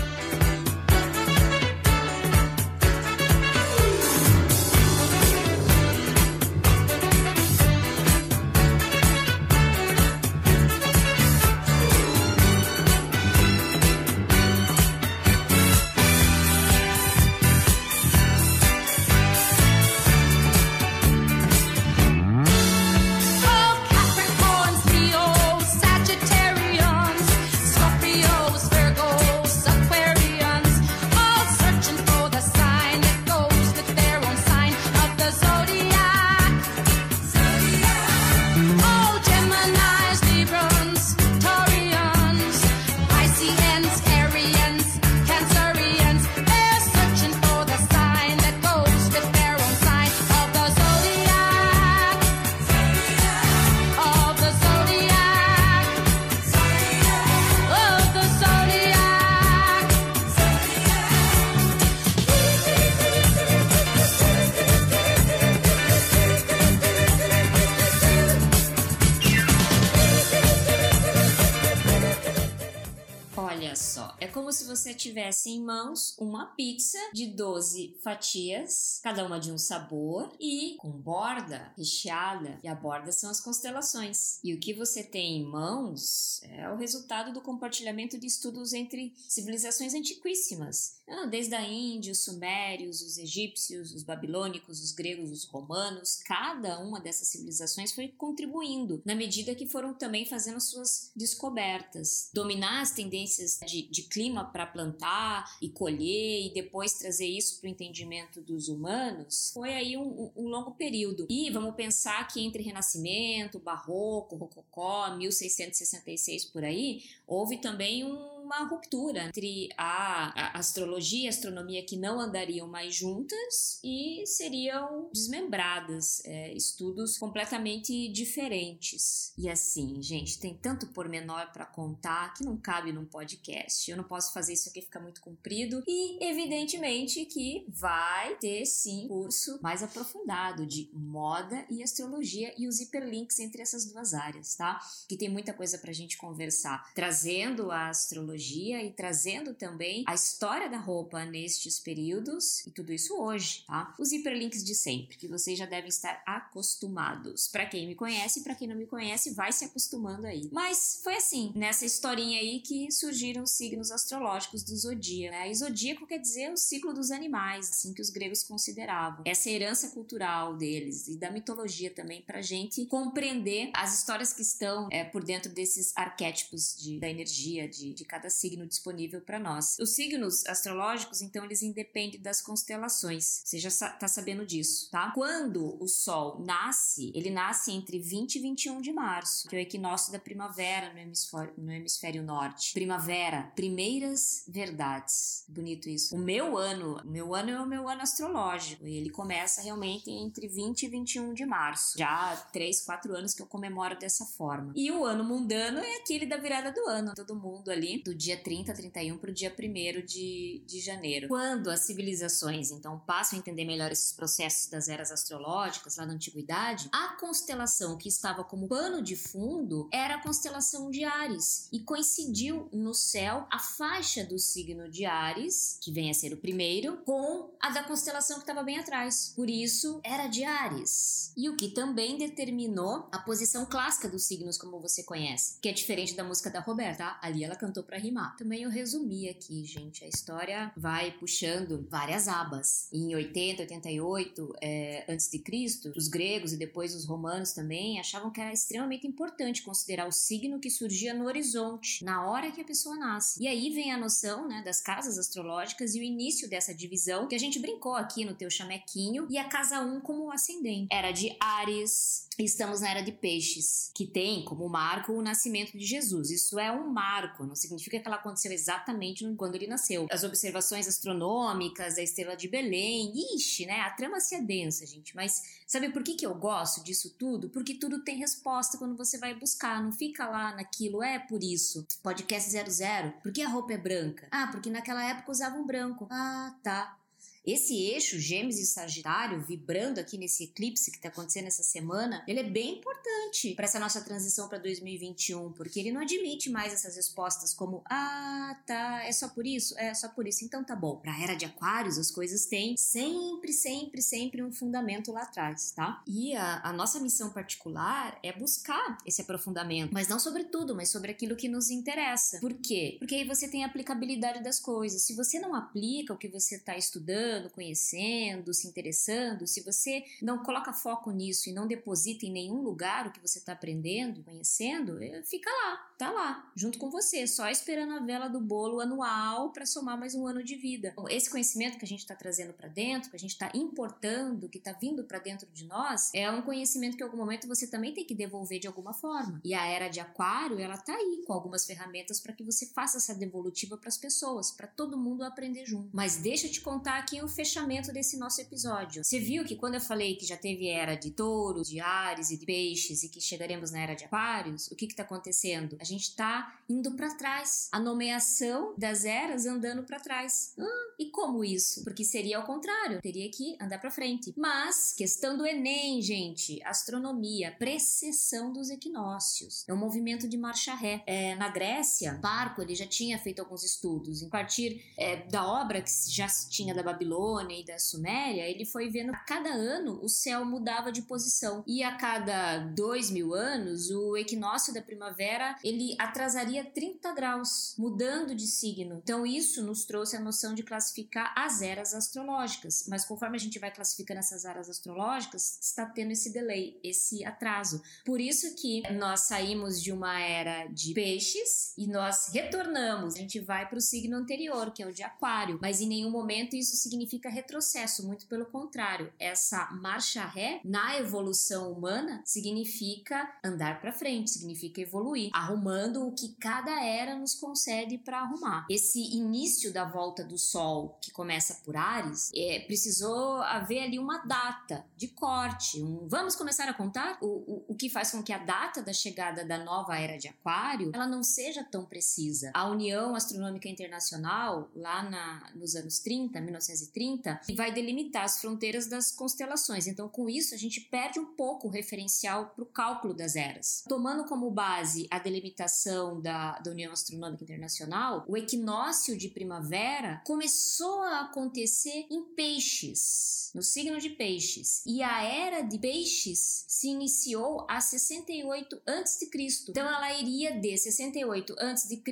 uma 76.17 76.47
pizza 76.47 76.97
de 77.13 77.27
12 77.27 77.97
fatias, 78.01 78.99
cada 79.03 79.25
uma 79.25 79.39
de 79.39 79.51
um 79.51 79.57
sabor 79.57 80.31
e 80.39 80.75
com 80.77 80.91
borda 80.91 81.73
recheada. 81.77 82.59
E 82.63 82.67
a 82.67 82.75
borda 82.75 83.11
são 83.11 83.29
as 83.29 83.39
constelações. 83.39 84.39
E 84.43 84.53
o 84.53 84.59
que 84.59 84.73
você 84.73 85.03
tem 85.03 85.37
em 85.37 85.45
mãos 85.45 86.41
é 86.43 86.69
o 86.69 86.77
resultado 86.77 87.33
do 87.33 87.41
compartilhamento 87.41 88.17
de 88.17 88.27
estudos 88.27 88.73
entre 88.73 89.13
civilizações 89.27 89.93
antiquíssimas, 89.93 91.00
desde 91.29 91.55
a 91.55 91.61
Índia, 91.67 92.11
os 92.11 92.23
sumérios, 92.23 93.01
os 93.01 93.17
egípcios, 93.17 93.93
os 93.93 94.03
babilônicos, 94.03 94.81
os 94.81 94.91
gregos, 94.91 95.31
os 95.31 95.43
romanos. 95.45 96.15
Cada 96.25 96.79
uma 96.79 96.99
dessas 96.99 97.27
civilizações 97.27 97.91
foi 97.91 98.07
contribuindo 98.07 99.01
na 99.05 99.15
medida 99.15 99.55
que 99.55 99.67
foram 99.67 99.93
também 99.93 100.25
fazendo 100.25 100.59
suas 100.59 101.11
descobertas. 101.15 102.29
Dominar 102.33 102.81
as 102.81 102.91
tendências 102.91 103.59
de, 103.65 103.83
de 103.83 104.03
clima 104.03 104.45
para 104.45 104.65
plantar 104.65 105.57
e 105.61 105.69
colher 105.69 106.47
e 106.47 106.53
depois 106.53 106.93
trazer 106.93 107.27
isso 107.27 107.59
para 107.59 107.67
o 107.67 107.71
entendimento 107.71 108.41
dos 108.41 108.67
humanos 108.69 109.51
foi 109.53 109.73
aí 109.73 109.97
um, 109.97 110.31
um- 110.35 110.47
longo 110.51 110.71
período. 110.71 111.25
E 111.29 111.49
vamos 111.49 111.75
pensar 111.75 112.27
que 112.27 112.41
entre 112.41 112.63
Renascimento, 112.63 113.59
Barroco, 113.59 114.35
Rococó, 114.35 115.15
1666 115.15 116.45
por 116.45 116.63
aí, 116.63 117.03
houve 117.27 117.57
também 117.57 118.03
um 118.05 118.40
uma 118.51 118.67
ruptura 118.67 119.27
entre 119.27 119.69
a, 119.77 120.57
a 120.57 120.59
astrologia 120.59 121.23
e 121.23 121.27
a 121.27 121.29
astronomia 121.29 121.85
que 121.85 121.95
não 121.95 122.19
andariam 122.19 122.67
mais 122.67 122.93
juntas 122.93 123.79
e 123.81 124.23
seriam 124.25 125.09
desmembradas, 125.13 126.21
é, 126.25 126.53
estudos 126.53 127.17
completamente 127.17 128.09
diferentes. 128.09 129.33
E 129.37 129.49
assim, 129.49 130.01
gente, 130.01 130.37
tem 130.39 130.53
tanto 130.53 130.87
pormenor 130.87 131.51
para 131.53 131.65
contar 131.65 132.33
que 132.33 132.43
não 132.43 132.57
cabe 132.57 132.91
num 132.91 133.05
podcast. 133.05 133.89
Eu 133.89 133.95
não 133.95 134.03
posso 134.03 134.33
fazer 134.33 134.53
isso 134.53 134.67
aqui 134.67 134.81
ficar 134.81 134.99
muito 134.99 135.21
comprido 135.21 135.81
e 135.87 136.21
evidentemente 136.23 137.25
que 137.25 137.65
vai 137.69 138.35
ter 138.35 138.65
sim 138.65 139.07
curso 139.07 139.59
mais 139.61 139.81
aprofundado 139.81 140.65
de 140.65 140.89
moda 140.93 141.65
e 141.69 141.81
astrologia 141.81 142.53
e 142.57 142.67
os 142.67 142.81
hiperlinks 142.81 143.39
entre 143.39 143.61
essas 143.61 143.85
duas 143.85 144.13
áreas, 144.13 144.55
tá? 144.55 144.79
Que 145.07 145.15
tem 145.15 145.29
muita 145.29 145.53
coisa 145.53 145.77
pra 145.77 145.93
gente 145.93 146.17
conversar, 146.17 146.91
trazendo 146.93 147.71
a 147.71 147.87
astrologia 147.89 148.40
e 148.41 148.91
trazendo 148.91 149.53
também 149.53 150.03
a 150.07 150.13
história 150.13 150.69
da 150.69 150.77
roupa 150.77 151.23
nestes 151.25 151.79
períodos 151.79 152.65
e 152.65 152.71
tudo 152.71 152.91
isso 152.91 153.15
hoje, 153.19 153.63
tá? 153.67 153.93
Os 153.99 154.11
hiperlinks 154.11 154.63
de 154.63 154.75
sempre, 154.75 155.17
que 155.17 155.27
vocês 155.27 155.57
já 155.57 155.65
devem 155.65 155.89
estar 155.89 156.21
acostumados. 156.25 157.47
Para 157.47 157.65
quem 157.65 157.87
me 157.87 157.95
conhece, 157.95 158.41
para 158.41 158.55
quem 158.55 158.67
não 158.67 158.75
me 158.75 158.85
conhece, 158.85 159.31
vai 159.31 159.51
se 159.51 159.65
acostumando 159.65 160.27
aí. 160.27 160.49
Mas 160.51 160.99
foi 161.03 161.15
assim, 161.15 161.51
nessa 161.55 161.85
historinha 161.85 162.39
aí 162.39 162.59
que 162.59 162.91
surgiram 162.91 163.43
os 163.43 163.51
signos 163.51 163.91
astrológicos 163.91 164.63
do 164.63 164.75
zodíaco, 164.75 165.35
né? 165.35 165.53
Zodíaco 165.53 166.07
quer 166.07 166.17
dizer 166.17 166.51
o 166.51 166.57
ciclo 166.57 166.93
dos 166.93 167.11
animais, 167.11 167.69
assim 167.69 167.93
que 167.93 168.01
os 168.01 168.09
gregos 168.09 168.43
consideravam. 168.43 169.23
Essa 169.25 169.49
herança 169.49 169.89
cultural 169.89 170.55
deles 170.55 171.07
e 171.07 171.17
da 171.17 171.29
mitologia 171.29 171.91
também 171.91 172.21
pra 172.21 172.41
gente 172.41 172.85
compreender 172.85 173.69
as 173.73 173.97
histórias 173.97 174.33
que 174.33 174.41
estão 174.41 174.87
é, 174.91 175.03
por 175.03 175.23
dentro 175.23 175.51
desses 175.51 175.91
arquétipos 175.95 176.75
de, 176.77 176.99
da 176.99 177.09
energia 177.09 177.67
de, 177.67 177.93
de 177.93 178.05
cada 178.05 178.29
signo 178.31 178.65
disponível 178.65 179.21
para 179.21 179.39
nós. 179.39 179.77
Os 179.79 179.95
signos 179.95 180.45
astrológicos, 180.45 181.21
então, 181.21 181.45
eles 181.45 181.61
independem 181.61 182.19
das 182.19 182.41
constelações. 182.41 183.41
Você 183.45 183.59
já 183.59 183.69
sa 183.69 183.89
tá 183.89 184.07
sabendo 184.07 184.45
disso, 184.45 184.89
tá? 184.89 185.11
Quando 185.11 185.81
o 185.81 185.87
Sol 185.87 186.43
nasce, 186.43 187.11
ele 187.13 187.29
nasce 187.29 187.71
entre 187.71 187.99
20 187.99 188.35
e 188.35 188.39
21 188.39 188.81
de 188.81 188.91
março, 188.91 189.47
que 189.47 189.55
é 189.55 189.59
o 189.59 189.61
equinócio 189.61 190.11
da 190.11 190.19
primavera 190.19 190.93
no 190.93 190.99
hemisfério, 190.99 191.53
no 191.57 191.71
hemisfério 191.71 192.23
norte. 192.23 192.73
Primavera, 192.73 193.51
primeiras 193.55 194.43
verdades. 194.47 195.45
Bonito 195.47 195.89
isso. 195.89 196.15
O 196.15 196.19
meu 196.19 196.57
ano, 196.57 196.99
o 197.03 197.07
meu 197.07 197.35
ano 197.35 197.49
é 197.49 197.61
o 197.61 197.67
meu 197.67 197.87
ano 197.87 198.01
astrológico. 198.01 198.87
E 198.87 198.97
ele 198.97 199.09
começa 199.09 199.61
realmente 199.61 200.09
entre 200.09 200.47
20 200.47 200.83
e 200.83 200.87
21 200.87 201.33
de 201.33 201.45
março. 201.45 201.97
Já 201.97 202.31
há 202.31 202.35
3, 202.35 202.81
4 202.81 203.15
anos 203.15 203.33
que 203.33 203.41
eu 203.41 203.47
comemoro 203.47 203.97
dessa 203.97 204.25
forma. 204.25 204.73
E 204.75 204.91
o 204.91 205.05
ano 205.05 205.23
mundano 205.23 205.79
é 205.79 205.97
aquele 205.97 206.25
da 206.25 206.37
virada 206.37 206.71
do 206.71 206.87
ano. 206.87 207.13
Todo 207.13 207.35
mundo 207.35 207.69
ali, 207.69 208.01
do 208.01 208.15
dia 208.21 208.37
30, 208.37 208.73
31 208.73 209.17
para 209.17 209.31
o 209.31 209.33
dia 209.33 209.51
1 209.51 210.05
de, 210.05 210.63
de 210.65 210.79
janeiro. 210.79 211.27
Quando 211.27 211.69
as 211.69 211.81
civilizações, 211.81 212.71
então, 212.71 212.99
passam 212.99 213.37
a 213.37 213.39
entender 213.39 213.65
melhor 213.65 213.91
esses 213.91 214.11
processos 214.11 214.69
das 214.69 214.87
eras 214.87 215.11
astrológicas 215.11 215.97
lá 215.97 216.05
na 216.05 216.13
antiguidade, 216.13 216.87
a 216.91 217.15
constelação 217.19 217.97
que 217.97 218.07
estava 218.07 218.43
como 218.43 218.67
pano 218.67 219.01
de 219.01 219.15
fundo 219.15 219.89
era 219.91 220.15
a 220.15 220.21
constelação 220.21 220.91
de 220.91 221.03
Ares. 221.03 221.67
E 221.71 221.79
coincidiu 221.79 222.69
no 222.71 222.93
céu 222.93 223.47
a 223.49 223.57
faixa 223.57 224.23
do 224.23 224.37
signo 224.37 224.89
de 224.89 225.05
Ares, 225.05 225.77
que 225.81 225.91
vem 225.91 226.11
a 226.11 226.13
ser 226.13 226.33
o 226.33 226.37
primeiro, 226.37 226.97
com 226.97 227.51
a 227.59 227.69
da 227.71 227.83
constelação 227.83 228.37
que 228.37 228.43
estava 228.43 228.63
bem 228.63 228.77
atrás. 228.77 229.33
Por 229.35 229.49
isso, 229.49 229.99
era 230.03 230.27
de 230.27 230.43
Ares. 230.43 231.33
E 231.35 231.49
o 231.49 231.55
que 231.55 231.69
também 231.69 232.17
determinou 232.17 233.07
a 233.11 233.17
posição 233.17 233.65
clássica 233.65 234.07
dos 234.07 234.25
signos, 234.25 234.57
como 234.57 234.79
você 234.79 235.03
conhece, 235.03 235.57
que 235.59 235.69
é 235.69 235.73
diferente 235.73 236.13
da 236.13 236.23
música 236.23 236.51
da 236.51 236.59
Roberta? 236.59 237.17
Ali 237.21 237.43
ela 237.43 237.55
cantou 237.55 237.83
para 237.83 237.97
rimar. 237.97 238.10
Também 238.37 238.63
eu 238.63 238.69
resumi 238.69 239.29
aqui, 239.29 239.63
gente. 239.63 240.03
A 240.03 240.07
história 240.07 240.71
vai 240.75 241.11
puxando 241.11 241.87
várias 241.89 242.27
abas. 242.27 242.87
Em 242.91 243.15
80, 243.15 243.63
88 243.63 244.53
é, 244.61 245.05
antes 245.09 245.29
de 245.29 245.39
Cristo, 245.39 245.91
os 245.95 246.07
gregos 246.07 246.53
e 246.53 246.57
depois 246.57 246.95
os 246.95 247.05
romanos 247.05 247.53
também 247.53 247.99
achavam 247.99 248.31
que 248.31 248.41
era 248.41 248.53
extremamente 248.53 249.07
importante 249.07 249.63
considerar 249.63 250.07
o 250.07 250.11
signo 250.11 250.59
que 250.59 250.69
surgia 250.69 251.13
no 251.13 251.25
horizonte, 251.25 252.03
na 252.03 252.29
hora 252.29 252.51
que 252.51 252.61
a 252.61 252.65
pessoa 252.65 252.95
nasce. 252.95 253.41
E 253.41 253.47
aí 253.47 253.69
vem 253.69 253.91
a 253.91 253.97
noção, 253.97 254.47
né, 254.47 254.61
das 254.63 254.81
casas 254.81 255.17
astrológicas 255.17 255.95
e 255.95 255.99
o 255.99 256.03
início 256.03 256.49
dessa 256.49 256.73
divisão 256.73 257.27
que 257.27 257.35
a 257.35 257.39
gente 257.39 257.59
brincou 257.59 257.95
aqui 257.95 258.25
no 258.25 258.35
teu 258.35 258.49
chamequinho 258.49 259.27
e 259.29 259.37
a 259.37 259.47
casa 259.47 259.79
1 259.81 260.01
como 260.01 260.25
o 260.25 260.31
ascendente. 260.31 260.87
Era 260.91 261.11
de 261.11 261.35
Ares, 261.39 262.27
Estamos 262.39 262.81
na 262.81 262.89
era 262.89 263.01
de 263.01 263.11
peixes, 263.11 263.91
que 263.93 264.07
tem 264.07 264.43
como 264.45 264.67
marco 264.67 265.13
o 265.13 265.21
nascimento 265.21 265.77
de 265.77 265.85
Jesus. 265.85 266.31
Isso 266.31 266.57
é 266.57 266.71
um 266.71 266.89
marco, 266.89 267.45
não 267.45 267.55
significa 267.55 267.90
que 267.99 268.07
ela 268.07 268.17
aconteceu 268.17 268.51
exatamente 268.51 269.25
quando 269.35 269.55
ele 269.55 269.67
nasceu. 269.67 270.07
As 270.11 270.23
observações 270.23 270.87
astronômicas, 270.87 271.97
a 271.97 272.01
estrela 272.01 272.35
de 272.35 272.47
Belém, 272.47 273.11
ixi, 273.35 273.65
né? 273.65 273.81
A 273.81 273.89
trama 273.91 274.19
se 274.19 274.35
é 274.35 274.41
densa, 274.41 274.85
gente. 274.85 275.15
Mas 275.15 275.59
sabe 275.65 275.89
por 275.89 276.03
que, 276.03 276.15
que 276.15 276.25
eu 276.25 276.33
gosto 276.35 276.83
disso 276.83 277.15
tudo? 277.17 277.49
Porque 277.49 277.75
tudo 277.75 278.03
tem 278.03 278.17
resposta 278.17 278.77
quando 278.77 278.95
você 278.95 279.17
vai 279.17 279.33
buscar. 279.33 279.83
Não 279.83 279.91
fica 279.91 280.27
lá 280.27 280.55
naquilo, 280.55 281.03
é 281.03 281.19
por 281.19 281.43
isso. 281.43 281.85
Podcast 282.01 282.49
00. 282.49 283.13
Por 283.21 283.31
que 283.31 283.41
a 283.41 283.49
roupa 283.49 283.73
é 283.73 283.77
branca? 283.77 284.27
Ah, 284.31 284.47
porque 284.51 284.69
naquela 284.69 285.03
época 285.03 285.31
usavam 285.31 285.65
branco. 285.65 286.07
Ah, 286.09 286.55
tá. 286.63 286.97
Esse 287.43 287.75
eixo 287.75 288.19
Gêmeos 288.19 288.59
e 288.59 288.65
Sagitário 288.67 289.41
vibrando 289.41 289.99
aqui 289.99 290.15
nesse 290.15 290.43
eclipse 290.43 290.91
que 290.91 290.97
está 290.97 291.09
acontecendo 291.09 291.47
essa 291.47 291.63
semana, 291.63 292.23
ele 292.27 292.39
é 292.39 292.43
bem 292.43 292.77
importante 292.77 293.55
para 293.55 293.65
essa 293.65 293.79
nossa 293.79 293.99
transição 294.01 294.47
para 294.47 294.59
2021, 294.59 295.51
porque 295.53 295.79
ele 295.79 295.91
não 295.91 296.01
admite 296.01 296.51
mais 296.51 296.71
essas 296.71 296.95
respostas 296.95 297.51
como 297.51 297.81
ah, 297.89 298.61
tá, 298.67 299.03
é 299.05 299.11
só 299.11 299.27
por 299.27 299.47
isso, 299.47 299.75
é 299.79 299.91
só 299.95 300.07
por 300.09 300.27
isso, 300.27 300.45
então 300.45 300.63
tá 300.63 300.75
bom. 300.75 300.97
Para 300.97 301.13
a 301.13 301.19
era 301.23 301.33
de 301.33 301.45
Aquários, 301.45 301.97
as 301.97 302.11
coisas 302.11 302.45
têm 302.45 302.77
sempre, 302.77 303.51
sempre, 303.51 304.03
sempre 304.03 304.43
um 304.43 304.51
fundamento 304.51 305.11
lá 305.11 305.23
atrás, 305.23 305.71
tá? 305.71 306.03
E 306.05 306.35
a, 306.35 306.61
a 306.63 306.71
nossa 306.71 306.99
missão 306.99 307.31
particular 307.31 308.19
é 308.21 308.31
buscar 308.31 308.99
esse 309.03 309.21
aprofundamento, 309.21 309.91
mas 309.91 310.07
não 310.07 310.19
sobre 310.19 310.43
tudo, 310.43 310.75
mas 310.75 310.91
sobre 310.91 311.09
aquilo 311.09 311.35
que 311.35 311.47
nos 311.47 311.71
interessa. 311.71 312.39
Por 312.39 312.53
quê? 312.53 312.97
Porque 312.99 313.15
aí 313.15 313.25
você 313.25 313.47
tem 313.47 313.63
a 313.63 313.67
aplicabilidade 313.67 314.43
das 314.43 314.59
coisas. 314.59 315.01
Se 315.01 315.15
você 315.15 315.39
não 315.39 315.55
aplica 315.55 316.13
o 316.13 316.17
que 316.17 316.27
você 316.27 316.57
está 316.57 316.77
estudando 316.77 317.30
estudando, 317.31 317.49
conhecendo, 317.49 318.53
se 318.53 318.67
interessando, 318.67 319.47
se 319.47 319.61
você 319.61 320.03
não 320.21 320.39
coloca 320.43 320.73
foco 320.73 321.11
nisso 321.11 321.49
e 321.49 321.53
não 321.53 321.67
deposita 321.67 322.25
em 322.25 322.31
nenhum 322.31 322.61
lugar 322.61 323.07
o 323.07 323.11
que 323.11 323.19
você 323.19 323.39
está 323.39 323.53
aprendendo, 323.53 324.23
conhecendo, 324.23 325.01
eh, 325.01 325.23
fica 325.23 325.49
lá, 325.49 325.77
tá 325.97 326.11
lá, 326.11 326.51
junto 326.55 326.77
com 326.77 326.89
você, 326.89 327.25
só 327.25 327.49
esperando 327.49 327.93
a 327.93 327.99
vela 327.99 328.27
do 328.27 328.39
bolo 328.39 328.79
anual 328.79 329.51
para 329.51 329.65
somar 329.65 329.97
mais 329.97 330.13
um 330.15 330.27
ano 330.27 330.43
de 330.43 330.55
vida. 330.55 330.93
Esse 331.09 331.29
conhecimento 331.29 331.77
que 331.77 331.85
a 331.85 331.87
gente 331.87 331.99
está 331.99 332.15
trazendo 332.15 332.53
para 332.53 332.67
dentro, 332.67 333.09
que 333.09 333.15
a 333.15 333.19
gente 333.19 333.31
está 333.31 333.51
importando, 333.53 334.49
que 334.49 334.57
está 334.57 334.73
vindo 334.73 335.03
para 335.03 335.19
dentro 335.19 335.47
de 335.53 335.65
nós, 335.65 336.11
é 336.13 336.29
um 336.29 336.41
conhecimento 336.41 336.97
que 336.97 337.03
em 337.03 337.05
algum 337.05 337.17
momento 337.17 337.47
você 337.47 337.67
também 337.67 337.93
tem 337.93 338.03
que 338.03 338.15
devolver 338.15 338.59
de 338.59 338.67
alguma 338.67 338.93
forma. 338.93 339.39
E 339.43 339.53
a 339.53 339.65
era 339.65 339.87
de 339.87 339.99
Aquário, 339.99 340.59
ela 340.59 340.77
tá 340.77 340.93
aí 340.93 341.23
com 341.25 341.33
algumas 341.33 341.65
ferramentas 341.65 342.19
para 342.19 342.33
que 342.33 342.43
você 342.43 342.65
faça 342.65 342.97
essa 342.97 343.13
devolutiva 343.13 343.77
para 343.77 343.89
as 343.89 343.97
pessoas, 343.97 344.51
para 344.51 344.67
todo 344.67 344.97
mundo 344.97 345.23
aprender 345.23 345.65
junto. 345.65 345.89
Mas 345.93 346.17
deixa 346.17 346.47
eu 346.47 346.51
te 346.51 346.61
contar 346.61 346.97
aqui 346.97 347.20
o 347.23 347.27
fechamento 347.27 347.91
desse 347.91 348.17
nosso 348.17 348.41
episódio. 348.41 349.03
Você 349.03 349.19
viu 349.19 349.43
que 349.43 349.55
quando 349.55 349.75
eu 349.75 349.81
falei 349.81 350.15
que 350.15 350.25
já 350.25 350.37
teve 350.37 350.67
era 350.67 350.95
de 350.95 351.11
touros, 351.11 351.69
de 351.69 351.79
ares 351.79 352.29
e 352.31 352.37
de 352.37 352.45
peixes 352.45 353.03
e 353.03 353.09
que 353.09 353.21
chegaremos 353.21 353.71
na 353.71 353.79
era 353.79 353.95
de 353.95 354.05
aquários, 354.05 354.67
o 354.71 354.75
que 354.75 354.85
está 354.85 355.03
acontecendo? 355.03 355.77
A 355.79 355.83
gente 355.83 356.03
está 356.03 356.59
indo 356.69 356.91
para 356.91 357.15
trás. 357.15 357.69
A 357.71 357.79
nomeação 357.79 358.73
das 358.77 359.05
eras 359.05 359.45
andando 359.45 359.83
para 359.83 359.99
trás. 359.99 360.53
Hum, 360.57 360.91
e 360.99 361.09
como 361.09 361.43
isso? 361.43 361.83
Porque 361.83 362.03
seria 362.03 362.37
ao 362.37 362.45
contrário, 362.45 363.01
teria 363.01 363.29
que 363.29 363.57
andar 363.61 363.79
para 363.79 363.91
frente. 363.91 364.33
Mas, 364.37 364.93
questão 364.93 365.37
do 365.37 365.45
Enem, 365.45 366.01
gente, 366.01 366.61
astronomia, 366.63 367.55
precessão 367.57 368.51
dos 368.51 368.69
equinócios. 368.69 369.63
É 369.67 369.73
um 369.73 369.77
movimento 369.77 370.27
de 370.27 370.37
marcha 370.37 370.73
ré. 370.73 371.03
É, 371.05 371.35
na 371.35 371.49
Grécia, 371.49 372.19
Parco 372.21 372.61
ele 372.61 372.75
já 372.75 372.85
tinha 372.85 373.17
feito 373.17 373.39
alguns 373.39 373.63
estudos. 373.63 374.23
A 374.23 374.29
partir 374.29 374.83
é, 374.97 375.17
da 375.27 375.45
obra 375.45 375.81
que 375.81 375.89
já 376.09 376.27
se 376.27 376.49
tinha 376.49 376.73
da 376.73 376.83
Babilônia, 376.83 377.10
Babilônia 377.11 377.59
e 377.59 377.65
da 377.65 377.77
Suméria, 377.77 378.49
ele 378.49 378.65
foi 378.65 378.89
vendo 378.89 379.11
a 379.11 379.17
cada 379.17 379.49
ano 379.49 379.99
o 380.01 380.07
céu 380.07 380.45
mudava 380.45 380.91
de 380.91 381.01
posição. 381.01 381.63
E 381.67 381.83
a 381.83 381.95
cada 381.97 382.59
dois 382.59 383.11
mil 383.11 383.33
anos, 383.33 383.91
o 383.91 384.15
equinócio 384.15 384.73
da 384.73 384.81
primavera 384.81 385.57
ele 385.63 385.95
atrasaria 385.99 386.63
30 386.63 387.13
graus, 387.13 387.75
mudando 387.77 388.33
de 388.33 388.47
signo. 388.47 389.01
Então, 389.03 389.25
isso 389.25 389.63
nos 389.63 389.83
trouxe 389.83 390.15
a 390.15 390.21
noção 390.21 390.53
de 390.53 390.63
classificar 390.63 391.33
as 391.35 391.61
eras 391.61 391.93
astrológicas. 391.93 392.85
Mas 392.87 393.03
conforme 393.03 393.35
a 393.35 393.39
gente 393.39 393.59
vai 393.59 393.71
classificando 393.71 394.19
essas 394.19 394.45
eras 394.45 394.69
astrológicas, 394.69 395.59
está 395.61 395.85
tendo 395.85 396.11
esse 396.11 396.31
delay, 396.31 396.79
esse 396.83 397.25
atraso. 397.25 397.81
Por 398.05 398.21
isso 398.21 398.55
que 398.55 398.81
nós 398.93 399.21
saímos 399.21 399.81
de 399.81 399.91
uma 399.91 400.19
era 400.19 400.67
de 400.67 400.93
peixes 400.93 401.73
e 401.77 401.87
nós 401.87 402.29
retornamos. 402.33 403.15
A 403.15 403.19
gente 403.19 403.39
vai 403.39 403.67
para 403.67 403.77
o 403.77 403.81
signo 403.81 404.15
anterior, 404.15 404.71
que 404.71 404.81
é 404.81 404.87
o 404.87 404.93
de 404.93 405.03
aquário. 405.03 405.59
Mas 405.61 405.81
em 405.81 405.87
nenhum 405.87 406.09
momento 406.09 406.55
isso 406.55 406.75
significa 406.77 407.00
significa 407.01 407.29
retrocesso, 407.29 408.05
muito 408.05 408.27
pelo 408.27 408.45
contrário. 408.45 409.11
Essa 409.19 409.69
marcha 409.71 410.23
ré 410.25 410.61
na 410.63 410.97
evolução 410.97 411.71
humana 411.71 412.21
significa 412.25 413.31
andar 413.43 413.81
para 413.81 413.91
frente, 413.91 414.29
significa 414.29 414.81
evoluir, 414.81 415.31
arrumando 415.33 416.07
o 416.07 416.13
que 416.13 416.35
cada 416.39 416.83
era 416.83 417.15
nos 417.15 417.33
concede 417.33 417.97
para 417.97 418.19
arrumar. 418.19 418.67
Esse 418.69 418.99
início 418.99 419.73
da 419.73 419.83
volta 419.83 420.23
do 420.23 420.37
Sol, 420.37 420.97
que 421.01 421.11
começa 421.11 421.55
por 421.65 421.75
Ares, 421.75 422.29
é, 422.35 422.59
precisou 422.67 423.41
haver 423.41 423.83
ali 423.83 423.97
uma 423.97 424.19
data 424.19 424.85
de 424.95 425.07
corte. 425.07 425.81
Um, 425.81 426.07
vamos 426.07 426.35
começar 426.35 426.69
a 426.69 426.73
contar? 426.73 427.17
O, 427.21 427.27
o, 427.27 427.65
o 427.69 427.75
que 427.75 427.89
faz 427.89 428.11
com 428.11 428.21
que 428.21 428.33
a 428.33 428.37
data 428.37 428.81
da 428.81 428.93
chegada 428.93 429.43
da 429.43 429.57
nova 429.57 429.97
era 429.97 430.17
de 430.17 430.27
Aquário 430.27 430.91
ela 430.93 431.07
não 431.07 431.23
seja 431.23 431.63
tão 431.63 431.85
precisa. 431.85 432.51
A 432.53 432.67
União 432.67 433.15
Astronômica 433.15 433.67
Internacional, 433.67 434.69
lá 434.75 435.03
na, 435.03 435.49
nos 435.55 435.75
anos 435.75 435.99
30, 435.99 436.39
1930, 436.39 436.90
1930 436.95 437.41
e 437.49 437.55
vai 437.55 437.71
delimitar 437.71 438.23
as 438.23 438.39
fronteiras 438.39 438.87
das 438.87 439.11
constelações. 439.11 439.87
Então, 439.87 440.07
com 440.09 440.29
isso, 440.29 440.53
a 440.53 440.57
gente 440.57 440.81
perde 440.81 441.19
um 441.19 441.25
pouco 441.25 441.67
o 441.67 441.71
referencial 441.71 442.47
para 442.47 442.63
o 442.63 442.67
cálculo 442.67 443.13
das 443.13 443.35
eras. 443.35 443.83
Tomando 443.87 444.25
como 444.25 444.51
base 444.51 445.07
a 445.09 445.19
delimitação 445.19 446.19
da, 446.21 446.59
da 446.59 446.71
União 446.71 446.91
Astronômica 446.91 447.43
Internacional, 447.43 448.25
o 448.27 448.35
equinócio 448.37 449.17
de 449.17 449.29
primavera 449.29 450.21
começou 450.25 451.01
a 451.01 451.21
acontecer 451.21 452.05
em 452.09 452.23
peixes, 452.35 453.51
no 453.55 453.63
signo 453.63 453.97
de 453.99 454.09
peixes. 454.09 454.81
E 454.85 455.01
a 455.01 455.23
era 455.23 455.61
de 455.61 455.77
peixes 455.77 456.65
se 456.67 456.89
iniciou 456.89 457.65
a 457.69 457.79
68 457.79 458.81
a.C. 458.85 459.29
Então, 459.69 459.87
ela 459.87 460.19
iria 460.19 460.59
de 460.59 460.77
68 460.77 461.55
a.C. 461.57 462.03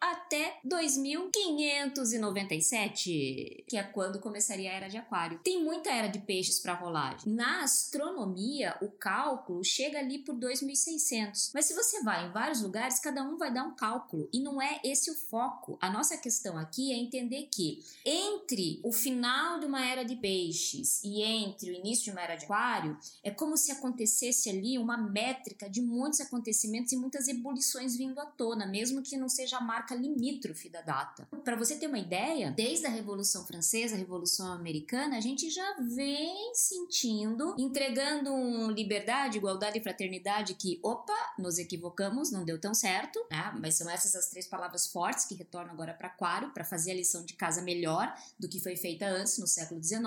até 0.00 0.60
2597, 0.64 3.64
que 3.68 3.76
é 3.76 3.82
quando 3.82 4.11
quando 4.12 4.20
começaria 4.20 4.70
a 4.70 4.74
era 4.74 4.88
de 4.88 4.98
Aquário. 4.98 5.40
Tem 5.42 5.64
muita 5.64 5.90
era 5.90 6.06
de 6.06 6.18
peixes 6.18 6.60
para 6.60 6.74
rolar. 6.74 7.16
Na 7.24 7.62
astronomia, 7.62 8.76
o 8.82 8.90
cálculo 8.90 9.64
chega 9.64 9.98
ali 9.98 10.18
por 10.18 10.34
2600. 10.34 11.50
Mas 11.54 11.64
se 11.64 11.74
você 11.74 12.02
vai 12.02 12.26
em 12.26 12.32
vários 12.32 12.60
lugares, 12.60 12.98
cada 12.98 13.22
um 13.22 13.38
vai 13.38 13.52
dar 13.52 13.64
um 13.64 13.74
cálculo 13.74 14.28
e 14.32 14.40
não 14.40 14.60
é 14.60 14.80
esse 14.84 15.10
o 15.10 15.14
foco. 15.14 15.78
A 15.80 15.90
nossa 15.90 16.18
questão 16.18 16.58
aqui 16.58 16.92
é 16.92 16.96
entender 16.96 17.48
que 17.50 17.82
entre 18.04 18.80
o 18.84 18.92
final 18.92 19.58
de 19.58 19.66
uma 19.66 19.84
era 19.84 20.04
de 20.04 20.16
peixes 20.16 21.02
e 21.02 21.22
entre 21.22 21.70
o 21.70 21.74
início 21.74 22.04
de 22.04 22.10
uma 22.10 22.20
era 22.20 22.36
de 22.36 22.44
Aquário, 22.44 22.98
é 23.24 23.30
como 23.30 23.56
se 23.56 23.72
acontecesse 23.72 24.50
ali 24.50 24.78
uma 24.78 24.98
métrica 24.98 25.70
de 25.70 25.80
muitos 25.80 26.20
acontecimentos 26.20 26.92
e 26.92 26.96
muitas 26.96 27.28
ebulições 27.28 27.96
vindo 27.96 28.20
à 28.20 28.26
tona, 28.26 28.66
mesmo 28.66 29.00
que 29.02 29.16
não 29.16 29.28
seja 29.28 29.56
a 29.56 29.60
marca 29.62 29.94
limítrofe 29.94 30.68
da 30.68 30.82
data. 30.82 31.26
Para 31.42 31.56
você 31.56 31.76
ter 31.76 31.86
uma 31.86 31.98
ideia, 31.98 32.50
desde 32.50 32.86
a 32.86 32.90
Revolução 32.90 33.46
Francesa, 33.46 34.01
Revolução 34.02 34.52
Americana, 34.52 35.16
a 35.16 35.20
gente 35.20 35.48
já 35.48 35.76
vem 35.80 36.52
sentindo, 36.54 37.54
entregando 37.58 38.32
um 38.32 38.70
liberdade, 38.70 39.38
igualdade 39.38 39.78
e 39.78 39.82
fraternidade 39.82 40.54
que, 40.54 40.80
opa, 40.82 41.14
nos 41.38 41.58
equivocamos, 41.58 42.30
não 42.30 42.44
deu 42.44 42.60
tão 42.60 42.74
certo, 42.74 43.24
né? 43.30 43.52
Mas 43.60 43.76
são 43.76 43.88
essas 43.88 44.14
as 44.14 44.28
três 44.28 44.46
palavras 44.46 44.86
fortes 44.86 45.24
que 45.24 45.34
retornam 45.34 45.72
agora 45.72 45.94
para 45.94 46.08
Aquário, 46.08 46.50
para 46.50 46.64
fazer 46.64 46.92
a 46.92 46.94
lição 46.94 47.24
de 47.24 47.34
casa 47.34 47.62
melhor 47.62 48.12
do 48.38 48.48
que 48.48 48.60
foi 48.60 48.76
feita 48.76 49.06
antes, 49.06 49.38
no 49.38 49.46
século 49.46 49.82
XIX, 49.82 50.02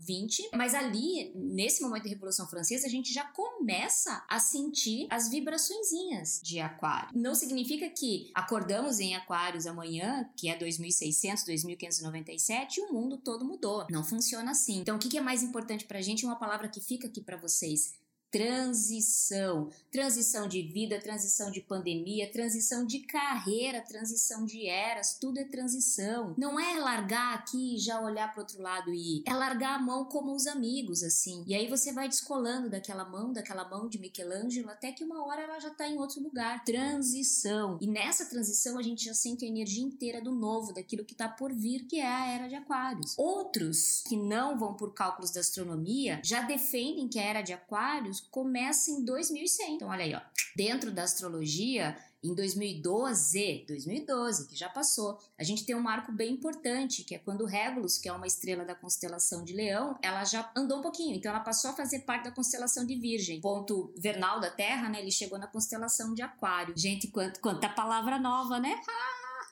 XX. 0.00 0.48
Mas 0.54 0.74
ali, 0.74 1.32
nesse 1.34 1.82
momento 1.82 2.04
da 2.04 2.10
Revolução 2.10 2.48
Francesa, 2.48 2.86
a 2.86 2.90
gente 2.90 3.12
já 3.12 3.24
começa 3.24 4.24
a 4.28 4.38
sentir 4.38 5.06
as 5.10 5.28
vibraçõezinhas 5.28 6.40
de 6.42 6.60
Aquário. 6.60 7.10
Não 7.14 7.34
significa 7.34 7.88
que 7.90 8.30
acordamos 8.34 9.00
em 9.00 9.14
Aquários 9.14 9.66
amanhã, 9.66 10.28
que 10.36 10.48
é 10.48 10.56
2600, 10.56 11.44
2597, 11.44 12.80
e 12.80 12.82
o 12.84 12.92
mundo 12.92 13.18
todo 13.18 13.33
mudou. 13.42 13.86
Não 13.90 14.04
funciona 14.04 14.50
assim. 14.50 14.80
Então, 14.80 14.96
o 14.96 14.98
que 14.98 15.16
é 15.16 15.20
mais 15.22 15.42
importante 15.42 15.86
pra 15.86 16.02
gente? 16.02 16.26
Uma 16.26 16.36
palavra 16.36 16.68
que 16.68 16.80
fica 16.80 17.06
aqui 17.06 17.22
para 17.22 17.38
vocês 17.38 17.94
transição, 18.34 19.70
transição 19.92 20.48
de 20.48 20.60
vida, 20.60 21.00
transição 21.00 21.52
de 21.52 21.60
pandemia, 21.60 22.28
transição 22.32 22.84
de 22.84 22.98
carreira, 22.98 23.80
transição 23.80 24.44
de 24.44 24.66
eras, 24.66 25.16
tudo 25.20 25.38
é 25.38 25.44
transição. 25.44 26.34
Não 26.36 26.58
é 26.58 26.76
largar 26.80 27.34
aqui 27.34 27.76
e 27.76 27.78
já 27.78 28.00
olhar 28.00 28.32
para 28.32 28.42
outro 28.42 28.60
lado 28.60 28.92
e 28.92 29.18
ir. 29.18 29.22
É 29.24 29.32
largar 29.32 29.76
a 29.76 29.78
mão 29.78 30.06
como 30.06 30.34
os 30.34 30.48
amigos, 30.48 31.04
assim. 31.04 31.44
E 31.46 31.54
aí 31.54 31.68
você 31.68 31.92
vai 31.92 32.08
descolando 32.08 32.68
daquela 32.68 33.04
mão, 33.04 33.32
daquela 33.32 33.68
mão 33.68 33.88
de 33.88 34.00
Michelangelo, 34.00 34.68
até 34.68 34.90
que 34.90 35.04
uma 35.04 35.24
hora 35.24 35.42
ela 35.42 35.60
já 35.60 35.70
tá 35.70 35.86
em 35.86 35.96
outro 35.96 36.20
lugar. 36.20 36.64
Transição. 36.64 37.78
E 37.80 37.86
nessa 37.86 38.26
transição 38.26 38.76
a 38.76 38.82
gente 38.82 39.04
já 39.04 39.14
sente 39.14 39.44
a 39.44 39.48
energia 39.48 39.84
inteira 39.84 40.20
do 40.20 40.32
novo, 40.32 40.72
daquilo 40.72 41.04
que 41.04 41.14
tá 41.14 41.28
por 41.28 41.52
vir, 41.52 41.86
que 41.86 42.00
é 42.00 42.06
a 42.06 42.26
era 42.26 42.48
de 42.48 42.56
Aquários. 42.56 43.16
Outros 43.16 44.02
que 44.08 44.16
não 44.16 44.58
vão 44.58 44.74
por 44.74 44.92
cálculos 44.92 45.30
da 45.30 45.38
astronomia 45.38 46.20
já 46.24 46.42
defendem 46.42 47.06
que 47.08 47.20
a 47.20 47.22
era 47.22 47.40
de 47.40 47.52
Aquários 47.52 48.23
começa 48.30 48.90
em 48.90 49.04
2100. 49.04 49.74
Então, 49.74 49.88
olha 49.88 50.04
aí, 50.04 50.14
ó. 50.14 50.20
Dentro 50.56 50.90
da 50.90 51.02
astrologia, 51.02 51.96
em 52.24 52.34
2012, 52.34 53.64
2012, 53.68 54.48
que 54.48 54.56
já 54.56 54.68
passou, 54.68 55.18
a 55.38 55.44
gente 55.44 55.66
tem 55.66 55.76
um 55.76 55.80
marco 55.80 56.10
bem 56.10 56.32
importante, 56.32 57.04
que 57.04 57.14
é 57.14 57.18
quando 57.18 57.44
Regulus, 57.44 57.98
que 57.98 58.08
é 58.08 58.12
uma 58.12 58.26
estrela 58.26 58.64
da 58.64 58.74
constelação 58.74 59.44
de 59.44 59.52
Leão, 59.52 59.98
ela 60.02 60.24
já 60.24 60.50
andou 60.56 60.78
um 60.78 60.82
pouquinho, 60.82 61.14
então 61.14 61.30
ela 61.30 61.40
passou 61.40 61.70
a 61.70 61.74
fazer 61.74 62.00
parte 62.00 62.24
da 62.24 62.30
constelação 62.30 62.86
de 62.86 62.96
Virgem. 62.96 63.40
Ponto 63.40 63.92
vernal 63.98 64.40
da 64.40 64.50
Terra, 64.50 64.88
né? 64.88 65.00
Ele 65.00 65.10
chegou 65.10 65.38
na 65.38 65.46
constelação 65.46 66.14
de 66.14 66.22
Aquário. 66.22 66.74
Gente, 66.76 67.08
quanto, 67.08 67.40
quanta 67.40 67.68
palavra 67.68 68.18
nova, 68.18 68.58
né? 68.58 68.80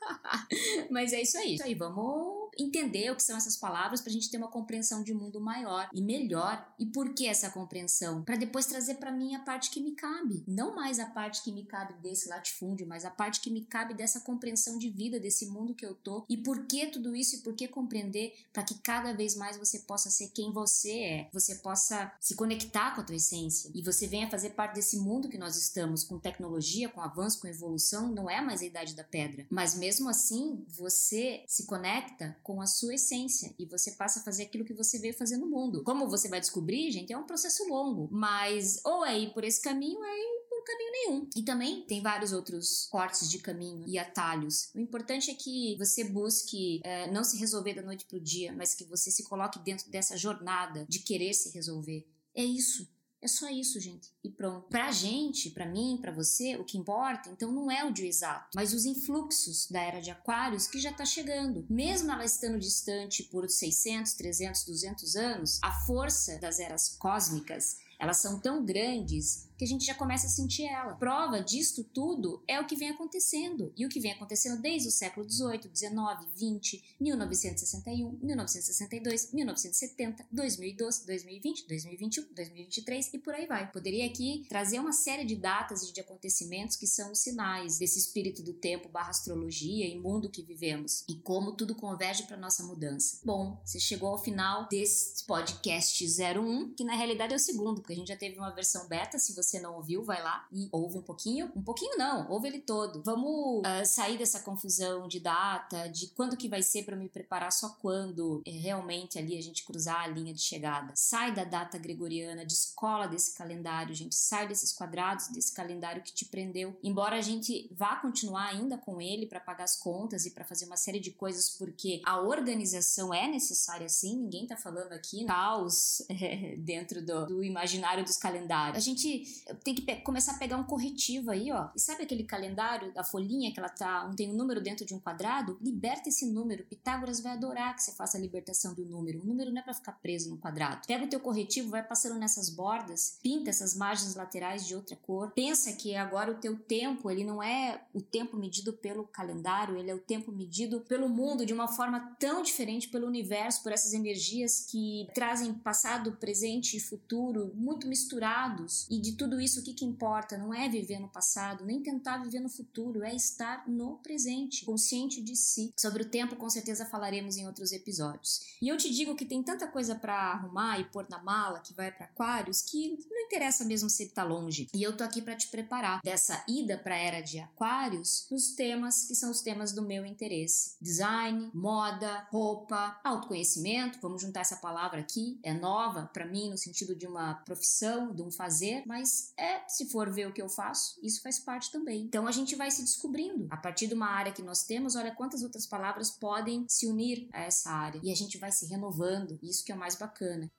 Mas 0.90 1.12
é 1.12 1.20
isso 1.20 1.36
aí. 1.36 1.54
Isso 1.54 1.64
aí, 1.64 1.74
vamos 1.74 2.41
entender 2.58 3.10
o 3.10 3.16
que 3.16 3.22
são 3.22 3.36
essas 3.36 3.56
palavras 3.56 4.00
para 4.00 4.10
a 4.10 4.12
gente 4.12 4.30
ter 4.30 4.36
uma 4.36 4.48
compreensão 4.48 5.02
de 5.02 5.14
mundo 5.14 5.40
maior 5.40 5.88
e 5.92 6.02
melhor. 6.02 6.72
E 6.78 6.86
por 6.86 7.14
que 7.14 7.26
essa 7.26 7.50
compreensão? 7.50 8.22
Para 8.22 8.36
depois 8.36 8.66
trazer 8.66 8.94
para 8.94 9.12
mim 9.12 9.34
a 9.34 9.40
parte 9.40 9.70
que 9.70 9.80
me 9.80 9.92
cabe, 9.92 10.42
não 10.46 10.74
mais 10.74 10.98
a 10.98 11.06
parte 11.06 11.42
que 11.42 11.52
me 11.52 11.64
cabe 11.64 11.94
desse 11.94 12.28
latifúndio, 12.28 12.86
mas 12.86 13.04
a 13.04 13.10
parte 13.10 13.40
que 13.40 13.50
me 13.50 13.64
cabe 13.64 13.94
dessa 13.94 14.20
compreensão 14.20 14.78
de 14.78 14.90
vida 14.90 15.18
desse 15.18 15.46
mundo 15.46 15.74
que 15.74 15.84
eu 15.84 15.94
tô. 15.94 16.24
E 16.28 16.36
por 16.36 16.66
que 16.66 16.86
tudo 16.86 17.14
isso 17.14 17.36
e 17.36 17.38
por 17.40 17.54
que 17.54 17.68
compreender 17.68 18.34
para 18.52 18.62
que 18.62 18.74
cada 18.78 19.12
vez 19.12 19.34
mais 19.34 19.56
você 19.56 19.80
possa 19.80 20.10
ser 20.10 20.28
quem 20.28 20.52
você 20.52 20.98
é, 20.98 21.30
você 21.32 21.56
possa 21.56 22.12
se 22.20 22.34
conectar 22.34 22.94
com 22.94 23.00
a 23.00 23.04
tua 23.04 23.16
essência 23.16 23.70
e 23.74 23.82
você 23.82 24.06
venha 24.06 24.30
fazer 24.30 24.50
parte 24.50 24.74
desse 24.74 24.98
mundo 24.98 25.28
que 25.28 25.38
nós 25.38 25.56
estamos 25.56 26.04
com 26.04 26.18
tecnologia, 26.18 26.88
com 26.88 27.00
avanço, 27.00 27.40
com 27.40 27.46
evolução, 27.46 28.12
não 28.12 28.28
é 28.28 28.40
mais 28.40 28.62
a 28.62 28.66
idade 28.66 28.94
da 28.94 29.04
pedra, 29.04 29.46
mas 29.50 29.74
mesmo 29.74 30.08
assim 30.08 30.64
você 30.68 31.44
se 31.46 31.66
conecta 31.66 32.36
com 32.42 32.60
a 32.60 32.66
sua 32.66 32.94
essência 32.94 33.54
e 33.58 33.66
você 33.66 33.92
passa 33.92 34.20
a 34.20 34.22
fazer 34.22 34.44
aquilo 34.44 34.64
que 34.64 34.74
você 34.74 34.98
veio 34.98 35.14
fazer 35.14 35.36
no 35.36 35.46
mundo. 35.46 35.82
Como 35.84 36.08
você 36.08 36.28
vai 36.28 36.40
descobrir, 36.40 36.90
gente, 36.90 37.12
é 37.12 37.18
um 37.18 37.26
processo 37.26 37.66
longo, 37.68 38.08
mas 38.10 38.80
ou 38.84 39.04
é 39.04 39.18
ir 39.18 39.32
por 39.32 39.44
esse 39.44 39.60
caminho, 39.60 39.98
ou 39.98 40.04
é 40.04 40.18
ir 40.18 40.42
por 40.48 40.64
caminho 40.64 40.92
nenhum. 40.92 41.28
E 41.36 41.42
também 41.42 41.82
tem 41.86 42.02
vários 42.02 42.32
outros 42.32 42.86
cortes 42.90 43.28
de 43.28 43.38
caminho 43.38 43.84
e 43.86 43.98
atalhos. 43.98 44.70
O 44.74 44.80
importante 44.80 45.30
é 45.30 45.34
que 45.34 45.76
você 45.78 46.04
busque 46.04 46.80
é, 46.84 47.10
não 47.10 47.24
se 47.24 47.36
resolver 47.38 47.74
da 47.74 47.82
noite 47.82 48.06
pro 48.06 48.20
dia, 48.20 48.52
mas 48.52 48.74
que 48.74 48.84
você 48.84 49.10
se 49.10 49.24
coloque 49.24 49.58
dentro 49.58 49.90
dessa 49.90 50.16
jornada 50.16 50.86
de 50.88 51.00
querer 51.00 51.32
se 51.34 51.50
resolver. 51.50 52.06
É 52.34 52.44
isso. 52.44 52.88
É 53.22 53.28
só 53.28 53.48
isso, 53.48 53.78
gente. 53.78 54.10
E 54.24 54.28
pronto. 54.28 54.66
Pra 54.68 54.90
gente, 54.90 55.50
pra 55.50 55.64
mim, 55.64 55.96
pra 56.02 56.10
você, 56.10 56.56
o 56.56 56.64
que 56.64 56.76
importa, 56.76 57.30
então 57.30 57.52
não 57.52 57.70
é 57.70 57.84
o 57.84 57.92
dia 57.92 58.08
exato, 58.08 58.50
mas 58.52 58.74
os 58.74 58.84
influxos 58.84 59.68
da 59.70 59.80
era 59.80 60.00
de 60.00 60.10
Aquários 60.10 60.66
que 60.66 60.80
já 60.80 60.92
tá 60.92 61.04
chegando. 61.04 61.64
Mesmo 61.70 62.10
ela 62.10 62.24
estando 62.24 62.58
distante 62.58 63.22
por 63.22 63.48
600, 63.48 64.14
300, 64.14 64.64
200 64.64 65.16
anos, 65.16 65.60
a 65.62 65.70
força 65.86 66.36
das 66.40 66.58
eras 66.58 66.96
cósmicas, 66.98 67.76
elas 67.96 68.16
são 68.16 68.40
tão 68.40 68.64
grandes 68.64 69.48
que 69.62 69.64
a 69.64 69.68
gente 69.68 69.84
já 69.84 69.94
começa 69.94 70.26
a 70.26 70.30
sentir 70.30 70.64
ela. 70.64 70.94
Prova 70.96 71.40
disto 71.40 71.84
tudo 71.84 72.42
é 72.48 72.60
o 72.60 72.66
que 72.66 72.74
vem 72.74 72.90
acontecendo. 72.90 73.72
E 73.76 73.86
o 73.86 73.88
que 73.88 74.00
vem 74.00 74.10
acontecendo 74.10 74.60
desde 74.60 74.88
o 74.88 74.90
século 74.90 75.24
XVIII, 75.30 75.70
XIX, 75.72 75.92
XX, 76.34 76.82
1961, 77.00 78.18
1962, 78.20 79.32
1970, 79.32 80.26
2012, 80.32 81.06
2020, 81.06 81.68
2021, 81.68 82.34
2023 82.34 83.14
e 83.14 83.18
por 83.18 83.34
aí 83.34 83.46
vai. 83.46 83.70
Poderia 83.70 84.04
aqui 84.04 84.44
trazer 84.48 84.80
uma 84.80 84.92
série 84.92 85.24
de 85.24 85.36
datas 85.36 85.84
e 85.84 85.92
de 85.92 86.00
acontecimentos 86.00 86.74
que 86.74 86.88
são 86.88 87.12
os 87.12 87.20
sinais 87.20 87.78
desse 87.78 88.00
espírito 88.00 88.42
do 88.42 88.54
tempo 88.54 88.88
barra 88.88 89.10
astrologia 89.10 89.86
e 89.86 89.96
mundo 89.96 90.28
que 90.28 90.42
vivemos 90.42 91.04
e 91.08 91.14
como 91.14 91.52
tudo 91.52 91.76
converge 91.76 92.24
para 92.24 92.36
nossa 92.36 92.64
mudança. 92.64 93.20
Bom, 93.24 93.62
você 93.64 93.78
chegou 93.78 94.08
ao 94.08 94.18
final 94.18 94.66
desse 94.68 95.24
podcast 95.24 96.04
01, 96.04 96.74
que 96.74 96.82
na 96.82 96.96
realidade 96.96 97.32
é 97.32 97.36
o 97.36 97.38
segundo, 97.38 97.80
porque 97.80 97.92
a 97.92 97.96
gente 97.96 98.08
já 98.08 98.16
teve 98.16 98.36
uma 98.36 98.52
versão 98.52 98.88
beta, 98.88 99.20
se 99.20 99.32
você 99.32 99.51
não 99.60 99.76
ouviu, 99.76 100.02
vai 100.02 100.22
lá 100.22 100.46
e 100.52 100.68
ouve 100.72 100.98
um 100.98 101.02
pouquinho. 101.02 101.50
Um 101.54 101.62
pouquinho 101.62 101.96
não, 101.96 102.30
ouve 102.30 102.48
ele 102.48 102.60
todo. 102.60 103.02
Vamos 103.02 103.60
uh, 103.60 103.84
sair 103.84 104.18
dessa 104.18 104.40
confusão 104.40 105.08
de 105.08 105.20
data, 105.20 105.88
de 105.88 106.08
quando 106.08 106.36
que 106.36 106.48
vai 106.48 106.62
ser 106.62 106.84
para 106.84 106.96
me 106.96 107.08
preparar 107.08 107.52
só 107.52 107.70
quando 107.80 108.42
é, 108.46 108.50
realmente 108.50 109.18
ali 109.18 109.36
a 109.36 109.42
gente 109.42 109.64
cruzar 109.64 110.02
a 110.02 110.06
linha 110.06 110.32
de 110.32 110.40
chegada. 110.40 110.92
Sai 110.94 111.34
da 111.34 111.44
data 111.44 111.78
gregoriana, 111.78 112.44
descola 112.44 113.06
desse 113.06 113.36
calendário, 113.36 113.94
gente. 113.94 114.14
Sai 114.14 114.46
desses 114.48 114.72
quadrados, 114.72 115.28
desse 115.28 115.52
calendário 115.52 116.02
que 116.02 116.12
te 116.12 116.24
prendeu. 116.24 116.78
Embora 116.82 117.16
a 117.16 117.20
gente 117.20 117.68
vá 117.72 117.96
continuar 117.96 118.48
ainda 118.48 118.78
com 118.78 119.00
ele 119.00 119.26
para 119.26 119.40
pagar 119.40 119.64
as 119.64 119.76
contas 119.76 120.26
e 120.26 120.30
para 120.30 120.44
fazer 120.44 120.66
uma 120.66 120.76
série 120.76 121.00
de 121.00 121.10
coisas, 121.10 121.50
porque 121.50 122.00
a 122.04 122.20
organização 122.20 123.12
é 123.12 123.28
necessária 123.28 123.88
sim, 123.88 124.16
ninguém 124.16 124.46
tá 124.46 124.56
falando 124.56 124.92
aqui 124.92 125.24
caos 125.24 126.02
é, 126.08 126.56
dentro 126.60 127.04
do, 127.04 127.26
do 127.26 127.44
imaginário 127.44 128.04
dos 128.04 128.16
calendários. 128.16 128.76
A 128.76 128.80
gente 128.80 129.41
tem 129.62 129.74
que 129.74 129.96
começar 129.96 130.32
a 130.32 130.38
pegar 130.38 130.56
um 130.56 130.64
corretivo 130.64 131.30
aí, 131.30 131.50
ó. 131.52 131.68
E 131.74 131.80
sabe 131.80 132.02
aquele 132.02 132.24
calendário 132.24 132.92
da 132.92 133.04
folhinha 133.04 133.52
que 133.52 133.58
ela 133.58 133.68
tá, 133.68 134.10
tem 134.16 134.30
um 134.30 134.34
número 134.34 134.60
dentro 134.60 134.84
de 134.84 134.94
um 134.94 134.98
quadrado? 134.98 135.58
Liberta 135.60 136.08
esse 136.08 136.26
número. 136.26 136.64
Pitágoras 136.64 137.20
vai 137.20 137.32
adorar 137.32 137.74
que 137.74 137.82
você 137.82 137.92
faça 137.92 138.16
a 138.16 138.20
libertação 138.20 138.74
do 138.74 138.84
número. 138.84 139.20
O 139.20 139.26
número 139.26 139.50
não 139.50 139.60
é 139.60 139.62
para 139.62 139.74
ficar 139.74 139.92
preso 139.92 140.30
no 140.30 140.38
quadrado. 140.38 140.86
Pega 140.86 141.04
o 141.04 141.08
teu 141.08 141.20
corretivo, 141.20 141.70
vai 141.70 141.82
passando 141.82 142.18
nessas 142.18 142.48
bordas, 142.48 143.18
pinta 143.22 143.50
essas 143.50 143.74
margens 143.74 144.14
laterais 144.14 144.66
de 144.66 144.74
outra 144.74 144.96
cor. 144.96 145.32
Pensa 145.32 145.72
que 145.72 145.94
agora 145.96 146.30
o 146.30 146.36
teu 146.36 146.56
tempo, 146.58 147.10
ele 147.10 147.24
não 147.24 147.42
é 147.42 147.82
o 147.92 148.00
tempo 148.00 148.36
medido 148.36 148.72
pelo 148.72 149.04
calendário, 149.04 149.76
ele 149.76 149.90
é 149.90 149.94
o 149.94 149.98
tempo 149.98 150.30
medido 150.32 150.80
pelo 150.80 151.08
mundo 151.08 151.44
de 151.44 151.52
uma 151.52 151.68
forma 151.68 152.16
tão 152.18 152.42
diferente 152.42 152.88
pelo 152.88 153.06
universo, 153.06 153.62
por 153.62 153.72
essas 153.72 153.92
energias 153.92 154.66
que 154.70 155.08
trazem 155.14 155.52
passado, 155.54 156.12
presente 156.12 156.76
e 156.76 156.80
futuro 156.80 157.52
muito 157.54 157.86
misturados 157.86 158.86
e 158.90 159.00
de 159.00 159.12
tudo 159.12 159.31
isso, 159.40 159.60
o 159.60 159.62
que, 159.62 159.74
que 159.74 159.84
importa 159.84 160.36
não 160.36 160.52
é 160.52 160.68
viver 160.68 160.98
no 160.98 161.08
passado, 161.08 161.64
nem 161.64 161.82
tentar 161.82 162.18
viver 162.18 162.40
no 162.40 162.48
futuro, 162.48 163.02
é 163.02 163.14
estar 163.14 163.68
no 163.68 163.98
presente, 163.98 164.64
consciente 164.64 165.22
de 165.22 165.36
si. 165.36 165.72
Sobre 165.78 166.02
o 166.02 166.08
tempo, 166.08 166.36
com 166.36 166.48
certeza 166.48 166.86
falaremos 166.86 167.36
em 167.36 167.46
outros 167.46 167.72
episódios. 167.72 168.56
E 168.60 168.68
eu 168.68 168.76
te 168.76 168.90
digo 168.90 169.14
que 169.14 169.24
tem 169.24 169.42
tanta 169.42 169.66
coisa 169.66 169.94
para 169.94 170.14
arrumar 170.14 170.78
e 170.78 170.84
pôr 170.84 171.06
na 171.08 171.22
mala 171.22 171.60
que 171.60 171.74
vai 171.74 171.90
para 171.90 172.06
Aquários 172.06 172.60
que 172.62 172.98
não 173.10 173.20
interessa 173.26 173.64
mesmo 173.64 173.88
se 173.88 174.08
tá 174.08 174.22
longe. 174.22 174.68
E 174.74 174.82
eu 174.82 174.96
tô 174.96 175.02
aqui 175.02 175.22
para 175.22 175.36
te 175.36 175.48
preparar 175.48 176.00
dessa 176.02 176.44
ida 176.46 176.76
para 176.76 176.94
a 176.94 176.98
era 176.98 177.20
de 177.20 177.38
Aquários 177.38 178.26
nos 178.30 178.54
temas 178.54 179.06
que 179.06 179.14
são 179.14 179.30
os 179.30 179.40
temas 179.40 179.72
do 179.72 179.82
meu 179.82 180.04
interesse: 180.04 180.76
design, 180.80 181.50
moda, 181.54 182.26
roupa, 182.30 183.00
autoconhecimento. 183.02 183.98
Vamos 184.00 184.22
juntar 184.22 184.40
essa 184.40 184.56
palavra 184.56 185.00
aqui, 185.00 185.38
é 185.42 185.52
nova 185.52 186.10
para 186.12 186.26
mim 186.26 186.50
no 186.50 186.58
sentido 186.58 186.94
de 186.94 187.06
uma 187.06 187.34
profissão, 187.34 188.14
de 188.14 188.22
um 188.22 188.30
fazer, 188.30 188.82
mas 189.12 189.32
é, 189.36 189.62
se 189.68 189.90
for 189.90 190.10
ver 190.10 190.26
o 190.26 190.32
que 190.32 190.40
eu 190.40 190.48
faço, 190.48 190.98
isso 191.02 191.20
faz 191.22 191.38
parte 191.38 191.70
também. 191.70 192.02
Então 192.02 192.26
a 192.26 192.32
gente 192.32 192.56
vai 192.56 192.70
se 192.70 192.82
descobrindo. 192.82 193.46
A 193.50 193.56
partir 193.56 193.86
de 193.86 193.94
uma 193.94 194.06
área 194.06 194.32
que 194.32 194.42
nós 194.42 194.64
temos, 194.64 194.96
olha 194.96 195.14
quantas 195.14 195.42
outras 195.42 195.66
palavras 195.66 196.10
podem 196.10 196.64
se 196.68 196.86
unir 196.86 197.28
a 197.32 197.40
essa 197.42 197.70
área. 197.70 198.00
E 198.02 198.10
a 198.10 198.14
gente 198.14 198.38
vai 198.38 198.50
se 198.50 198.66
renovando. 198.66 199.38
Isso 199.42 199.64
que 199.64 199.72
é 199.72 199.74
o 199.74 199.78
mais 199.78 199.96
bacana. 199.96 200.50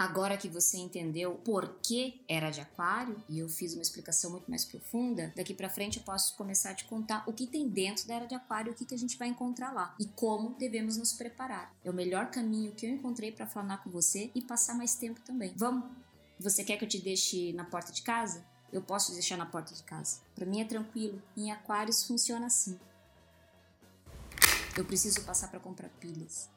Agora 0.00 0.34
que 0.38 0.48
você 0.48 0.78
entendeu 0.78 1.34
por 1.44 1.76
que 1.82 2.24
era 2.26 2.48
de 2.48 2.58
aquário 2.58 3.22
e 3.28 3.38
eu 3.38 3.50
fiz 3.50 3.74
uma 3.74 3.82
explicação 3.82 4.30
muito 4.30 4.48
mais 4.48 4.64
profunda, 4.64 5.30
daqui 5.36 5.52
para 5.52 5.68
frente 5.68 5.98
eu 5.98 6.02
posso 6.02 6.34
começar 6.36 6.70
a 6.70 6.74
te 6.74 6.86
contar 6.86 7.22
o 7.26 7.34
que 7.34 7.46
tem 7.46 7.68
dentro 7.68 8.08
da 8.08 8.14
era 8.14 8.24
de 8.24 8.34
aquário, 8.34 8.72
o 8.72 8.74
que, 8.74 8.86
que 8.86 8.94
a 8.94 8.98
gente 8.98 9.18
vai 9.18 9.28
encontrar 9.28 9.74
lá 9.74 9.94
e 10.00 10.06
como 10.06 10.56
devemos 10.58 10.96
nos 10.96 11.12
preparar. 11.12 11.76
É 11.84 11.90
o 11.90 11.92
melhor 11.92 12.30
caminho 12.30 12.72
que 12.72 12.86
eu 12.86 12.90
encontrei 12.90 13.30
para 13.30 13.46
falar 13.46 13.76
com 13.84 13.90
você 13.90 14.30
e 14.34 14.40
passar 14.40 14.74
mais 14.74 14.94
tempo 14.94 15.20
também. 15.20 15.52
Vamos? 15.54 15.84
Você 16.38 16.64
quer 16.64 16.78
que 16.78 16.84
eu 16.86 16.88
te 16.88 16.98
deixe 16.98 17.52
na 17.52 17.66
porta 17.66 17.92
de 17.92 18.00
casa? 18.00 18.42
Eu 18.72 18.80
posso 18.80 19.08
te 19.08 19.12
deixar 19.12 19.36
na 19.36 19.44
porta 19.44 19.74
de 19.74 19.82
casa. 19.82 20.22
Para 20.34 20.46
mim 20.46 20.62
é 20.62 20.64
tranquilo. 20.64 21.22
Em 21.36 21.52
aquários 21.52 22.06
funciona 22.06 22.46
assim. 22.46 22.80
Eu 24.74 24.84
preciso 24.86 25.20
passar 25.24 25.48
para 25.48 25.60
comprar 25.60 25.90
pilhas. 26.00 26.48